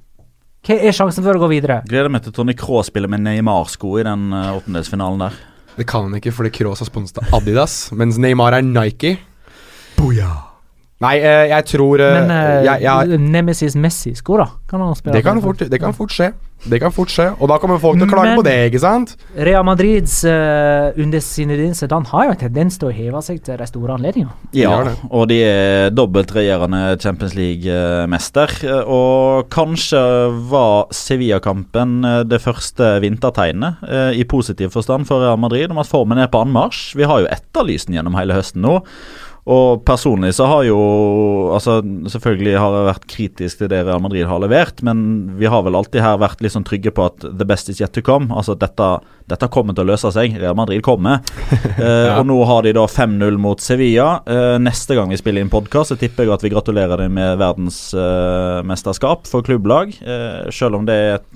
[0.66, 1.82] Hva er sjansen for å gå videre?
[1.86, 5.36] Gleder meg til Tony Kraa spiller med Neymar-sko i den uh, åttendelsfinalen der.
[5.76, 9.18] Det kan han ikke fordi Kroos har sponset Adidas, mens Neymar er Nike.
[11.04, 14.46] Nei, eh, jeg tror eh, Men eh, jeg, jeg, Nemesis Messi-sko, da?
[14.68, 16.30] Kan han spille Det kan, fort, det kan fort skje.
[16.64, 17.28] Det kan fort skje.
[17.38, 19.14] Og da kommer folk til å klage Men- på det, ikke sant?
[19.36, 23.42] Real Madrids uh, under sine dinser, han har jo en tendens til å heve seg
[23.44, 24.34] til de store anledningene.
[24.56, 24.72] Ja,
[25.10, 28.56] og de er dobbelt regjerende Champions League-mester.
[28.82, 30.02] Og kanskje
[30.50, 35.90] var Sevilla-kampen eh, det første vintertegnet, uh, i positiv forstand, for Real Madrid om at
[35.90, 36.96] formen er på anmarsj.
[36.98, 38.80] Vi har jo etterlyst den gjennom hele høsten nå.
[39.46, 40.76] Og personlig så har jo
[41.54, 41.76] Altså,
[42.10, 45.04] selvfølgelig har jeg vært kritisk til det Real Madrid har levert, men
[45.38, 47.92] vi har vel alltid her vært litt sånn trygge på at the best is yet
[47.94, 48.26] to come.
[48.34, 48.88] Altså, dette,
[49.30, 50.34] dette kommer til å løse seg.
[50.42, 51.22] Real Madrid kommer.
[51.76, 54.22] Eh, Og nå har de da 5-0 mot Sevilla.
[54.26, 57.36] Eh, neste gang vi spiller inn podkast, så tipper jeg at vi gratulerer dem med
[57.42, 59.92] verdensmesterskap for klubblag.
[60.02, 61.28] Eh, selv om det er et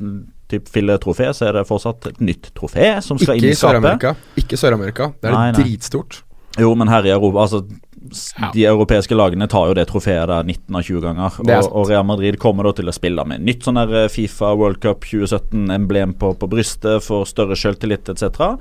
[0.50, 4.08] typ filletrofé, så er det fortsatt et nytt trofé som skal inn i skapet.
[4.40, 5.12] Ikke Sør-Amerika.
[5.20, 5.60] Det er Nei, nei.
[5.62, 6.22] dritstort.
[6.58, 7.60] Jo, men her i Europa altså,
[8.54, 11.40] De europeiske lagene tar jo det trofeet der 19 av 20 ganger.
[11.44, 14.08] Er Og, og Real Madrid kommer da til å spille med nytt sånn der eh,
[14.12, 18.54] Fifa World Cup 2017-emblem på, på brystet for større selvtillit etc.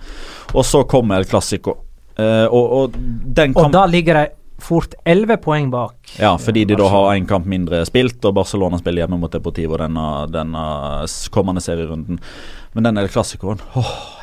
[0.52, 1.78] Og så kommer El Clásico.
[2.20, 3.00] Eh, og, og
[3.40, 4.28] den Og da ligger de
[4.60, 5.96] fort 11 poeng bak.
[6.20, 9.80] Ja, fordi de da har én kamp mindre spilt, og Barcelona spiller hjemme mot Deportivo
[9.80, 10.66] denne, denne
[11.32, 12.20] kommende serierunden.
[12.76, 13.62] Men den El Clásicoen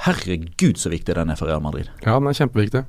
[0.06, 1.88] herregud så viktig den er for Real Madrid.
[2.04, 2.84] Ja, den er kjempeviktig.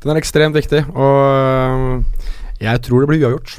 [0.00, 2.22] Den er ekstremt viktig, og øh,
[2.60, 3.58] jeg tror det blir uavgjort.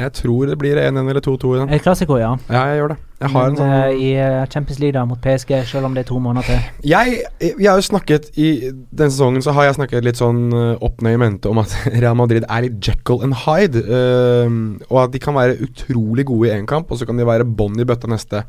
[0.00, 1.72] Jeg tror det blir 1-1 eller 2-2 i den.
[1.76, 2.30] Et klassiker, ja.
[2.48, 2.96] Ja, jeg gjør det.
[3.20, 6.06] Jeg har en sånn eh, I eh, Champions League da, mot PSG, selv om det
[6.06, 6.62] er to måneder til.
[6.88, 11.04] Jeg, jeg har jo snakket I denne sesongen så har jeg snakket litt sånn opp
[11.04, 13.82] ned i mente om at Real Madrid er litt Jekyll and Hyde.
[13.84, 17.28] øhm, og at de kan være utrolig gode i én kamp, og så kan de
[17.28, 18.46] være bånn i bøtta neste.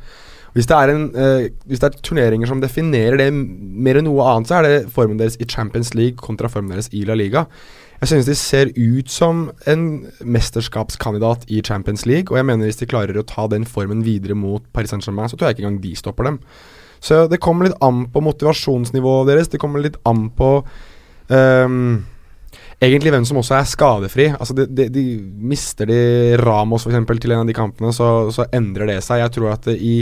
[0.52, 4.50] Hvis det, en, øh, hvis det er turneringer som definerer det mer enn noe annet,
[4.50, 7.46] så er det formen deres i Champions League kontra formen deres i La Liga.
[8.02, 12.82] Jeg synes de ser ut som en mesterskapskandidat i Champions League, og jeg mener hvis
[12.82, 15.84] de klarer å ta den formen videre mot Paris Saint-Germain, så tror jeg ikke engang
[15.84, 16.40] de stopper dem.
[17.02, 19.52] Så det kommer litt an på motivasjonsnivået deres.
[19.54, 20.50] Det kommer litt an på
[21.30, 22.02] um,
[22.82, 24.28] egentlig hvem som også er skadefri.
[24.34, 25.06] Altså de, de, de
[25.54, 26.02] Mister de
[26.42, 29.22] Ramos for eksempel, til en av de kampene, så, så endrer det seg.
[29.24, 29.96] Jeg tror at i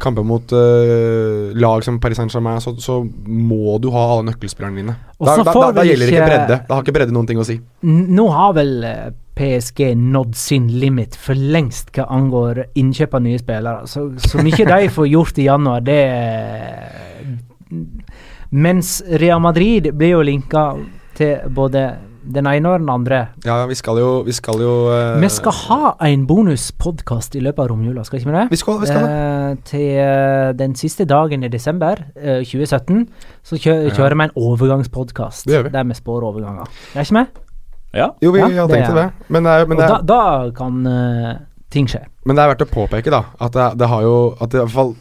[0.00, 4.96] kamper mot uh, lag som Paris Saint-Germain, så, så, må du ha alle nøkkelspillerne dine.
[5.20, 6.60] Da, da, da, da gjelder ikke bredde.
[6.68, 7.58] Da har ikke bredde noen ting å si.
[7.86, 13.40] Nå har vel eh, PSG nådd sin limit for lengst hva angår innkjøp av nye
[13.40, 13.88] spillere.
[13.90, 16.02] Så, så mye de får gjort i januar, det
[18.50, 20.64] Mens Real Madrid blir jo linka
[21.14, 21.84] til både
[22.22, 23.20] den ene og den andre.
[23.44, 27.64] Ja, vi skal jo Vi skal, jo, uh, vi skal ha en bonuspodkast i løpet
[27.64, 28.46] av romjula, skal ikke vi det?
[28.50, 29.12] Vi skal, vi skal det.
[29.12, 33.06] Uh, til uh, den siste dagen i desember 2017
[33.46, 36.68] så kjø kjører vi en overgangspodkast der vi spår overganger.
[36.94, 37.40] Er ikke med?
[37.94, 38.10] Ja.
[38.22, 39.08] Jo, vi ja, har tenkt til det.
[39.28, 40.84] Men, det er, men det er, da, da, kan
[41.72, 42.04] ting skje.
[42.28, 44.62] Men det er verdt å påpeke, da, at det, det har jo At det i
[44.62, 44.94] hvert fall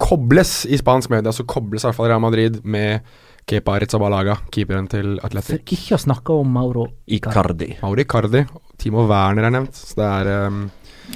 [0.00, 3.04] kobles i spansk media, så kobles i hvert fall Real Madrid med
[3.50, 5.56] Kepa Ritzabalaga, keeperen til Atletic.
[5.56, 7.72] For ikke å snakke om Mauro Icardi.
[7.80, 8.44] Mauro Icardi.
[8.78, 9.74] Timo Werner er nevnt.
[9.74, 10.60] Så det er um,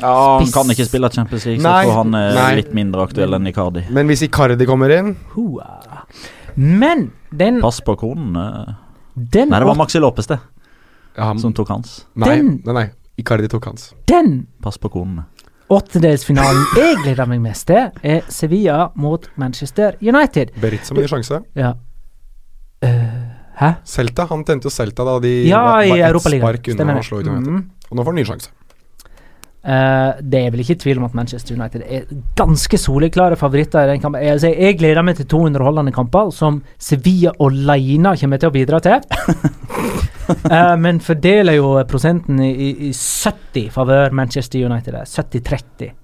[0.01, 2.49] ja, Han kan ikke spille Champions League, så tror han er nei.
[2.59, 3.85] litt mindre aktuell enn Icardi.
[3.95, 6.03] Men hvis Icardi kommer inn Hua.
[6.59, 8.74] Men den Pass på konene.
[9.14, 10.41] Den nei, det var Maxi Lopez, det.
[11.14, 12.01] Ja, han, som tok hans.
[12.18, 12.87] Nei, den, nei, nei,
[13.22, 13.93] Icardi tok hans.
[14.11, 15.28] Den Pass på konene.
[15.70, 20.51] Åttendelsfinalen jeg gleder meg mest til, er Sevilla mot Manchester United.
[20.59, 21.45] Berit som gir sjanse.
[21.55, 21.76] Ja.
[22.85, 23.70] Uh, hæ?
[23.89, 24.28] Celta.
[24.30, 27.30] Han tente jo Celta da de ja, var, var ett spark unna å slå ut
[27.30, 27.57] United.
[27.57, 27.64] Mm.
[27.91, 28.53] Og nå får han ny sjanse.
[29.64, 32.03] Uh, det er vel ikke tvil om at Manchester United er
[32.37, 34.20] ganske soleklare favoritter i den kampen.
[34.20, 38.55] Jeg, altså, jeg gleder meg til to underholdende kamper som Sevilla alene kommer til å
[38.59, 39.01] bidra til.
[40.53, 45.01] uh, men fordeler jo prosenten i, i, i 70 favør Manchester United.
[45.01, 45.95] 70-30.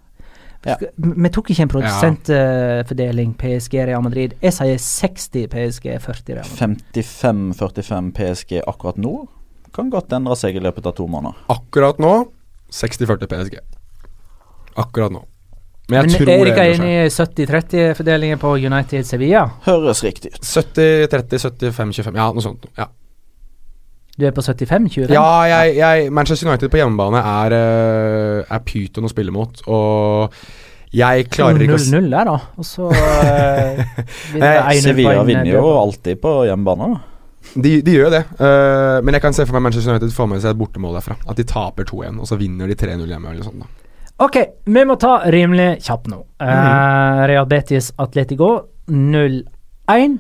[0.67, 0.77] Ja.
[0.77, 3.39] Vi tok ikke en produsentfordeling ja.
[3.41, 4.35] PSG Real Madrid.
[4.43, 7.01] Jeg sier 60 PSG, 40 Real Madrid.
[7.25, 9.15] 55-45 PSG akkurat nå
[9.75, 11.39] kan godt endre seg i løpet av to måneder.
[11.53, 12.15] Akkurat nå
[12.75, 13.61] 60-40 PSG.
[14.81, 15.25] Akkurat nå.
[15.91, 19.49] Men, Men er inne enig i 70-30-fordelingen på United Sevilla?
[19.65, 20.45] Høres riktig ut.
[20.47, 22.19] 70-30, 75-25.
[22.21, 22.69] Ja, noe sånt.
[22.79, 22.87] Ja.
[24.19, 25.13] Du er på 75-25?
[25.15, 29.63] Ja, jeg, jeg, Manchester United på hjemmebane er, uh, er pyton å spille mot.
[29.71, 30.35] Og
[30.91, 32.37] jeg klarer ikke å 0-0 der, da.
[32.59, 36.99] Og så uh, Sevilla vinner jo alltid på hjemmebane.
[37.55, 40.43] De, de, gjør det, uh, men jeg kan se for meg Manchester United får med
[40.43, 41.17] seg et bortemål derfra.
[41.31, 43.33] At de taper 2-1, og så vinner de 3-0 hjemme.
[43.33, 43.71] eller sånt da.
[44.21, 44.37] Ok,
[44.69, 46.21] vi må ta rimelig kjapt nå.
[46.43, 47.23] Uh.
[47.31, 48.51] Real Betis Atletico
[48.91, 50.19] 0-1.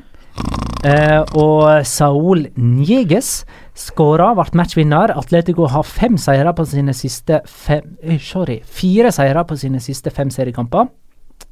[0.80, 3.42] Uh, og Saul Nieges
[3.80, 5.14] skåra, ble matchvinner.
[5.18, 10.12] Atletico har fem seire på sine siste fem uh, Sorry, fire seire på sine siste
[10.14, 10.90] fem seriekamper.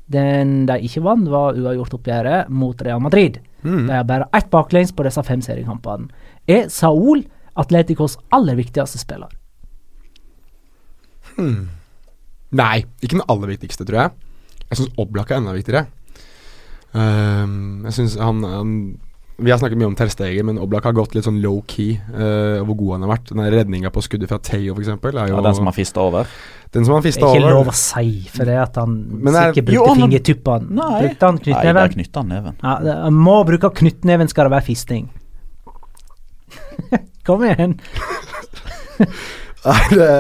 [0.09, 3.41] Den de ikke vant, var uavgjort-oppgjøret mot Real Madrid.
[3.63, 3.89] Mm.
[3.89, 6.09] De har bare ett baklengs på disse fem seriekampene.
[6.49, 7.25] Er Saul
[7.59, 9.33] Atleticos aller viktigste spiller?
[11.37, 11.69] Hmm.
[12.57, 14.15] Nei, ikke den aller viktigste, tror jeg.
[14.69, 15.87] Jeg syns Oblak er enda viktigere.
[16.93, 18.73] Um, jeg synes han, han,
[19.39, 22.75] Vi har snakket mye om Terstegen, men Oblak har gått litt sånn low-key uh, hvor
[22.81, 23.29] god han har vært.
[23.31, 24.89] Den redninga på skuddet fra Theo, f.eks.
[25.15, 26.33] Ja, den som har fista over?
[26.75, 27.39] Den som han fista over.
[27.39, 30.89] Ikke lov å si, for det at han er, sikkert brukte fingertuppene.
[31.05, 31.79] Brukte han knyttneven?
[31.79, 32.59] Nei, det knytta han neven.
[32.65, 35.07] Ja, det, han må bruke knyttneven skal det være fisting.
[37.29, 37.79] Kom igjen.
[38.99, 40.11] Nei, det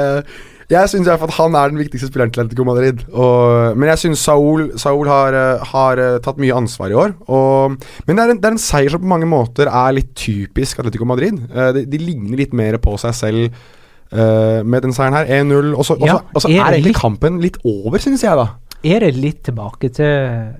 [0.68, 3.00] jeg syns at han er den viktigste spilleren til Atletico Madrid.
[3.08, 7.14] Og, men jeg syns Saul, Saul har, eh, har, eh, tatt mye ansvar i år.
[7.24, 10.12] Og, men det er, en, det er, en, seier som på mange måter er litt
[10.18, 11.40] typisk Atletico Madrid.
[11.48, 15.32] Uh, de, de, ligner litt mer på seg selv uh, med den seieren her.
[15.40, 15.72] 1-0.
[15.72, 18.50] Og så ja, er, er egentlig litt, kampen litt over, syns jeg, da.
[18.84, 20.52] Er det litt tilbake til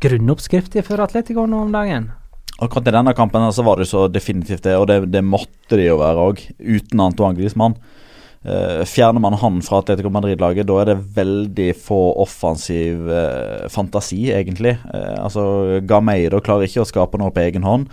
[0.00, 2.08] grunnoppskriften for Atletico nå om dagen?
[2.60, 5.90] Akkurat i denne kampen så var det så definitivt det, og det, det måtte det
[5.90, 7.76] jo være òg, uten Antoine Griezmann.
[8.40, 14.30] Uh, fjerner man han fra Atletico Madrid-laget, da er det veldig få offensiv eh, fantasi,
[14.32, 14.78] egentlig.
[14.94, 15.42] Eh, altså,
[15.84, 17.90] Gameiro klarer ikke å skape noe på egen hånd.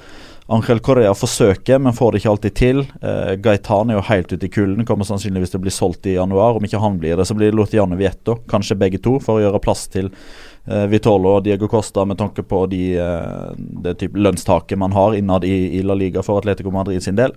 [0.47, 2.79] Angel Correa forsøker, men får det ikke alltid til.
[3.03, 6.15] Eh, Gaitan er jo helt ute i kulden, kommer sannsynligvis til å bli solgt i
[6.15, 6.55] januar.
[6.55, 9.43] Om ikke han blir det, så blir det Lutiano Vietto, kanskje begge to, for å
[9.43, 10.13] gjøre plass til
[10.67, 12.81] Vitolo og Diego Costa med tanke på de,
[13.83, 17.35] det type lønnstaket man har innad i, i La Liga for Atletico Madrid sin del.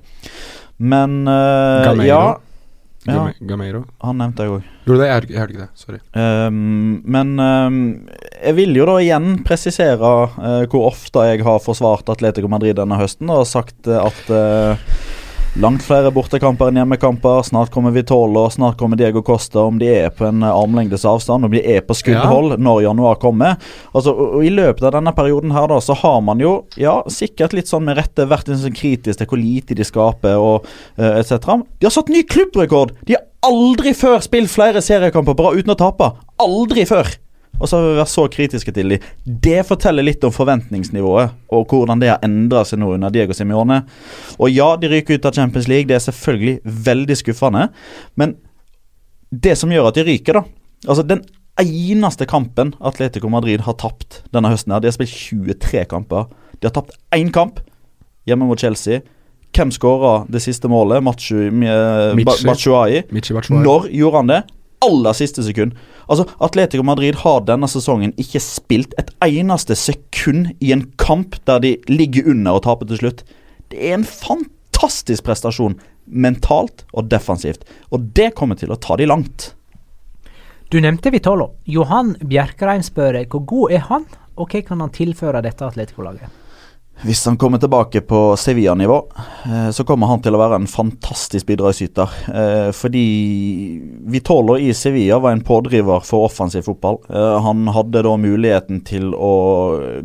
[0.82, 1.26] Men
[2.06, 2.22] ja
[3.09, 3.84] ja, Gameiro.
[4.05, 4.66] Han nevnte jeg òg.
[4.84, 5.09] Gjorde du det?
[5.09, 5.70] Jeg hørte, ikke det.
[5.80, 6.01] Sorry.
[6.12, 7.78] Um, men um,
[8.34, 13.01] jeg vil jo da igjen presisere uh, hvor ofte jeg har forsvart Atletico Madrid denne
[13.01, 14.92] høsten og sagt uh, at uh,
[15.59, 17.40] Langt flere bortekamper enn hjemmekamper.
[17.42, 19.64] Snart kommer Vitolo, snart kommer Diego Costa.
[19.66, 23.57] Om de er på en armlengdes avstand, om de er på skuddhold når januar kommer.
[23.90, 27.01] Altså, og, og I løpet av denne perioden her da, så har man jo, ja,
[27.11, 30.68] sikkert litt sånn med rette vært litt sånn kritisk til hvor lite de skaper og
[31.01, 31.51] uh, etc.
[31.82, 32.94] De har satt ny klubbrekord!
[33.11, 36.12] De har aldri før spilt flere seriekamper bra uten å tape.
[36.46, 37.11] Aldri før!
[37.59, 39.09] Og så har vi vært så kritiske til dem.
[39.44, 43.82] Det forteller litt om forventningsnivået og hvordan det har endra seg nå under Diego Simione.
[44.38, 45.88] Og ja, de ryker ut av Champions League.
[45.90, 47.66] Det er selvfølgelig veldig skuffende.
[48.16, 48.38] Men
[49.30, 50.46] det som gjør at de ryker, da
[50.88, 51.20] Altså, den
[51.61, 56.30] eneste kampen Atletico Madrid har tapt denne høsten, her, de har spilt 23 kamper.
[56.57, 57.61] De har tapt én kamp
[58.24, 59.03] hjemme mot Chelsea.
[59.53, 61.03] Hvem skåra det siste målet?
[61.05, 61.51] Machu,
[62.48, 63.03] Batshuayi.
[63.66, 64.40] Når gjorde han det?
[64.86, 65.74] Aller siste sekund.
[66.11, 71.62] Altså, Atletico Madrid har denne sesongen ikke spilt et eneste sekund i en kamp der
[71.62, 73.22] de ligger under og taper til slutt.
[73.70, 75.78] Det er en fantastisk prestasjon
[76.11, 77.62] mentalt og defensivt,
[77.94, 79.52] og det kommer til å ta de langt.
[80.70, 81.52] Du nevnte Vitolo.
[81.66, 86.39] Johan Bjerkreim spør hvor god er han, og hva kan han tilføre dette Atletico-laget?
[87.01, 89.09] Hvis han kommer tilbake på Sevilla-nivå,
[89.44, 92.16] eh, så kommer han til å være en fantastisk bidragsyter.
[92.28, 93.05] Eh, fordi
[94.12, 96.98] Vitolo i Sevilla var en pådriver for offensiv fotball.
[97.09, 99.32] Eh, han hadde da muligheten til å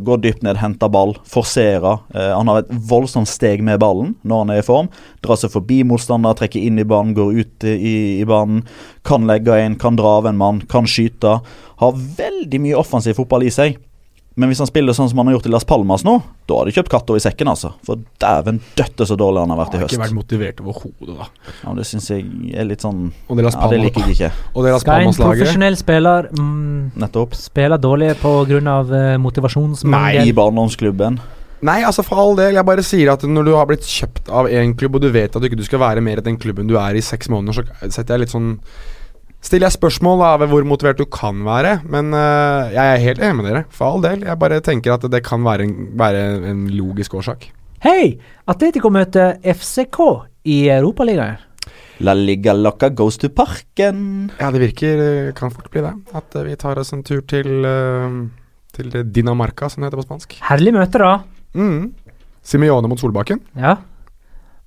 [0.00, 1.98] gå dypt ned, hente ball, forsere.
[2.16, 4.88] Han har et voldsomt steg med ballen når han er i form.
[5.20, 8.64] Dra seg forbi motstander, trekke inn i banen, går ut i, i banen.
[9.04, 11.42] Kan legge inn, kan dra av en mann, kan skyte.
[11.82, 13.76] Har veldig mye offensiv fotball i seg.
[14.36, 16.68] Men hvis han spiller sånn som han har gjort i Las Palmas nå, da har
[16.68, 17.70] de kjøpt katta i sekken, altså.
[17.86, 19.94] For dæven døtte så dårlig han har vært i høst.
[19.94, 21.54] Han har ikke vært motivert overhodet, da.
[21.62, 24.28] Ja, Det syns jeg er litt sånn Og det, ja, det liker jeg ikke.
[24.52, 27.38] Og det Skal en profesjonell spiller mm, Nettopp.
[27.38, 28.34] spille dårlig pga.
[28.36, 30.20] Uh, motivasjonsmangel?
[30.20, 31.16] Nei, i barndomsklubben.
[31.64, 32.58] Nei, altså for all del.
[32.58, 35.32] Jeg bare sier at når du har blitt kjøpt av en klubb, og du vet
[35.32, 37.88] at du ikke skal være mer i den klubben du er i seks måneder, så
[37.88, 38.58] setter jeg litt sånn
[39.46, 41.78] stiller jeg spørsmål da, ved hvor motivert du kan være.
[41.86, 44.24] Men uh, jeg er helt enig med dere, for all del.
[44.26, 47.48] Jeg bare tenker at det kan være en, være en logisk årsak.
[47.84, 48.16] Hei!
[48.50, 50.00] Atletico møter FCK
[50.50, 51.42] i Europaligaen.
[52.04, 54.00] La liga loca goes to parken.
[54.36, 55.94] Ja, det virker eh, Kan fort bli det.
[56.16, 58.26] At uh, vi tar oss en tur til, uh,
[58.76, 60.40] til Dinamarca, som det heter på spansk.
[60.50, 61.14] Herlig møte, da.
[61.56, 61.94] Mm.
[62.46, 63.40] Simione mot Solbakken.
[63.56, 63.78] Ja.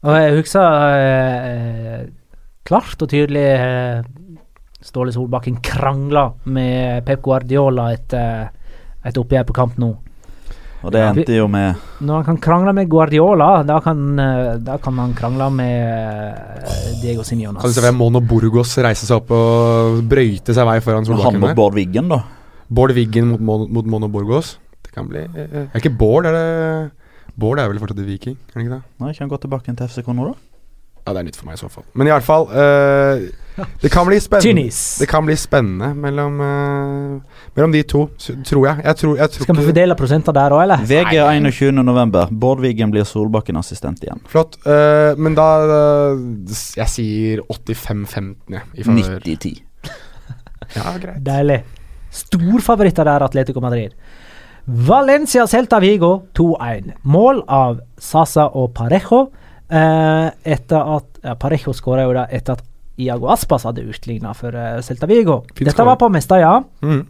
[0.08, 2.08] Og jeg husker
[2.70, 3.44] klart og tydelig
[4.90, 8.50] Ståle Solbakken krangla med Pep Guardiola etter
[9.06, 9.94] et oppgjør på kamp nå.
[10.80, 11.76] Og det endte jo med
[12.08, 16.94] Når han kan krangle med Guardiola, da kan, eh, da kan han krangle med eh,
[17.02, 17.62] Diego Simionas.
[17.62, 21.36] Kan du se hvem Mono Burgos reise seg opp og brøyte seg vei foran Solbakken?
[21.36, 22.22] Han mot Bård Wiggen, da?
[22.70, 24.56] Bård Wiggen mot, mot, Mono Burgos.
[24.86, 28.56] Det kan bli Er det ikke Bård, er det Bård er vel fortsatt Viking, er
[28.56, 28.84] det ikke det?
[29.04, 30.49] Nei, Kan han gå tilbake til FCK nå, da?
[31.10, 31.86] Ja, det er nytt for meg i så fall.
[31.98, 33.24] Men i alle fall uh,
[33.82, 34.66] det, kan bli spennende,
[35.02, 38.04] det kan bli spennende mellom, uh, mellom de to,
[38.46, 38.84] tror jeg.
[38.86, 40.86] jeg, tror, jeg tror Skal vi fordele prosenter der òg, eller?
[40.86, 41.18] VG
[41.50, 42.38] 21.11.
[42.44, 44.22] Bård Wiggen blir Solbakken-assistent igjen.
[44.30, 44.60] Flott.
[44.68, 45.50] Uh, men da
[46.78, 48.64] Jeg sier 85-15, jeg.
[48.78, 49.58] Ja, 90-10.
[50.78, 51.20] ja, greit.
[51.26, 51.64] Deilig.
[52.14, 53.98] Storfavoritter der, Atletico Madrid.
[54.70, 56.94] Valencia Celta Vigo 2-1.
[57.10, 59.32] Mål av Sasa og Parejo.
[59.70, 62.66] Uh, etter at ja, Parejo skåra jo da etter at
[63.00, 65.44] Iago Aspas hadde utligna for uh, Celta Vigo.
[65.54, 66.56] Fint Dette var på Mestalla.
[66.82, 67.04] Mm.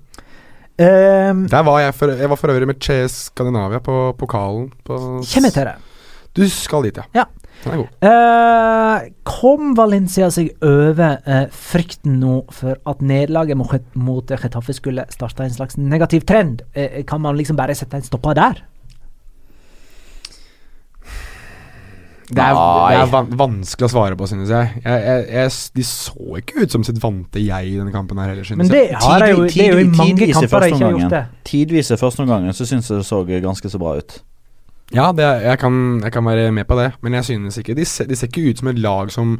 [0.79, 4.69] Um, Der var jeg for, jeg var for øvrig med Che Skandinavia på pokalen.
[4.83, 5.75] På Kommer til det.
[6.35, 7.07] Du skal dit, ja.
[7.15, 7.25] ja.
[7.63, 7.89] Den er god.
[8.05, 15.47] Uh, kom Valencia seg over uh, frykten nå for at nederlaget mot, Chetaffe skulle starte
[15.47, 16.61] en slags negativ trend?
[17.07, 18.61] Kan man liksom bare sette en stopper der?
[22.29, 24.73] Det er, det er van vanskelig å svare på, synes jeg.
[24.83, 25.53] Jeg, jeg, jeg.
[25.79, 28.69] De så ikke ut som sitt vante jeg i denne kampen her heller, synes Men
[28.69, 31.23] det, har jeg jo, det er jo i mange kamper de ikke har gjort det.
[31.49, 34.19] Tidvis i første omgang så syns jeg det så ganske så bra ut.
[34.93, 35.73] Ja, det, jeg, kan,
[36.03, 38.49] jeg, kan, være med på det, men jeg synes ikke De ser, de ser ikke
[38.49, 39.35] ut som et lag som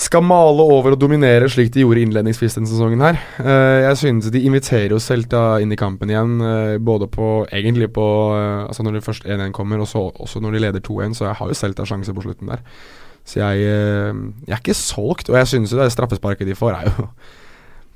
[0.00, 3.18] skal male over og dominere slik de gjorde innledningsvis denne sesongen her.
[3.36, 7.90] Uh, jeg synes de inviterer jo Celta inn i kampen igjen, uh, både på Egentlig
[7.92, 11.18] på uh, Altså når det først 1-1 kommer, og så også når de leder 2-1,
[11.18, 12.64] så jeg har jo Celta sjanse på slutten der.
[13.28, 13.60] Så jeg,
[14.48, 17.10] jeg er ikke solgt, og jeg synes jo det straffesparket de får, er jo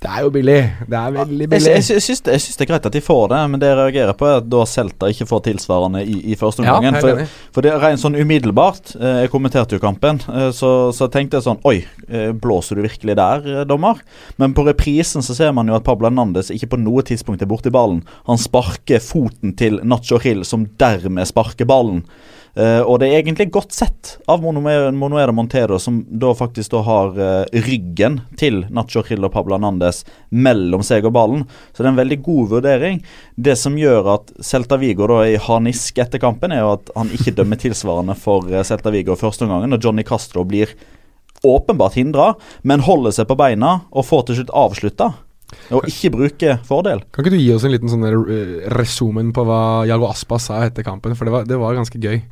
[0.05, 0.57] det er jo billig.
[0.85, 1.71] Det er veldig billig.
[1.71, 4.17] Jeg, jeg, syns, syns, det er greit at de får det, men det jeg reagerer
[4.21, 6.85] på, er at da Celta ikke får tilsvarende i, i første omgang.
[6.91, 7.23] Ja, for,
[7.57, 11.41] for, det er rent sånn umiddelbart eh, Jeg kommenterte jo kampen, eh, så, så, tenkte
[11.41, 14.03] jeg sånn Oi, eh, blåser du virkelig der, dommer?
[14.43, 17.49] Men på reprisen så ser man jo at Pablo Hernandez ikke på noe tidspunkt er
[17.49, 18.05] borti ballen.
[18.29, 22.05] Han sparker foten til Nacho Hill, som dermed sparker ballen.
[22.55, 27.17] Uh, og det er egentlig godt sett av Monoera Montero, som da faktisk da har
[27.19, 31.43] uh, ryggen til Nacho Rillo Pablo Nandes mellom seg og ballen.
[31.73, 33.01] Så det er en veldig god vurdering.
[33.35, 36.93] Det som gjør at Celta Vigo da er i harnisk etter kampen, er jo at
[36.95, 40.77] han ikke dømmer tilsvarende for uh, Celta Vigo første omgangen, og Johnny Castro blir
[41.45, 45.11] åpenbart hindra, men holder seg på beina og får til slutt avslutta.
[45.75, 47.03] Og ikke bruke fordel.
[47.11, 48.07] Kan ikke du gi oss en liten sånn
[48.75, 49.59] resumen på hva
[49.91, 51.19] Jago Aspa sa etter kampen?
[51.19, 52.23] For det var, det var ganske gøy.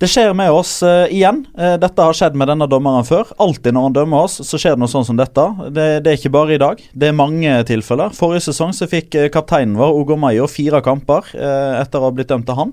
[0.00, 1.42] Det skjer med oss uh, igjen.
[1.58, 3.28] Uh, dette har skjedd med denne dommeren før.
[3.36, 5.44] Alltid når han dømmer oss, så skjer det noe sånn som dette.
[5.68, 6.80] Det, det, er ikke bare i dag.
[6.96, 8.14] Det er mange tilfeller.
[8.16, 12.30] Forrige sesong så fikk uh, kapteinen vår, Ogo Mayo, fire kamper etter å ha blitt
[12.32, 12.72] dømt av han.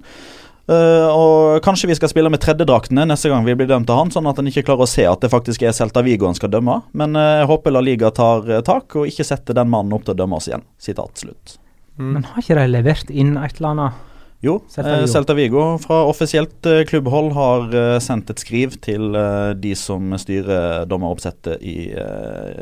[0.72, 4.28] og Kanskje vi skal spille med tredjedraktene neste gang vi blir dømt av han, sånn
[4.30, 6.80] at han ikke klarer å se at det faktisk er Celta Vigo han skal dømme.
[6.98, 10.20] Men jeg håper La Liga tar tak og ikke setter den mannen opp til å
[10.24, 10.66] dømme oss igjen.
[10.80, 11.58] Sitat slutt.
[11.98, 12.12] Mm.
[12.14, 14.07] Men har ikke de levert inn et eller annet?
[14.40, 15.02] Jo, Celta Vigo.
[15.02, 19.16] Eh, Celta Vigo fra offisielt eh, klubbhold har eh, sendt et skriv til
[19.58, 21.90] de som styrer dommeroppsettet i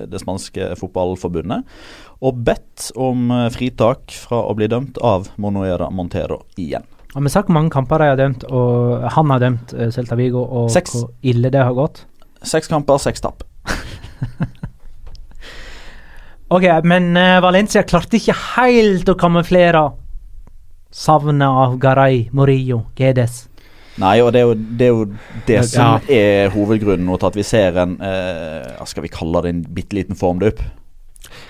[0.08, 1.66] det spanske fotballforbundet,
[2.24, 6.86] og bedt om fritak fra å bli dømt av Monoera Montero igjen.
[7.16, 10.46] Har vi sagt hvor mange kamper de har dømt, og han har dømt Celta Vigo,
[10.46, 10.92] og seks.
[10.96, 12.06] hvor ille det har gått?
[12.46, 13.44] Seks kamper, seks tap.
[16.56, 17.04] ok, men
[17.44, 19.84] Valencia klarte ikke helt å kamuflere
[20.96, 23.46] savnet av Garay, Morillo, Gedes.
[24.00, 25.04] Nei, og det er jo det, er jo
[25.48, 26.16] det som ja.
[26.16, 30.20] er hovedgrunnen til at vi ser en eh, Skal vi kalle det en bitte liten
[30.20, 30.60] formdupp?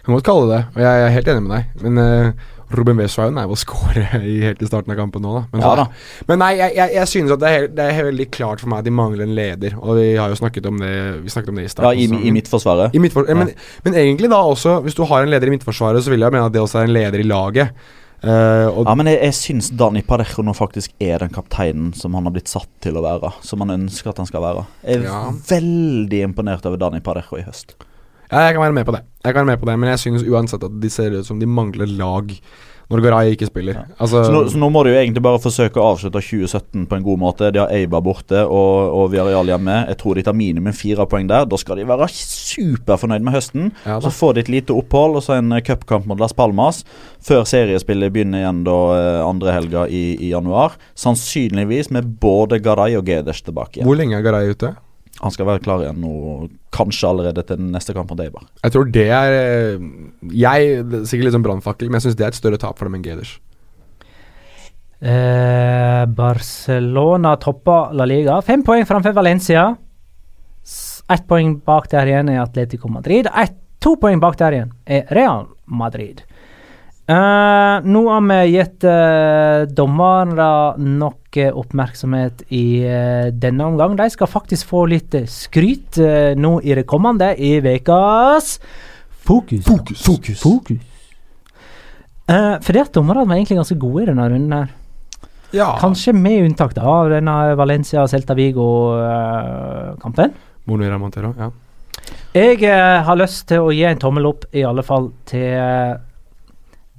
[0.05, 1.81] Kan godt kalle det og jeg er helt enig med deg.
[1.81, 5.33] Men eh, Ruben Westhaugen er jo å score i, helt i starten av kampen nå,
[5.39, 5.43] da.
[5.53, 6.21] Men, ja, da.
[6.29, 8.81] men nei, jeg, jeg, jeg, synes at det er, det er, veldig klart for meg
[8.81, 9.77] at de mangler en leder.
[9.81, 12.01] Og vi har jo snakket om det Vi snakket om det i starten.
[12.01, 12.93] Ja, i, i midtforsvaret.
[12.97, 13.37] I midtfor, ja.
[13.41, 13.53] men,
[13.85, 16.49] men, egentlig da også, hvis du har en leder i midtforsvaret, så vil jeg mene
[16.49, 17.85] at det også er en leder i laget.
[18.23, 22.25] Uh, ja, men jeg, jeg syns Dani Parejo nå faktisk er den kapteinen som han
[22.25, 23.33] har blitt satt til å være.
[23.45, 24.63] Som han ønsker at han skal være.
[24.85, 25.19] Jeg er ja.
[25.49, 27.75] veldig imponert over Dani Parejo i høst.
[28.31, 29.03] Ja, jeg kan være med på det.
[29.21, 31.37] Jeg kan være med på det Men jeg synes uansett at de ser ut som
[31.41, 32.31] de mangler lag
[32.91, 33.79] når Garay ikke spiller.
[33.79, 33.85] Ja.
[33.97, 36.97] Altså, så, nå, så, nå, må de jo egentlig bare forsøke å avslutte 2017 på
[36.97, 37.49] en god måte.
[37.53, 39.79] De har Eibar borte og, og Viareal hjemme.
[39.89, 41.47] Jeg tror de tar minimum fire poeng der.
[41.49, 43.71] Da skal de være superfornøyd med høsten.
[43.87, 46.83] Ja, så får de et lite opphold og så en cupkamp mot Las Palmas
[47.25, 50.77] før seriespillet begynner igjen da eh, andre helga i, i januar.
[50.99, 53.89] Sannsynligvis med både Garay og Geders tilbake igjen.
[53.89, 54.75] Hvor lenge er Garay ute?
[55.23, 58.49] Han skal være klar igjen nå, kanskje allerede til den neste kamp mot Eibar.
[58.65, 59.85] Jeg tror det er eh,
[60.35, 62.97] Jeg, Sikkert litt sånn brannfakkel, men jeg syns det er et større tap for dem
[62.99, 63.37] enn Geders.
[64.99, 68.41] Eh, Barcelona topper La Liga.
[68.43, 69.69] Fem poeng framfor Valencia.
[71.11, 73.29] Ett poeng bak der igjen er Atletico Madrid.
[73.29, 76.23] Et, to poeng bak der igjen er Real Madrid.
[77.05, 82.65] Eh, nå har vi gitt eh, dommere nok uh, oppmerksomhet i
[83.31, 83.95] denne omgang.
[83.97, 85.99] De skal faktisk få litt skryt
[86.37, 88.59] nå i det kommende i ukas
[89.25, 89.65] Fokus.
[89.65, 90.03] Fokus.
[90.05, 90.41] Fokus.
[90.41, 90.81] Fokus.
[92.61, 94.73] fordi at dommerne var egentlig ganske gode i denne runden her.
[95.55, 95.71] Ja.
[95.79, 100.33] Kanskje med unntak av denne Valencia-Celta Vigo-kampen.
[100.65, 101.51] Monuera Montero, ja.
[102.35, 102.59] Jeg
[103.07, 105.55] har lyst til å gi en tommel opp, i alle fall til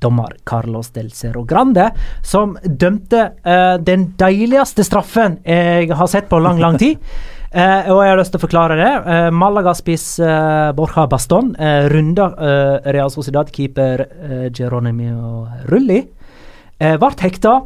[0.00, 1.90] dommer Carlos del Cerro Grande,
[2.22, 7.00] som dømte uh, den deiligste straffen jeg har sett på lang, lang tid.
[7.52, 8.90] Uh, og jeg har lyst til å forklare det.
[9.06, 10.08] Uh, Malaga-spiss
[10.76, 12.28] Borja Baston uh, runda
[12.84, 14.04] Real Sociedad-keeper
[14.56, 16.02] Geronimo Rulli.
[16.76, 17.62] Ble hekta.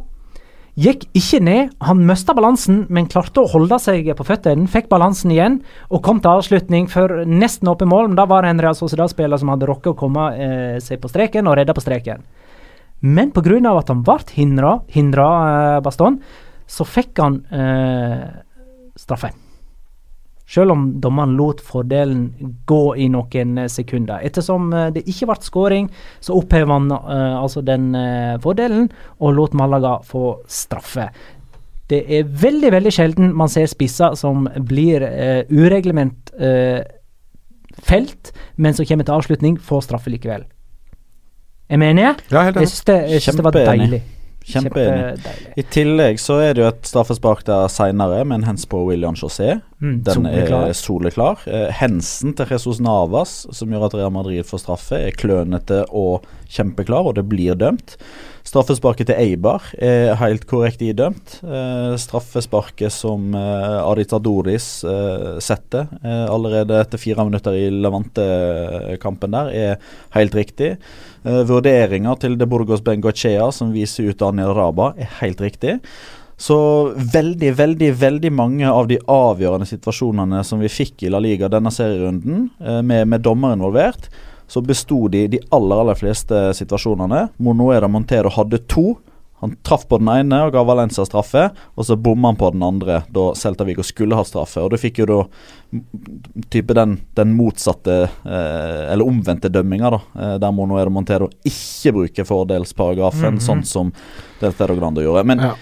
[0.79, 1.71] Gikk ikke ned.
[1.83, 4.69] Han mista balansen, men klarte å holde seg på føttene.
[4.71, 5.59] Fikk balansen igjen
[5.89, 8.07] og kom til avslutning for nesten åpent mål.
[8.11, 11.11] Men da var det en Real Sociedad-spiller som hadde rukket å komme eh, seg på
[11.11, 12.23] streken og redda på streken.
[13.01, 13.59] Men pga.
[13.73, 16.21] at han ble hindra, hindra eh, Baston,
[16.67, 18.27] så fikk han eh,
[18.95, 19.33] straffe.
[20.51, 22.25] Selv om dommeren lot fordelen
[22.67, 24.19] gå i noen eh, sekunder.
[24.27, 25.89] Ettersom eh, det ikke ble skåring,
[26.19, 28.89] så opphevet han uh, altså den uh, fordelen
[29.19, 31.07] og lot Malaga få straffe.
[31.91, 36.31] Det er veldig veldig sjelden man ser spisser som blir uh, ureglement
[37.81, 40.45] felt, men som kommer til avslutning, får straffe likevel.
[41.71, 42.15] Jeg mener jeg.
[42.31, 42.43] Ja.
[42.55, 44.01] Jeg syns det var deilig.
[44.41, 45.21] Kjempeenig.
[45.57, 49.15] I tillegg så er det jo et straffespark der seinere, med en hens på William
[49.17, 49.59] José.
[49.81, 51.43] Mm, Den er soleklar.
[51.49, 56.27] Eh, hensen til Jesus Navas, som gjør at Real Madrid får straffe, er klønete og
[56.51, 57.95] kjempeklar, og det blir dømt.
[58.45, 61.37] Straffesparket til Eibar er helt korrekt idømt.
[61.45, 64.71] Eh, straffesparket som eh, Adita Doris
[65.41, 70.75] setter allerede etter fire minutter i Levante-kampen der, er helt riktig.
[71.21, 75.77] Eh, vurderinga til De Burgos Bengochea som viser ut Daniel Raba, er helt riktig.
[76.41, 76.57] Så
[76.97, 81.69] veldig, veldig veldig mange av de avgjørende situasjonene som vi fikk i La Liga denne
[81.69, 84.09] serierunden, uh, med, med dommer involvert,
[84.49, 87.27] så besto de de aller aller fleste situasjonene.
[87.37, 88.95] Monoeda Montero hadde to.
[89.41, 92.61] Han traff på den ene og ga Valencia straffe, og så bomma han på den
[92.63, 94.61] andre da Celta Vigo skulle ha straffe.
[94.61, 95.19] Og Du fikk jo da
[96.53, 102.27] type den, den motsatte, eh, eller omvendte dømminga, da, eh, der Monoero Montero ikke bruker
[102.27, 103.39] fordelsparagrafen, Mhm.
[103.41, 103.91] sånn som
[104.41, 105.25] Deltero Grande gjorde.
[105.25, 105.53] Men Ja.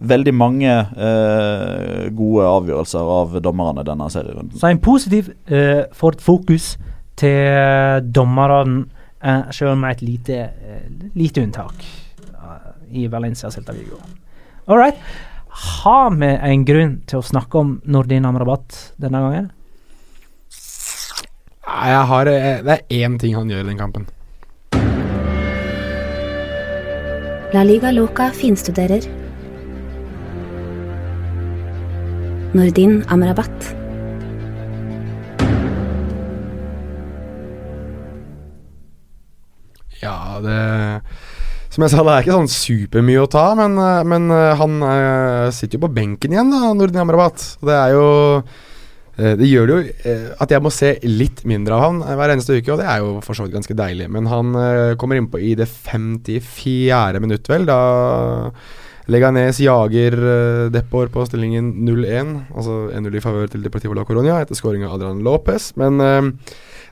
[0.00, 4.52] veldig mange eh, gode avgjørelser av dommerne denne serierunden.
[4.58, 6.76] Så en positiv eh, for et fokus
[7.16, 8.86] til dommerne,
[9.22, 11.74] eh, selv med et lite, eh, lite unntak
[12.94, 13.98] i Valencia Celta Vigo.
[14.66, 14.96] All right.
[15.54, 19.52] Har vi en grunn til å snakke om Nordin Amrabat denne gangen?
[21.64, 24.06] Jeg har, eh, det er én ting han gjør i den kampen.
[27.54, 29.06] La Liga Loca finstuderer.
[32.54, 33.74] Nordin Amrabat.
[40.02, 41.02] Ja, det
[41.74, 44.76] Som jeg sa, det er ikke sånn supermye å ta, men, eh, men eh, han
[44.86, 47.42] eh, sitter jo på benken igjen, da, Nordin Amrabat.
[47.66, 48.04] Det er jo
[49.18, 52.36] eh, Det gjør det jo eh, at jeg må se litt mindre av han hver
[52.36, 54.06] eneste uke, og det er jo for så vidt ganske deilig.
[54.14, 54.54] Men han
[55.02, 57.18] kommer innpå i det 54.
[57.26, 57.80] minutt, vel, da
[59.12, 62.30] Leganes jager uh, Depor på stillingen 0-1.
[62.54, 65.72] Altså 1-0 i favør til Deportivo la Coronia etter skåring av Adrian Lopez.
[65.80, 66.30] Men uh,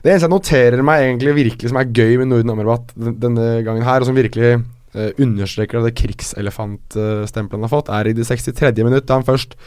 [0.03, 3.85] det eneste jeg noterer meg egentlig virkelig som er gøy med Norden Amrabat denne gangen
[3.87, 4.57] her, og som virkelig
[4.95, 8.73] eh, understreker det krigselefant-stempelet han har fått, er i det 63.
[8.83, 9.57] minutt, da han først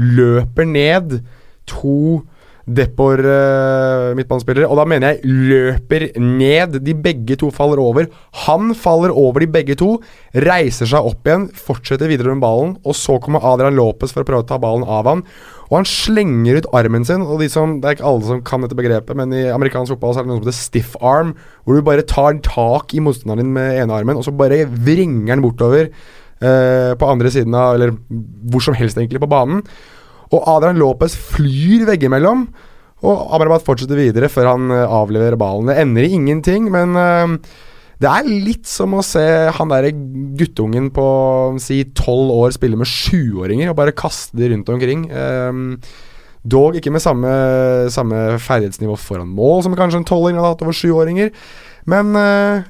[0.00, 1.20] løper ned
[1.70, 2.22] to
[2.70, 4.68] Depor uh, midtbanespillere.
[4.68, 6.78] Og da mener jeg løper ned.
[6.84, 8.06] De begge to faller over.
[8.46, 9.96] Han faller over de begge to,
[10.46, 14.28] reiser seg opp igjen, fortsetter videre med ballen, og så kommer Adrian Lopez for å
[14.28, 15.24] prøve å ta ballen av han.
[15.70, 18.64] Og han slenger ut armen sin, og de som, det er ikke alle som kan
[18.64, 21.78] dette begrepet, men i amerikansk fotball så er det noe som heter stiff arm, hvor
[21.78, 25.44] du bare tar tak i motstanderen din med ene armen, og så bare vringer den
[25.44, 27.94] bortover eh, på andre siden av Eller
[28.50, 29.62] hvor som helst, egentlig, på banen.
[30.34, 32.48] Og Adrian Lopez flyr veggimellom.
[33.06, 35.70] Og Amrabat fortsetter videre før han eh, avleverer ballen.
[35.70, 37.38] Det ender i ingenting, men eh,
[38.00, 39.22] det er litt som å se
[39.52, 39.92] han derre
[40.40, 41.06] guttungen på
[41.60, 45.04] si tolv år spille med sjuåringer og bare kaste de rundt omkring.
[45.12, 45.74] Um,
[46.40, 47.32] dog ikke med samme,
[47.92, 51.34] samme ferdighetsnivå foran mål som kanskje en tolvåring hadde hatt over sjuåringer.
[51.92, 52.64] Men uh,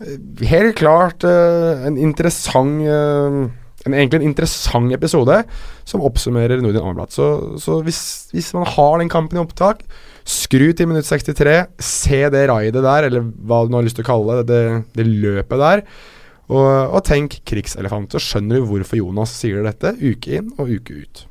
[0.51, 3.41] helt klart uh, en interessant eh,
[3.87, 5.41] en, egentlig en interessant episode
[5.89, 7.15] som oppsummerer Nordin Amrabat.
[7.17, 7.31] Så,
[7.63, 8.03] så hvis,
[8.35, 9.83] hvis man har den kampen i opptak,
[10.29, 14.07] skru til minutt 63, se det raidet der, eller hva du nå har lyst til
[14.07, 14.63] å kalle det, det,
[15.01, 15.85] det løpet der,
[16.51, 16.69] og,
[16.99, 18.13] og tenk krigselefant.
[18.13, 21.25] Så skjønner du hvorfor Jonas sier dette uke inn og uke ut.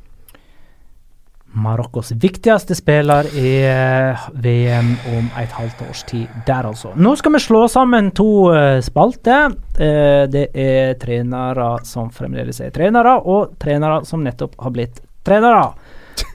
[1.57, 6.91] Marokkos viktigste spiller i eh, VM om et halvt års tid der, altså.
[6.93, 9.55] Nå skal vi slå sammen to eh, spalter.
[9.73, 15.71] Eh, det er trenere som fremdeles er trenere, og trenere som nettopp har blitt trenere.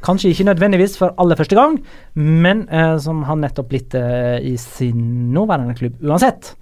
[0.04, 1.78] Kanskje ikke nødvendigvis for aller første gang,
[2.16, 2.64] men
[3.04, 6.54] som har nettopp blitt i sin nåværende klubb uansett.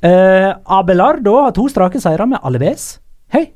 [0.00, 2.94] Abelardo har to strake seire med Alves.
[3.32, 3.50] Hei!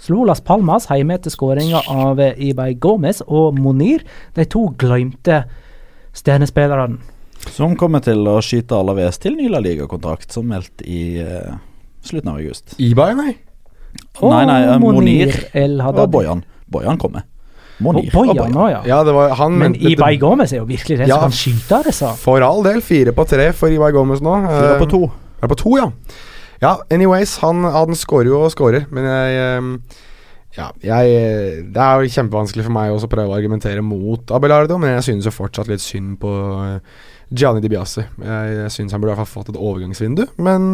[0.00, 4.00] Slo Las Palmas hjemme etter skåringa av eh, Ibay Gomez og Monir,
[4.36, 5.42] de to glemte
[6.16, 6.96] stjernespillerne.
[7.52, 11.56] Som kommer til å skyte Alaves til ny La Liga-kontrakt, som meldt i uh,
[12.04, 12.74] slutten av august.
[12.80, 13.34] Ibay, nei?
[14.20, 16.42] Og nei, nei, eh, Monir El og Bojan.
[16.70, 17.24] Bojan kommer.
[17.80, 18.80] Monir Og Bojan og nå, ja.
[18.88, 21.80] Ja, det var han Men Ibay Gomez er jo virkelig den Ja, som kan skyte
[21.80, 22.12] altså.
[22.20, 22.80] For all del.
[22.84, 24.36] Fire på tre for Ibay Gomez nå.
[24.48, 25.06] Fire Eh, på to.
[25.40, 25.88] Er det på to, ja?
[26.60, 29.64] Ja, anyways, han, han scorer jo og scorer, men jeg
[30.58, 34.76] Ja, jeg Det er jo kjempevanskelig for meg også å prøve å argumentere mot Abelardo,
[34.82, 36.32] men jeg synes jo fortsatt litt synd på
[36.66, 36.80] eh,
[37.30, 38.04] Gianni Di Biase.
[38.18, 40.66] Jeg, jeg synes han burde i hvert fall fått et overgangsvindu, men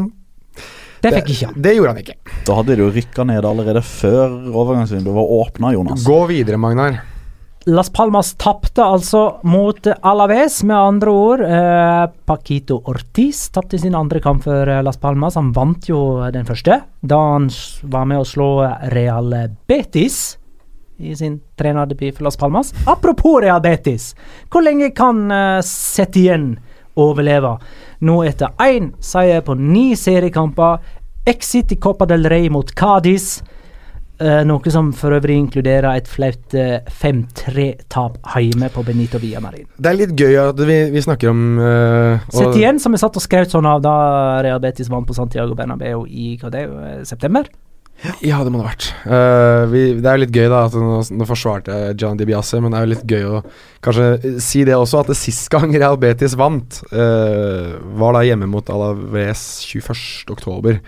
[1.05, 1.59] Det fikk ikke han.
[1.63, 2.17] det gjorde han ikke.
[2.49, 6.07] Da hadde de jo rykka ned allerede før overgangsvinduet var åpna, Jonas.
[6.09, 7.03] Gå videre, Magnar.
[7.69, 11.41] Las Palmas tapte altså mot Alaves, med andre ord.
[11.43, 15.35] Eh, Paquito Ortiz tapte sin andre kamp for eh, Las Palmas.
[15.35, 15.99] Han vant jo
[16.31, 17.49] den første, da han
[17.91, 18.51] var med å slå
[18.95, 19.35] Real
[19.67, 20.37] Betis
[21.03, 22.71] i sin trenerdebut for Las Palmas.
[22.87, 24.13] Apropos Real Betis,
[24.47, 26.53] hvor lenge kan eh, Setien
[26.95, 27.57] overleve?
[28.07, 30.79] Nå etter én seier på ni seriekamper,
[31.27, 33.41] exit i Copa del Rey mot Cádiz.
[34.17, 39.67] Eh, noe som for øvrig inkluderer et flaut uh, 5-3-tap hjemme på Benito Villamarin.
[39.77, 43.19] Det er litt gøy at vi, vi snakker om uh, Sett igjen, som vi satt
[43.19, 43.97] og skrøt sånn av da
[44.47, 47.51] Real Betis vant på Santiago Bernabeu i det er, eh, september.
[48.25, 48.87] Ja, det må det ha vært.
[49.05, 50.63] Uh, vi, det er jo litt gøy, da.
[50.71, 53.43] At nå, nå forsvarte John Dibiase, men det er jo litt gøy å
[53.85, 58.49] kanskje si det også, at det sist gang Real Betis vant, uh, var da hjemme
[58.49, 60.81] mot Alaves 21.10.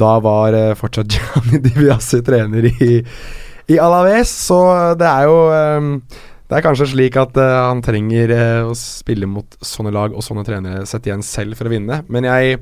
[0.00, 4.60] Da var uh, fortsatt Gianni Dibiase trener i, i, Alaves, så
[4.98, 5.96] det er jo um,
[6.44, 8.30] det er kanskje slik at han trenger
[8.68, 12.28] å spille mot sånne lag og sånne trenere sett igjen selv for å vinne, men
[12.28, 12.60] jeg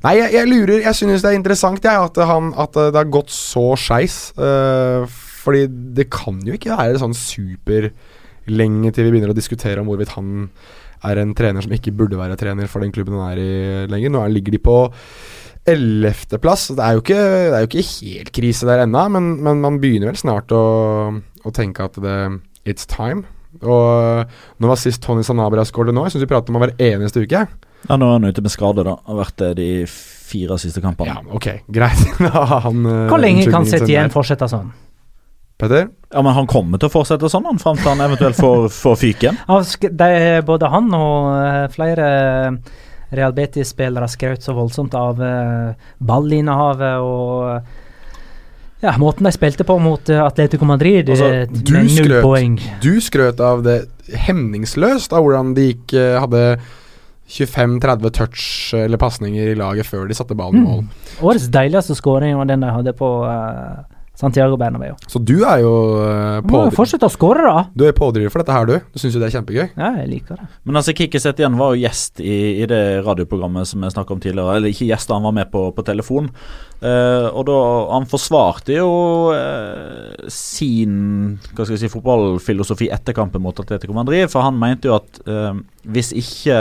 [0.00, 3.10] Nei, jeg, jeg lurer Jeg synes det er interessant jeg, at, han, at det har
[3.12, 4.30] gått så skeis.
[4.32, 5.04] Uh,
[5.40, 5.66] fordi
[5.96, 10.48] det kan jo ikke være sånn superlenge til vi begynner å diskutere om hvorvidt han
[11.08, 13.52] er en trener som ikke burde være trener for den klubben han er i
[13.92, 14.12] lenger.
[14.12, 14.76] Nå ligger de på
[15.68, 16.68] ellevteplass.
[16.72, 19.80] Det, er jo ikke, det er jo ikke helt krise der ennå, men, men, man
[19.82, 20.62] begynner vel snart å,
[21.44, 22.16] å tenke at det,
[22.68, 23.26] it's time.
[23.60, 24.30] Og
[24.62, 26.04] nå var sist Tony Sanabria skåret nå.
[26.06, 27.44] Jeg syns vi prater om hver eneste uke.
[27.88, 28.98] Ja, Nå er han ute med skade, da.
[29.08, 31.14] Har vært det de fire siste kampene.
[31.16, 32.02] Ja, ok, greit.
[32.66, 34.70] han, uh, Hvor lenge kan Setien fortsette sånn?
[35.60, 35.88] Petter?
[36.12, 39.00] Ja, men Han kommer til å fortsette sånn han fram til han eventuelt får, får
[39.00, 39.40] fyken.
[40.46, 42.06] både han og uh, flere
[43.16, 47.78] Real Betis-spillere skrøt så voldsomt av uh, ballinnehavet og
[48.80, 52.54] ja, måten de spilte på mot Atletico Madrid altså, med null poeng.
[52.80, 53.82] Du skrøt av det
[54.24, 55.92] hemningsløst, av hvordan de gikk
[56.22, 56.44] hadde
[57.30, 58.44] 25-30 touch
[58.74, 60.80] eller pasninger i laget før de satte ballen i mål.
[60.82, 61.20] Mm.
[61.28, 63.84] Årets deiligste skåring var den de hadde på uh,
[64.20, 64.96] Santiago Bernabeu.
[65.08, 67.62] Så du er jo uh, Må fortsette å skåre, da.
[67.72, 68.90] Du er pådriver for dette her, du.
[68.92, 69.62] Du syns jo det er kjempegøy?
[69.80, 70.48] Ja, jeg liker det.
[70.68, 74.20] Men altså, Kikki igjen var jo gjest i, i, det radioprogrammet som jeg snakka om
[74.20, 74.58] tidligere.
[74.60, 76.28] Eller ikke gjest, han var med på, på telefon.
[76.80, 77.56] Uh, og da
[77.90, 78.92] Han forsvarte jo
[79.36, 80.94] uh, sin
[81.50, 85.20] hva skal jeg si, fotballfilosofi etter kampen mot Atletico Madrid, for han mente jo at
[85.90, 86.60] hvis ikke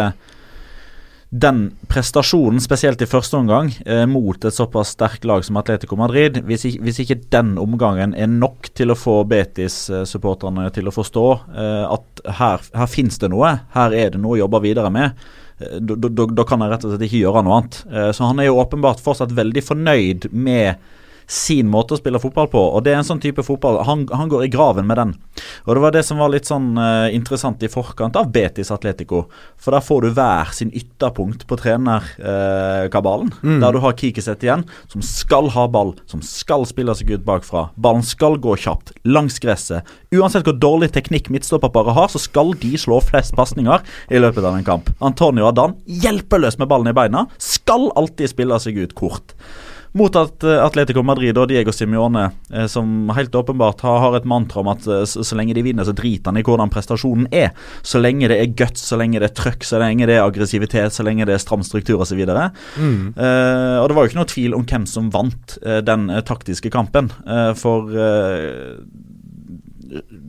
[1.30, 6.40] den prestasjonen, spesielt i første omgang, eh, mot et såpass sterkt lag som Atletico Madrid
[6.48, 11.28] hvis ikke, hvis ikke, den omgangen er nok til å få Betis-supporterne til å forstå
[11.54, 15.22] eh, at her, her finnes det noe, her er det noe å jobbe videre med,
[15.62, 17.82] eh, da kan jeg rett og slett ikke gjøre noe annet.
[17.94, 20.82] Eh, så han er jo åpenbart fortsatt veldig fornøyd med
[21.30, 22.62] sin måte å spille fotball på.
[22.74, 25.12] Og det er en sånn type fotball Han, han går i graven med den.
[25.68, 29.28] Og det var det som var litt sånn uh, interessant i forkant av Betis Atletico.
[29.62, 33.30] For der får du hver sin ytterpunkt på trenerkabalen.
[33.38, 33.60] Uh, mm.
[33.62, 37.68] Der du har Kikiset igjen, som skal ha ball, som skal spille seg ut bakfra.
[37.78, 39.88] Ballen skal gå kjapt, langs gresset.
[40.16, 44.58] Uansett hvor dårlig teknikk midtstopperparet har, så skal de slå flest pasninger i løpet av
[44.58, 44.90] en kamp.
[45.06, 49.38] Antonio Adan, hjelpeløs med ballen i beina, skal alltid spille seg ut kort
[49.92, 54.62] mot at eh, Atletico Madrid og Diego Simione, eh, som helt åpenbart har, et mantra
[54.62, 57.52] om at eh, så, lenge de vinner, så driter han i hvordan prestasjonen er.
[57.82, 60.96] Så lenge det er guts, så lenge det er trøkk, så lenge det er aggressivitet,
[60.96, 62.22] så lenge det er stram struktur osv.
[62.22, 63.14] Mm.
[63.16, 66.72] Eh, og det var jo ikke noe tvil om hvem som vant eh, den taktiske
[66.74, 67.10] kampen.
[67.60, 67.90] for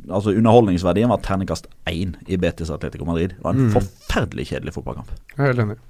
[0.09, 3.35] altså Underholdningsverdien var terningkast én i Betis Atletico Madrid.
[3.37, 3.73] Det var en mm.
[3.77, 5.13] forferdelig kjedelig fotballkamp.
[5.37, 5.81] Jeg er helt enig.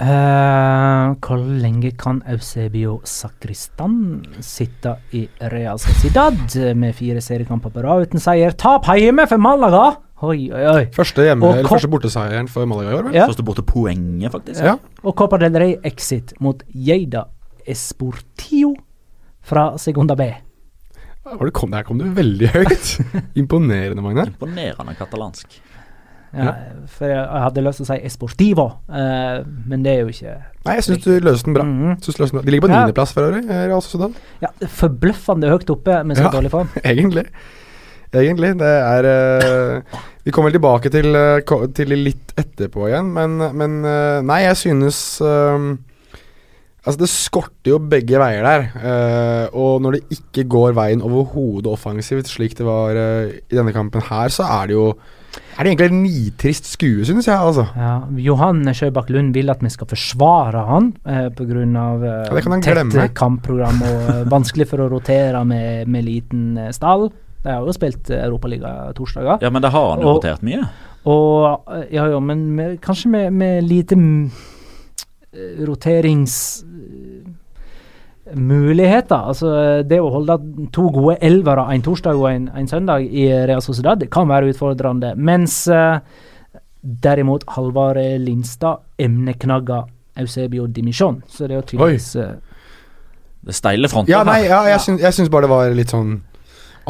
[0.00, 8.06] Uh, hvor lenge kan Eusebio Sakristan sitte i Real Sociedad med fire seriekamper på rad
[8.08, 8.56] uten seier?
[8.56, 9.98] Tap hjemme for Malaga!
[10.20, 10.86] Oi, oi, oi.
[10.96, 13.14] Første, hjemme, eller første borteseieren for Malaga i år, vel?
[13.16, 13.28] Ja.
[13.28, 14.60] Første bortepoenget, faktisk.
[14.64, 14.74] Ja.
[15.04, 17.26] Og Copa del Rey exit mot Lleida
[17.68, 18.74] Esportio
[19.44, 20.30] fra Segunda B.
[21.52, 22.94] Kom, der kom du veldig høyt.
[23.40, 24.30] Imponerende, Magne.
[24.32, 25.60] Imponerende katalansk.
[26.30, 26.52] Ja,
[26.86, 30.76] for jeg, hadde lyst til å si Esportivo, uh, men det er jo ikke Nei,
[30.76, 31.64] jeg syns du løste den bra.
[31.64, 32.42] Mm -hmm.
[32.44, 33.48] De ligger på niendeplass for øvrig.
[33.48, 34.12] Altså
[34.42, 36.68] ja, forbløffende høyt oppe men så ja, dårlig form.
[36.84, 37.24] Egentlig.
[38.12, 38.58] Egentlig.
[38.60, 39.82] Det er uh,
[40.24, 43.80] Vi kommer vel tilbake til, uh, til litt etterpå igjen, men, men
[44.26, 45.20] Nei, jeg synes
[46.80, 49.50] Altså, det skorter jo begge veier der.
[49.52, 52.90] og når det ikke går veien overhodet offensivt, slik det var
[53.50, 54.94] i denne kampen her, så er det jo
[55.58, 57.36] er det egentlig et nitrist skue, synes jeg.
[57.36, 57.66] altså.
[57.76, 61.64] Ja, Johan Sjøbakk Lund vil at vi skal forsvare han eh, pga.
[61.64, 67.10] Eh, ja, tett kampprogram og eh, vanskelig for å rotere med, med liten eh, stall.
[67.40, 69.40] De har jo spilt Europaliga torsdager.
[69.44, 70.62] Ja, men det har han jo rotert mye.
[71.08, 73.98] Og, eh, ja, ja, men med, kanskje med, med lite
[75.66, 76.64] roterings
[78.34, 79.28] muligheter.
[79.32, 79.52] Altså,
[79.86, 80.36] det å holde
[80.74, 85.14] to gode elvere en torsdag og en, en søndag i Real Sociedad kan være utfordrende.
[85.16, 85.98] Mens uh,
[86.80, 89.84] derimot Halvard Lindstad emneknagga
[90.20, 91.22] Eusebio Dimisjon.
[91.28, 92.32] Så det er jo tydeligvis uh,
[93.40, 96.18] Det steile fronten ja, nei, ja, jeg, syns, jeg syns bare det var litt sånn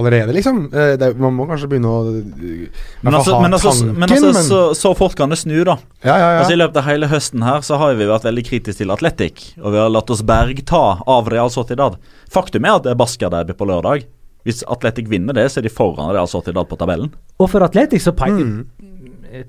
[0.01, 0.63] allerede, liksom.
[0.73, 4.15] Eh, det, man må kanskje begynne å uh, Men altså, ha men altså, tanken, men
[4.17, 5.79] altså så, så fort kan det snu, da.
[6.03, 6.39] Ja, ja, ja.
[6.43, 9.51] Altså I løpet av hele høsten her så har vi vært veldig kritiske til Atletic,
[9.61, 12.01] og vi har latt oss bergta av Real Sociedad.
[12.33, 14.09] Faktum er at det er Basca-derby på lørdag.
[14.49, 17.13] Hvis Atletic vinner det, så er de foran Real Sociedad på tabellen.
[17.41, 18.67] Og for Atletic så peker, Mm.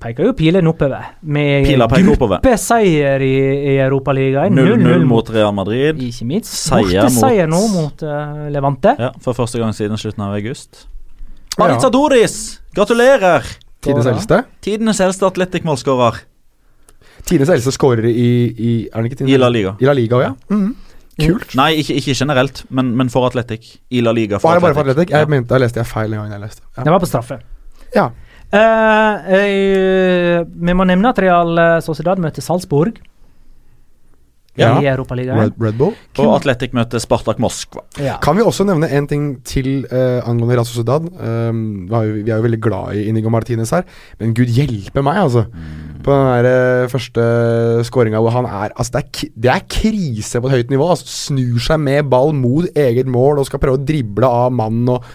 [0.00, 1.08] Peker jo pilen oppover.
[1.22, 3.32] Med gruppeseier i,
[3.72, 4.54] i Europaligaen.
[4.54, 6.00] 0-0 mot Real Madrid.
[6.02, 6.52] Ikke minst.
[6.52, 8.94] Seier Borteseier mot- nå mot uh, Levante.
[8.98, 10.84] Ja, For første gang siden slutten av august.
[11.56, 11.64] Ja.
[11.64, 12.36] Maritza Doris,
[12.74, 13.44] gratulerer!
[13.82, 14.44] Tidenes eldste.
[14.62, 16.22] Tidenes eldste Atletic-målskårer.
[17.26, 19.74] Tidenes eldste skårer i, i Er det ikke I La Liga.
[19.82, 20.32] I La Liga ja.
[20.50, 20.70] Mm.
[21.20, 21.52] Kult.
[21.58, 23.74] Nei, ikke, ikke generelt, men, men for Atletic.
[23.92, 24.38] I La Liga.
[24.42, 25.10] Var det bare for Atletic?
[25.12, 25.28] Jeg Ja.
[25.28, 26.62] mente, jeg leste jeg feil en gang jeg leste.
[26.76, 26.84] Ja.
[26.86, 27.38] Det var på straffe.
[27.94, 28.06] Ja.
[28.52, 32.98] Eh, eh, vi må nevne at Real eh, Sociedad møter Salzburg
[34.60, 34.74] Ja.
[34.76, 35.38] i Europaligaen.
[35.40, 35.94] Red, Red Bull.
[36.20, 37.86] Og Atletic møter Spartak Moskva.
[37.96, 38.18] Ja.
[38.20, 41.06] Kan vi også nevne en ting til uh, angående Real Sociedad?
[41.08, 43.88] Um, vi, har jo, vi er jo veldig glad i Inigo Martinez her,
[44.20, 45.46] men gud hjelpe meg, altså.
[46.04, 47.24] På den der, uh, første
[47.88, 50.90] skåringa hvor han er Altså, det er, det er krise på et høyt nivå.
[50.92, 54.98] Altså, snur seg med ball mot eget mål og skal prøve å drible av mannen
[54.98, 55.08] og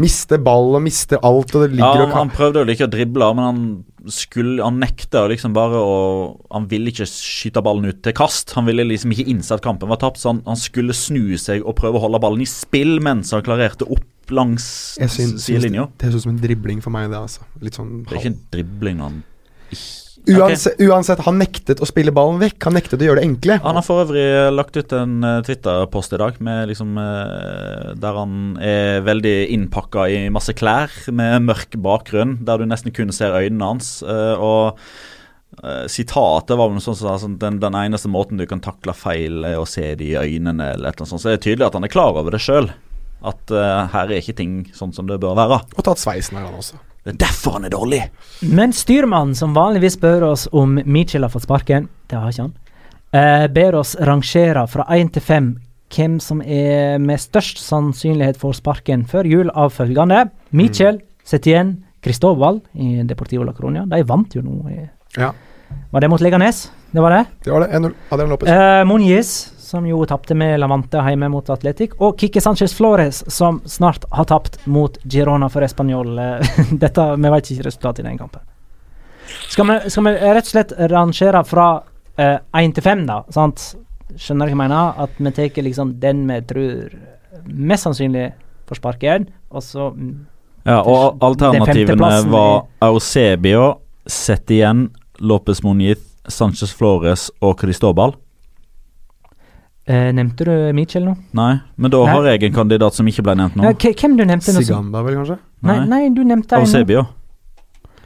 [0.00, 3.28] miste ball og miste alt, og det Ja, han, han prøvde jo ikke å drible,
[3.38, 3.60] men han
[4.10, 5.94] skulle Han nekta liksom bare å
[6.52, 8.52] Han ville ikke skyte ballen ut til kast.
[8.58, 11.64] Han ville liksom ikke innse at kampen var tapt, så han, han skulle snu seg
[11.64, 14.66] og prøve å holde ballen i spill mens han klarerte opp langs
[14.96, 15.90] sidelinja.
[16.00, 17.44] det høres ut som en dribling for meg, det, altså.
[17.76, 19.22] Sånn Det er ikke en dribling han
[19.74, 19.82] han
[20.24, 22.56] Uansett, uansett, han nektet å spille ballen vekk.
[22.64, 23.58] Han nektet å gjøre det enkle.
[23.64, 28.20] Han har for øvrig lagt ut en eh, Twitter-post i dag med liksom eh, der
[28.20, 33.36] han er veldig innpakka i masse klær med mørk bakgrunn, der du nesten kun ser
[33.36, 33.98] øynene hans.
[34.00, 34.80] eh, og
[35.60, 39.42] eh, Sitatet var vel sånt som sånn, den, den eneste måten du kan takle feil,
[39.44, 41.20] er å se det i øynene, eller et sånt.
[41.20, 42.72] Så det er tydelig at han er klar over det sjøl.
[43.24, 45.62] At uh, her er ikke ting sånn som det bør være.
[45.78, 46.76] Og tatt sveisen her, han også.
[47.04, 48.00] Det er derfor han er dårlig.
[48.48, 52.54] Men styrmannen, som vanligvis spør oss om Mitchell har fått sparken, det har ikke han,
[53.12, 55.54] eh, ber oss rangere fra én til fem
[55.94, 60.30] hvem som er med størst sannsynlighet for sparken før jul av følgende.
[60.50, 63.84] Mitchell, Setien, Cristobal i Deportivo La Coronia.
[63.86, 64.58] De vant jo nå.
[65.16, 65.32] Ja.
[65.92, 66.70] Var det mot Leganes?
[66.92, 67.26] Det var det?
[67.44, 67.70] Det var det.
[67.74, 67.94] 1-0.
[68.10, 68.48] Adrian Lopez.
[68.48, 71.96] Eh, Muniz, som jo tapte med Lavante hjemme mot Atletic.
[71.98, 76.14] Og Kike Sanchez Flores, som snart har tapt mot Girona for Español.
[76.18, 78.44] Eh, Dette, Vi vet ikke resultatet i den kampen.
[79.50, 81.68] Skal vi, skal vi rett og slett rangere fra
[82.14, 83.24] én til fem, da?
[83.34, 83.72] Sant?
[84.14, 85.00] Skjønner du hva jeg mener?
[85.02, 86.92] At vi tar liksom den vi tror
[87.50, 88.28] mest sannsynlig
[88.68, 89.90] får sparken, og så
[90.64, 94.86] Ja, og alternativene var Eusebio, Setien,
[95.20, 98.14] Lopez Moniz, Sanchez Flores og Cristobal.
[99.86, 101.16] Eh, Nevnte du Mitchell nå?
[101.32, 102.12] Nei, men da Nei.
[102.14, 103.64] har jeg en kandidat som ikke ble nevnt nå.
[103.64, 104.62] Ja, hvem du nevnte nå?
[104.64, 105.38] Siganda, vel, kanskje?
[105.62, 106.56] Nei, nei, du nevnte.
[106.60, 107.06] Eusebio.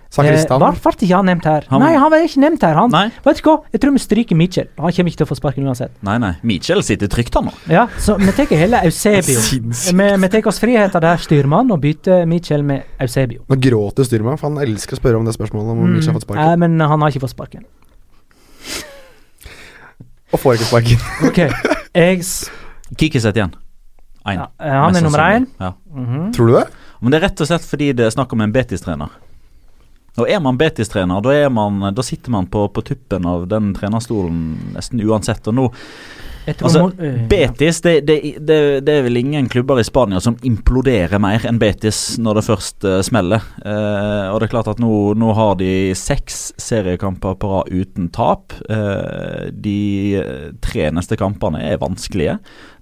[0.09, 0.63] Sakristan.
[0.63, 1.65] Eh, Ble ikke han nevnt her?
[1.69, 2.75] Han- Nei, han var ikke nevnt her.
[2.75, 3.11] Han, Nei.
[3.27, 3.63] Vet du hva?
[3.75, 4.69] Jeg tror vi stryker Mitchell.
[4.79, 5.91] Han kommer ikke til å få sparken uansett.
[6.03, 6.31] Nei, nei.
[6.43, 7.53] Mitchell sitter trygt, han nå.
[7.69, 9.37] Ja, Så vi tar heller Eusebio.
[9.51, 9.93] Sinnssykt.
[9.99, 13.43] Vi, vi tar oss friheten der, styrmann, og bytter Mitchell med Eusebio.
[13.51, 15.77] Nå gråter styrmann, for han elsker å spørre om det spørsmålet.
[15.77, 15.93] Om Mm.
[15.99, 16.45] Mitchell har fått sparken.
[16.47, 17.65] Nei, men han har ikke fått sparken.
[20.33, 20.99] Og får ikke sparken.
[21.29, 21.39] Ok,
[21.95, 22.51] jeg s-
[22.99, 23.55] Kiki sitter igjen.
[24.29, 24.43] Én.
[24.43, 24.49] ja,
[24.85, 25.47] Han er nummer én.
[25.47, 25.61] sannsynlig.
[25.61, 25.73] Ja.
[25.95, 26.33] Mhm.
[26.37, 26.67] Tror du det?
[27.01, 29.09] Men det er rett og slett fordi det er snakk om en Betis-trener.
[30.19, 33.73] Og er man Betis-trener, da, er man- da sitter man på, på tuppen av den
[33.77, 35.47] trenerstolen nesten uansett.
[35.49, 35.69] Og nå
[36.57, 40.37] Altså, må- øh, Betis det, det, det, det er vel ingen klubber i Spania som
[40.47, 43.45] imploderer mer enn Betis når det først uh, smeller.
[43.63, 48.09] Uh, og det er klart at nå, nå har de seks seriekamper på rad uten
[48.15, 48.55] tap.
[48.71, 49.79] Uh, de
[50.21, 52.39] eh, tre neste kampene er vanskelige.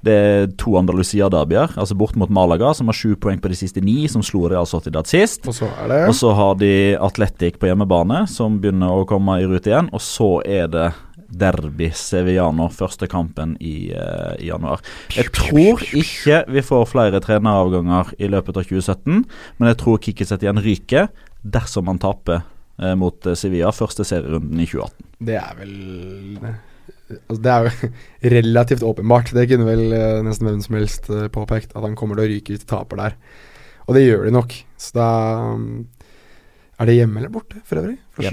[0.07, 3.83] Det er to Andalusia-derbyer, altså bort mot Malaga, som har sju poeng på de siste
[3.83, 5.47] ni, som slo Real Sociedad sist.
[5.49, 9.41] Og så er det Og så har de Atletic på hjemmebane, som begynner å komme
[9.41, 9.91] i rute igjen.
[9.97, 10.87] Og så er det
[11.29, 14.83] Derby Sevillano, første kampen i, uh, i januar.
[15.17, 19.25] Jeg tror ikke vi får flere treneravganger i løpet av 2017,
[19.59, 21.11] men jeg tror Kikkiset igjen ryker
[21.43, 25.11] dersom han taper uh, mot eh, Sevilla første serierunden i 2018.
[25.27, 25.75] Det er vel
[27.17, 27.91] altså Det er jo
[28.37, 29.35] relativt åpenbart.
[29.35, 29.85] Det kunne vel
[30.27, 33.21] nesten hvem som helst påpekt, at han kommer til å ryke ut taper der.
[33.87, 34.57] Og det gjør de nok.
[34.79, 35.11] Så da
[35.55, 35.87] um,
[36.77, 38.01] Er det hjemme eller borte, for øvrig?
[38.13, 38.27] For-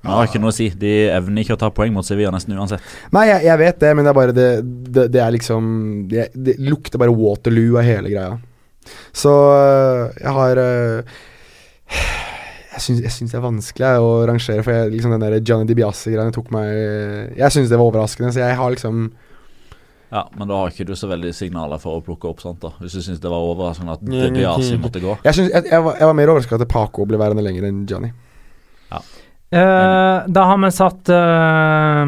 [0.00, 0.14] Hjemme.
[0.14, 0.66] Det har ikke noe å si.
[0.80, 2.84] De evner ikke å ta poeng mot Sevilla nesten uansett.
[3.12, 5.66] Nei, jeg, jeg vet det, men det er bare det Det, det er liksom
[6.08, 8.38] det, det lukter bare Waterloo av hele greia.
[9.12, 11.18] Så øh, jeg har øh,
[12.72, 15.68] Jeg syns, jeg syns det er vanskelig å rangere, for jeg, liksom den der Johnny
[15.68, 16.70] DiBiase-greiene tok meg
[17.36, 19.02] Jeg syns det var overraskende, så jeg har liksom
[20.14, 22.72] Ja, Men da har ikke du så veldig signaler for å plukke opp sånt, da.
[22.80, 25.18] Hvis du syns det var overraskende at DiBiase måtte gå.
[25.28, 27.84] Jeg, synes, jeg, jeg, var, jeg var mer overraska at Paco ble værende lenger enn
[27.90, 28.14] Johnny.
[28.90, 29.04] Ja.
[29.50, 32.06] Eh, da har vi satt uh,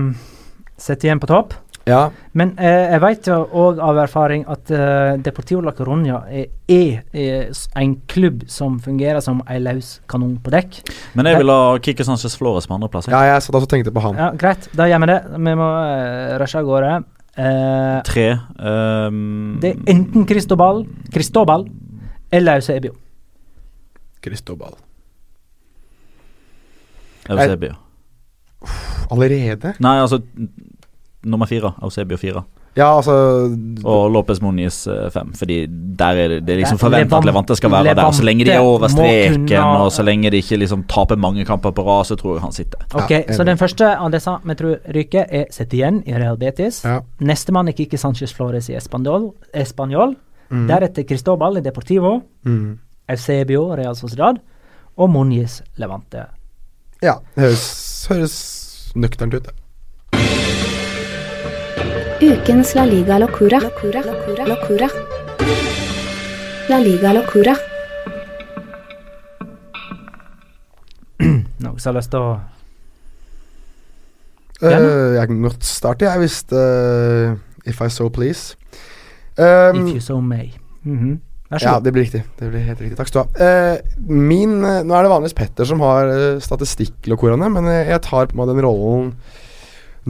[0.78, 1.55] Sett igjen på topp.
[1.90, 2.05] Ja.
[2.39, 7.01] Men uh, jeg vet jo òg av erfaring at uh, Deportivo la Coruña er, er,
[7.10, 10.78] er en klubb som fungerer som ei løs kanon på dekk.
[11.19, 13.10] Men jeg vil ha Kikki Sanchez Flores på andreplass.
[13.10, 14.23] Ja, jeg satt også og tenkte på han.
[14.23, 15.19] Ja, Greit, da gjør vi det.
[15.35, 16.94] Vi må uh, rushe av gårde.
[17.32, 18.27] Eh, Tre.
[18.60, 20.82] um, det er enten Cristobal,
[21.14, 21.64] Cristobal
[22.31, 22.93] eller Eusebio.
[24.23, 24.77] Cristobal.
[27.31, 27.74] Eusebio.
[29.11, 29.74] Allerede?
[29.82, 30.20] Nei, altså
[31.24, 31.73] nummer fire.
[31.82, 32.43] Eusebio fire.
[32.77, 33.12] Ja, altså
[33.85, 35.35] Og Lopez Moniz eh, fem.
[35.36, 35.66] Fordi
[35.99, 38.11] der er det, det er liksom forventa at Levante- Levante skal være der.
[38.16, 41.44] Så lenge de er over streken, kunne- og så lenge de ikke liksom taper mange
[41.44, 42.78] kamper på rad, så tror jeg han sitter.
[42.94, 46.85] Ok, Ja, Så den første av disse vi tror ryker, er Setien i Real Betis.
[46.85, 47.01] Ja.
[47.20, 49.35] Nestemann er Kike Sanchez Flores i Espanol.
[49.55, 50.15] Español.
[50.51, 50.66] Mm.
[50.69, 52.23] Deretter Cristobal i Deportivo.
[52.44, 52.78] mm.
[53.09, 54.36] Eusebio Real Sociedad.
[54.97, 56.24] Og Moniz Levante.
[57.02, 58.34] Ja, det høres, høres
[58.94, 59.48] nøkternt ut.
[59.48, 59.54] det.
[62.22, 63.58] Ukens La Liga Locura.
[63.58, 64.00] Locura.
[64.06, 64.44] Locura.
[64.46, 64.88] Locura.
[66.70, 67.56] La Liga Locura.
[71.62, 72.30] Noen som har lyst til å
[74.62, 77.34] uh, jeg kan godt starte, jeg, hvis uh,
[77.66, 78.54] If I so please.
[79.38, 80.52] Um, If you so may.
[80.86, 81.18] Mhm.
[81.52, 82.24] Vær så Ja, det blir riktig.
[82.38, 82.96] Det blir helt riktig.
[82.96, 83.46] Takk skal du ha.
[83.46, 88.04] Eh, min eh, Nå er det vanligvis Petter som har uh, statistikklokkorene, men eh, jeg
[88.08, 89.12] tar på meg den rollen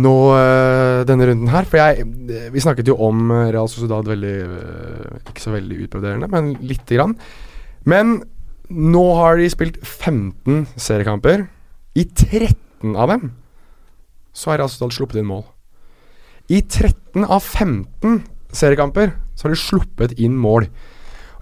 [0.00, 1.66] nå eh, denne runden her.
[1.68, 5.82] For jeg eh, Vi snakket jo om eh, Real Sociedad veldig eh, Ikke så veldig
[5.86, 7.16] utbroderende, men lite grann.
[7.84, 8.20] Men
[8.72, 11.46] nå har de spilt 15 seriekamper.
[11.98, 13.32] I 13 av dem
[14.32, 15.44] så har Real Sociedad sluppet inn mål.
[16.48, 20.70] I 13 av 15 seriekamper så har de sluppet inn mål.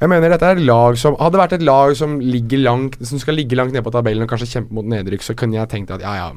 [0.00, 2.62] Og jeg mener dette er et lag som Hadde det vært et lag som ligger
[2.64, 5.58] langt Som skal ligge langt nede på tabellen og kanskje kjempe mot nedrykk, så kunne
[5.58, 6.30] jeg tenkt at ja, ja,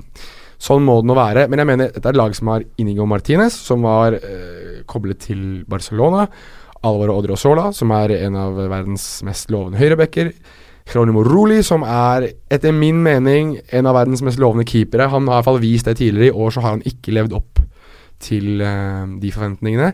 [0.60, 1.46] sånn må det nå være.
[1.52, 5.22] Men jeg mener dette er et lag som har Inigo Martinez, som var øh, koblet
[5.24, 6.28] til Barcelona.
[6.84, 10.34] Alvaro Odriozola, som er en av verdens mest lovende høyrebacker.
[10.90, 15.08] Cronimo Roli, som er etter min mening en av verdens mest lovende keepere.
[15.12, 16.34] Han har i hvert fall vist det tidligere.
[16.34, 17.64] I år så har han ikke levd opp
[18.24, 19.94] til øh, de forventningene.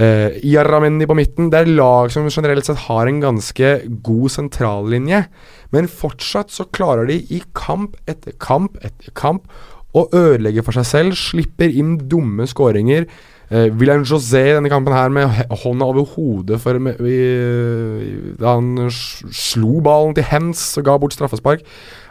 [0.00, 1.50] Uh, Iarramendi på midten.
[1.52, 3.72] Det er lag som generelt sett har en ganske
[4.06, 5.26] god sentrallinje,
[5.74, 9.44] men fortsatt så klarer de i kamp etter kamp etter kamp
[9.92, 11.18] å ødelegge for seg selv.
[11.20, 13.04] Slipper inn dumme skåringer.
[13.52, 15.28] Uh, William José i denne kampen her med
[15.60, 18.88] hånda over hodet for med, i- da han
[19.28, 21.60] slo ballen til Hens og ga bort straffespark.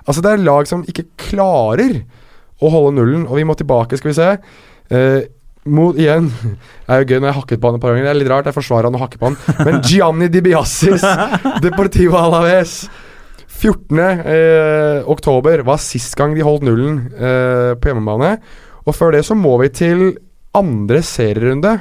[0.05, 2.03] Altså Det er lag som ikke klarer
[2.61, 4.29] å holde nullen, og vi må tilbake, skal vi se.
[4.93, 5.21] Eh,
[5.69, 6.31] mot, igjen
[6.85, 8.07] Det er jo gøy når jeg hakket på han et par ganger.
[8.07, 9.39] Det er litt rart, jeg forsvarer han og hakker på han.
[9.67, 11.05] Men Gianni Di Biasis,
[11.65, 12.81] Deportivo Alaves
[13.61, 14.01] 14.
[14.01, 18.35] Eh, oktober var sist gang de holdt nullen eh, på hjemmebane.
[18.87, 20.05] Og før det så må vi til
[20.57, 21.77] andre serierunde.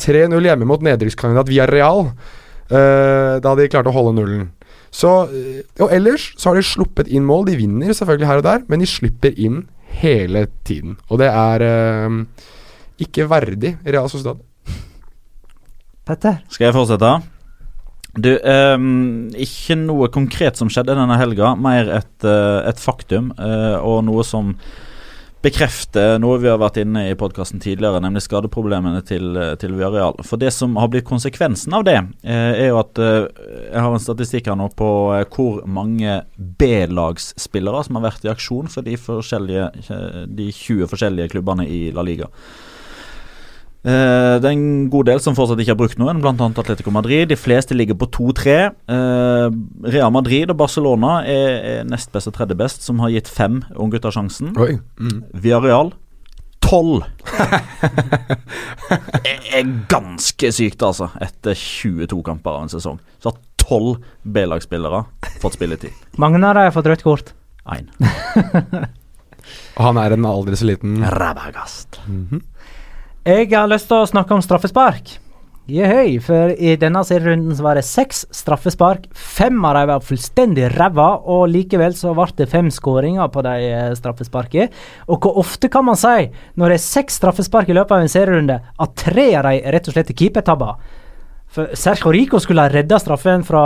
[0.00, 2.08] 3-0 hjemme mot nedrykkskandidat Villarreal.
[2.70, 4.48] Eh, da de klarte å holde nullen.
[4.90, 7.46] Så, eh, og ellers så har de sluppet inn mål.
[7.50, 9.64] De vinner selvfølgelig her og der, men de slipper inn
[10.00, 10.98] hele tiden.
[11.10, 12.18] Og det er eh,
[13.00, 14.40] ikke verdig Real Sociedad.
[16.06, 16.40] Petter?
[16.50, 17.12] Skal jeg fortsette?
[18.18, 23.78] Du, um, ikke noe konkret som skjedde denne helga, mer et, eh, et faktum, uh,
[23.86, 24.56] og noe som
[25.40, 30.18] bekrefter noe vi har vært inne i podkasten tidligere, nemlig skadeproblemene til, eh, til Villarreal.
[30.26, 33.28] For det som har blitt konsekvensen av det, uh, er jo at uh,
[33.70, 34.90] jeg har en statistikk her nå på
[35.30, 41.88] hvor mange B-lagsspillere som har vært i aksjon for de, de 20 forskjellige klubbene i
[41.94, 42.28] La Liga.
[43.80, 46.34] Eh, det er en god del som fortsatt ikke har brukt noen, bl.a.
[46.34, 47.30] Atletico Madrid.
[47.30, 48.58] De fleste ligger på 2-3.
[48.90, 49.48] Uh,
[49.88, 53.62] Real Madrid og Barcelona er, er nest best og tredje best, som har gitt fem
[53.72, 54.52] unggutter sjansen.
[54.60, 54.74] Oi.
[55.00, 55.22] Mm.
[55.32, 55.94] Villarreal
[56.70, 57.06] tolv.
[59.24, 63.00] Det er ganske sykt, altså, etter 22 kamper av en sesong.
[63.22, 65.04] Så har tolv B-lagsspillere
[65.42, 65.94] fått spilletid.
[66.20, 67.34] Mange av dem har fått rødt kort.
[67.70, 67.90] Én.
[69.76, 72.00] Og han er en aldri så liten Rabagast.
[72.06, 72.42] Mhm.
[73.28, 75.10] Jeg har lyst til å snakke om straffespark.
[75.70, 79.04] Jehøy, for i denne serierunden så var det seks straffespark.
[79.12, 83.68] Fem av dem var fullstendig ræva, og likevel så ble det fem skåringer på de
[83.68, 84.72] eh, straffesparkene.
[85.12, 88.10] Og hvor ofte kan man si, når det er seks straffespark i løpet av en
[88.10, 90.80] serierunde, at tre av dem rett og slett er keepertabber?
[91.52, 93.62] For Sergio Rico skulle ha redda straffen fra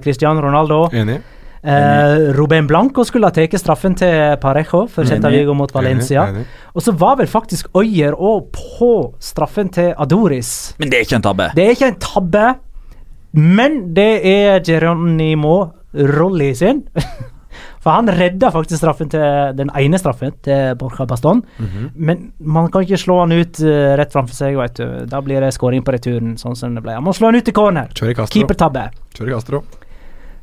[0.00, 0.86] Cristiano Ronaldo.
[0.96, 1.20] Enig.
[1.66, 6.28] Eh, Ruben Blanco skulle ha tatt straffen til Parejo for Celta Vigo mot Valencia.
[6.30, 6.74] Enig, enig.
[6.78, 10.76] Og så var vel faktisk Øyer òg på straffen til Adoris.
[10.78, 11.48] Men det er ikke en tabbe.
[11.56, 12.44] Det er ikke en tabbe,
[13.34, 15.56] men det er Geronimo
[15.94, 16.84] Rolli sin.
[17.86, 21.42] For han redda faktisk straffen til den ene straffen til Borja Baston.
[21.58, 21.90] Mhm.
[21.94, 24.58] Men man kan ikke slå han ut uh, rett framfor seg.
[24.58, 24.86] Vet du.
[25.06, 26.34] Da blir det skåring på returen.
[26.38, 26.98] sånn som det ble.
[26.98, 27.90] Man må slå han ut i corner.
[27.94, 28.88] Keepertabbe.
[29.14, 29.62] Kjør i Castro.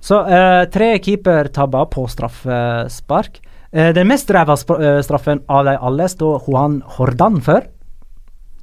[0.04, 3.40] Så eh, tre keepertabber på straffespark.
[3.72, 7.64] Eh, den mest ræva eh, straffen av de alle står Juan Hordan for.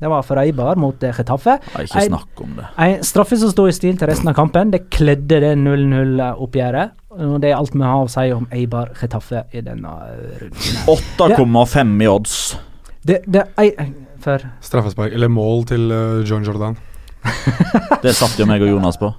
[0.01, 1.59] Det var for Eibar mot eh, Getafe.
[1.75, 2.69] Nei, ikke snakk om det.
[2.81, 4.73] En straffe som sto i stil til resten av kampen.
[4.73, 6.95] Det kledde det 0-0-oppgjøret.
[7.21, 10.79] Og det er alt vi har å si om Eibar Getafe i denne eh, runden.
[10.95, 12.39] 8,5 i odds.
[13.01, 16.77] Det, det er For Straffespark, eller mål til uh, John Jordan.
[18.05, 19.11] Det satt jo meg og Jonas på.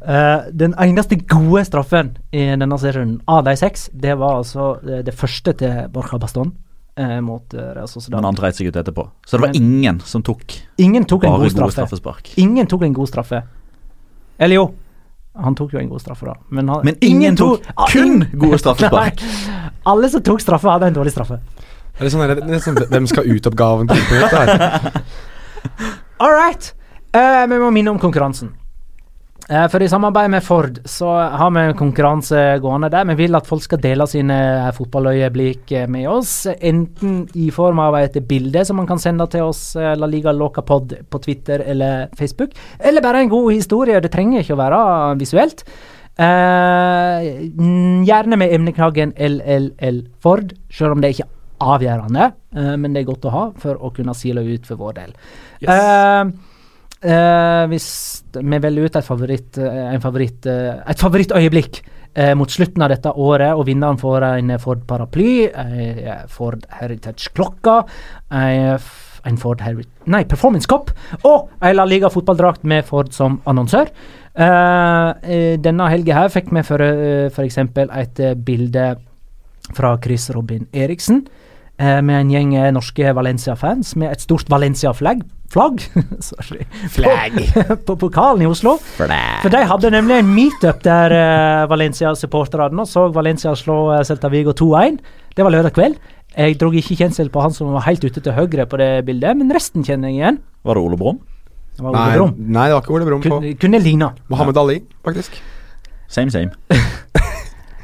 [0.00, 5.00] Uh, den eneste gode straffen i denne serien av de seks, det var altså det,
[5.08, 6.52] det første til Borja Baston
[7.00, 8.18] Uh, mot uh, Real Sociedad.
[8.18, 9.04] Men han dreit seg ut etterpå.
[9.24, 10.42] Så det var Men- ingen som tok
[10.82, 11.72] Ingen tok en god straffe.
[11.76, 12.32] straffespark.
[12.42, 13.38] Ingen tok en god straffe.
[14.42, 14.64] Eller jo,
[15.38, 16.34] han tok jo en god straffe, da.
[16.50, 19.22] Men, han, Men ingen tok Ah, kun gode straffespark.
[19.86, 21.38] Alle som tok straffe, hadde en dårlig straffe.
[21.96, 23.88] Det er sånn det er sånn, Hvem skal ut-oppgaven?
[26.20, 26.74] All right.
[27.10, 28.52] Eh, vi må minne om konkurransen.
[29.50, 33.34] Eh, for i samarbeid med Ford så har vi en konkurranse gående der vi vil
[33.34, 36.34] at folk skal dele sine eh, fotballøyeblikk med oss.
[36.54, 40.62] Enten i form av et bilde som man kan sende til oss, La Liga Loca
[40.62, 42.54] Pod på Twitter eller Facebook.
[42.78, 43.98] Eller bare en god historie.
[44.00, 44.84] Det trenger ikke å være
[45.18, 45.64] visuelt.
[46.20, 52.30] Mm, gjerne med emneknaggen LLL Ford, selv om det ikke er avgjørende.
[52.56, 55.14] Uh, men det er godt å ha for å kunne sile ut for vår del.
[55.60, 56.30] Eh,
[57.02, 57.88] eh, hvis
[58.36, 61.82] vi velger ut et favoritt, eh, favoritt, eh, et favorittøyeblikk
[62.14, 67.82] eh, mot slutten av dette året, og vinneren får en Ford paraply, en Ford Heritage-klokka,
[68.30, 70.90] en Ford Heri Nei, Performance Cup
[71.28, 73.90] og en La Liga fotballdrakt med Ford som annonsør.
[74.30, 77.58] Eh, eh, denne helga her fikk vi f.eks.
[77.58, 78.86] et eh, bilde
[79.76, 81.24] fra Chris Robin Eriksen.
[81.80, 85.24] Eh, med en gjeng eh, norske Valencia-fans med et stort Valencia-flagg.
[85.50, 85.82] Flagg?
[86.28, 86.66] Sorry.
[86.94, 87.40] Flagg.
[87.54, 88.76] På, på pokalen i Oslo.
[88.98, 89.10] For
[89.50, 95.00] de hadde nemlig en meetup der uh, Valencia-supporterne så Valencia slå uh, Celta Vigo 2-1.
[95.34, 95.98] Det var lørdag kveld.
[96.36, 99.34] Jeg dro ikke kjensel på han som var helt ute til høyre på det bildet,
[99.40, 100.38] men resten kjenner jeg igjen.
[100.62, 101.18] Var det Ole Brumm?
[101.80, 103.40] Nei, Ole nei, det var ikke Ole Brumm på.
[103.40, 104.12] Kunne, kunne ligna.
[104.30, 105.42] Mohammed Ali, faktisk.
[106.06, 106.54] Same, same.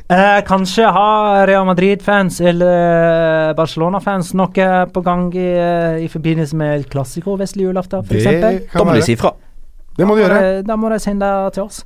[0.08, 6.74] Eh, kanskje har Real Madrid-fans eller Barcelona-fans noe på gang i, eh, i forbindelse med
[6.76, 8.68] El Clásico vestlig julaften, f.eks.
[8.72, 9.32] Da må de si fra.
[9.98, 10.58] Det må du gjøre.
[10.58, 11.84] Eh, Da må de sende det til oss.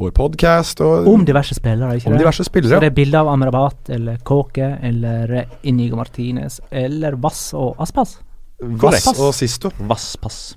[0.00, 0.80] vår podkast.
[0.80, 2.22] Om diverse spillere, ikke Om det?
[2.22, 7.50] diverse spillere, Så det er bilder av Amrabat eller Kåke eller Inigo Martinez eller Vass
[7.52, 8.20] og Aspas.
[8.60, 9.70] Vass og Sisto.
[9.80, 10.56] Vasspass.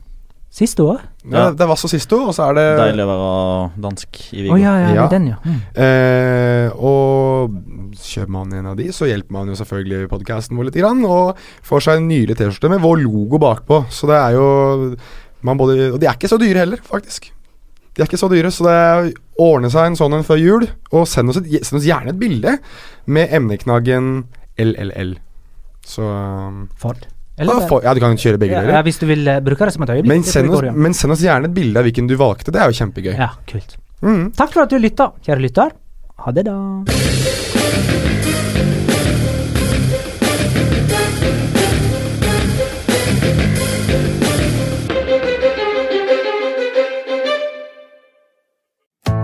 [0.53, 0.99] Siste år?
[1.25, 1.47] Ja.
[1.57, 3.29] Det var så siste år, og så er det Deilig å være
[3.81, 4.53] dansk i Viggo.
[4.53, 5.05] Oh, ja, ja, Ja.
[5.09, 5.37] den, ja.
[5.41, 5.55] Mm.
[5.81, 7.55] Eh, og
[7.97, 10.77] kjøper man en av de, så hjelper man jo selvfølgelig podkasten vår litt.
[10.77, 13.79] Grann, og får seg en nylig T-skjorte med vår logo bakpå.
[13.89, 14.45] Så det er jo
[15.41, 17.31] man både, Og de er ikke så dyre heller, faktisk.
[17.95, 19.09] De er ikke så dyre, så det er
[19.41, 20.67] ordne seg en sånn en før jul.
[20.93, 22.59] Og send oss, et, send oss gjerne et bilde
[23.05, 24.27] med emneknaggen
[24.61, 25.17] LLL.
[25.85, 27.07] Så um, Ford.
[27.37, 28.73] Ja, for- ja, du kan kjøre begge deler.
[28.77, 30.07] ja, hvis du vil eh, bruke det som et øyeblikk.
[30.11, 32.51] Men send, oss, men send oss gjerne et bilde av hvilken du valgte.
[32.53, 33.15] Det er jo kjempegøy.
[33.17, 33.77] Ja, kult.
[34.03, 34.31] Mm.
[34.37, 35.71] Takk for at du lytta, kjære lytter.
[36.25, 37.52] Ha det, da.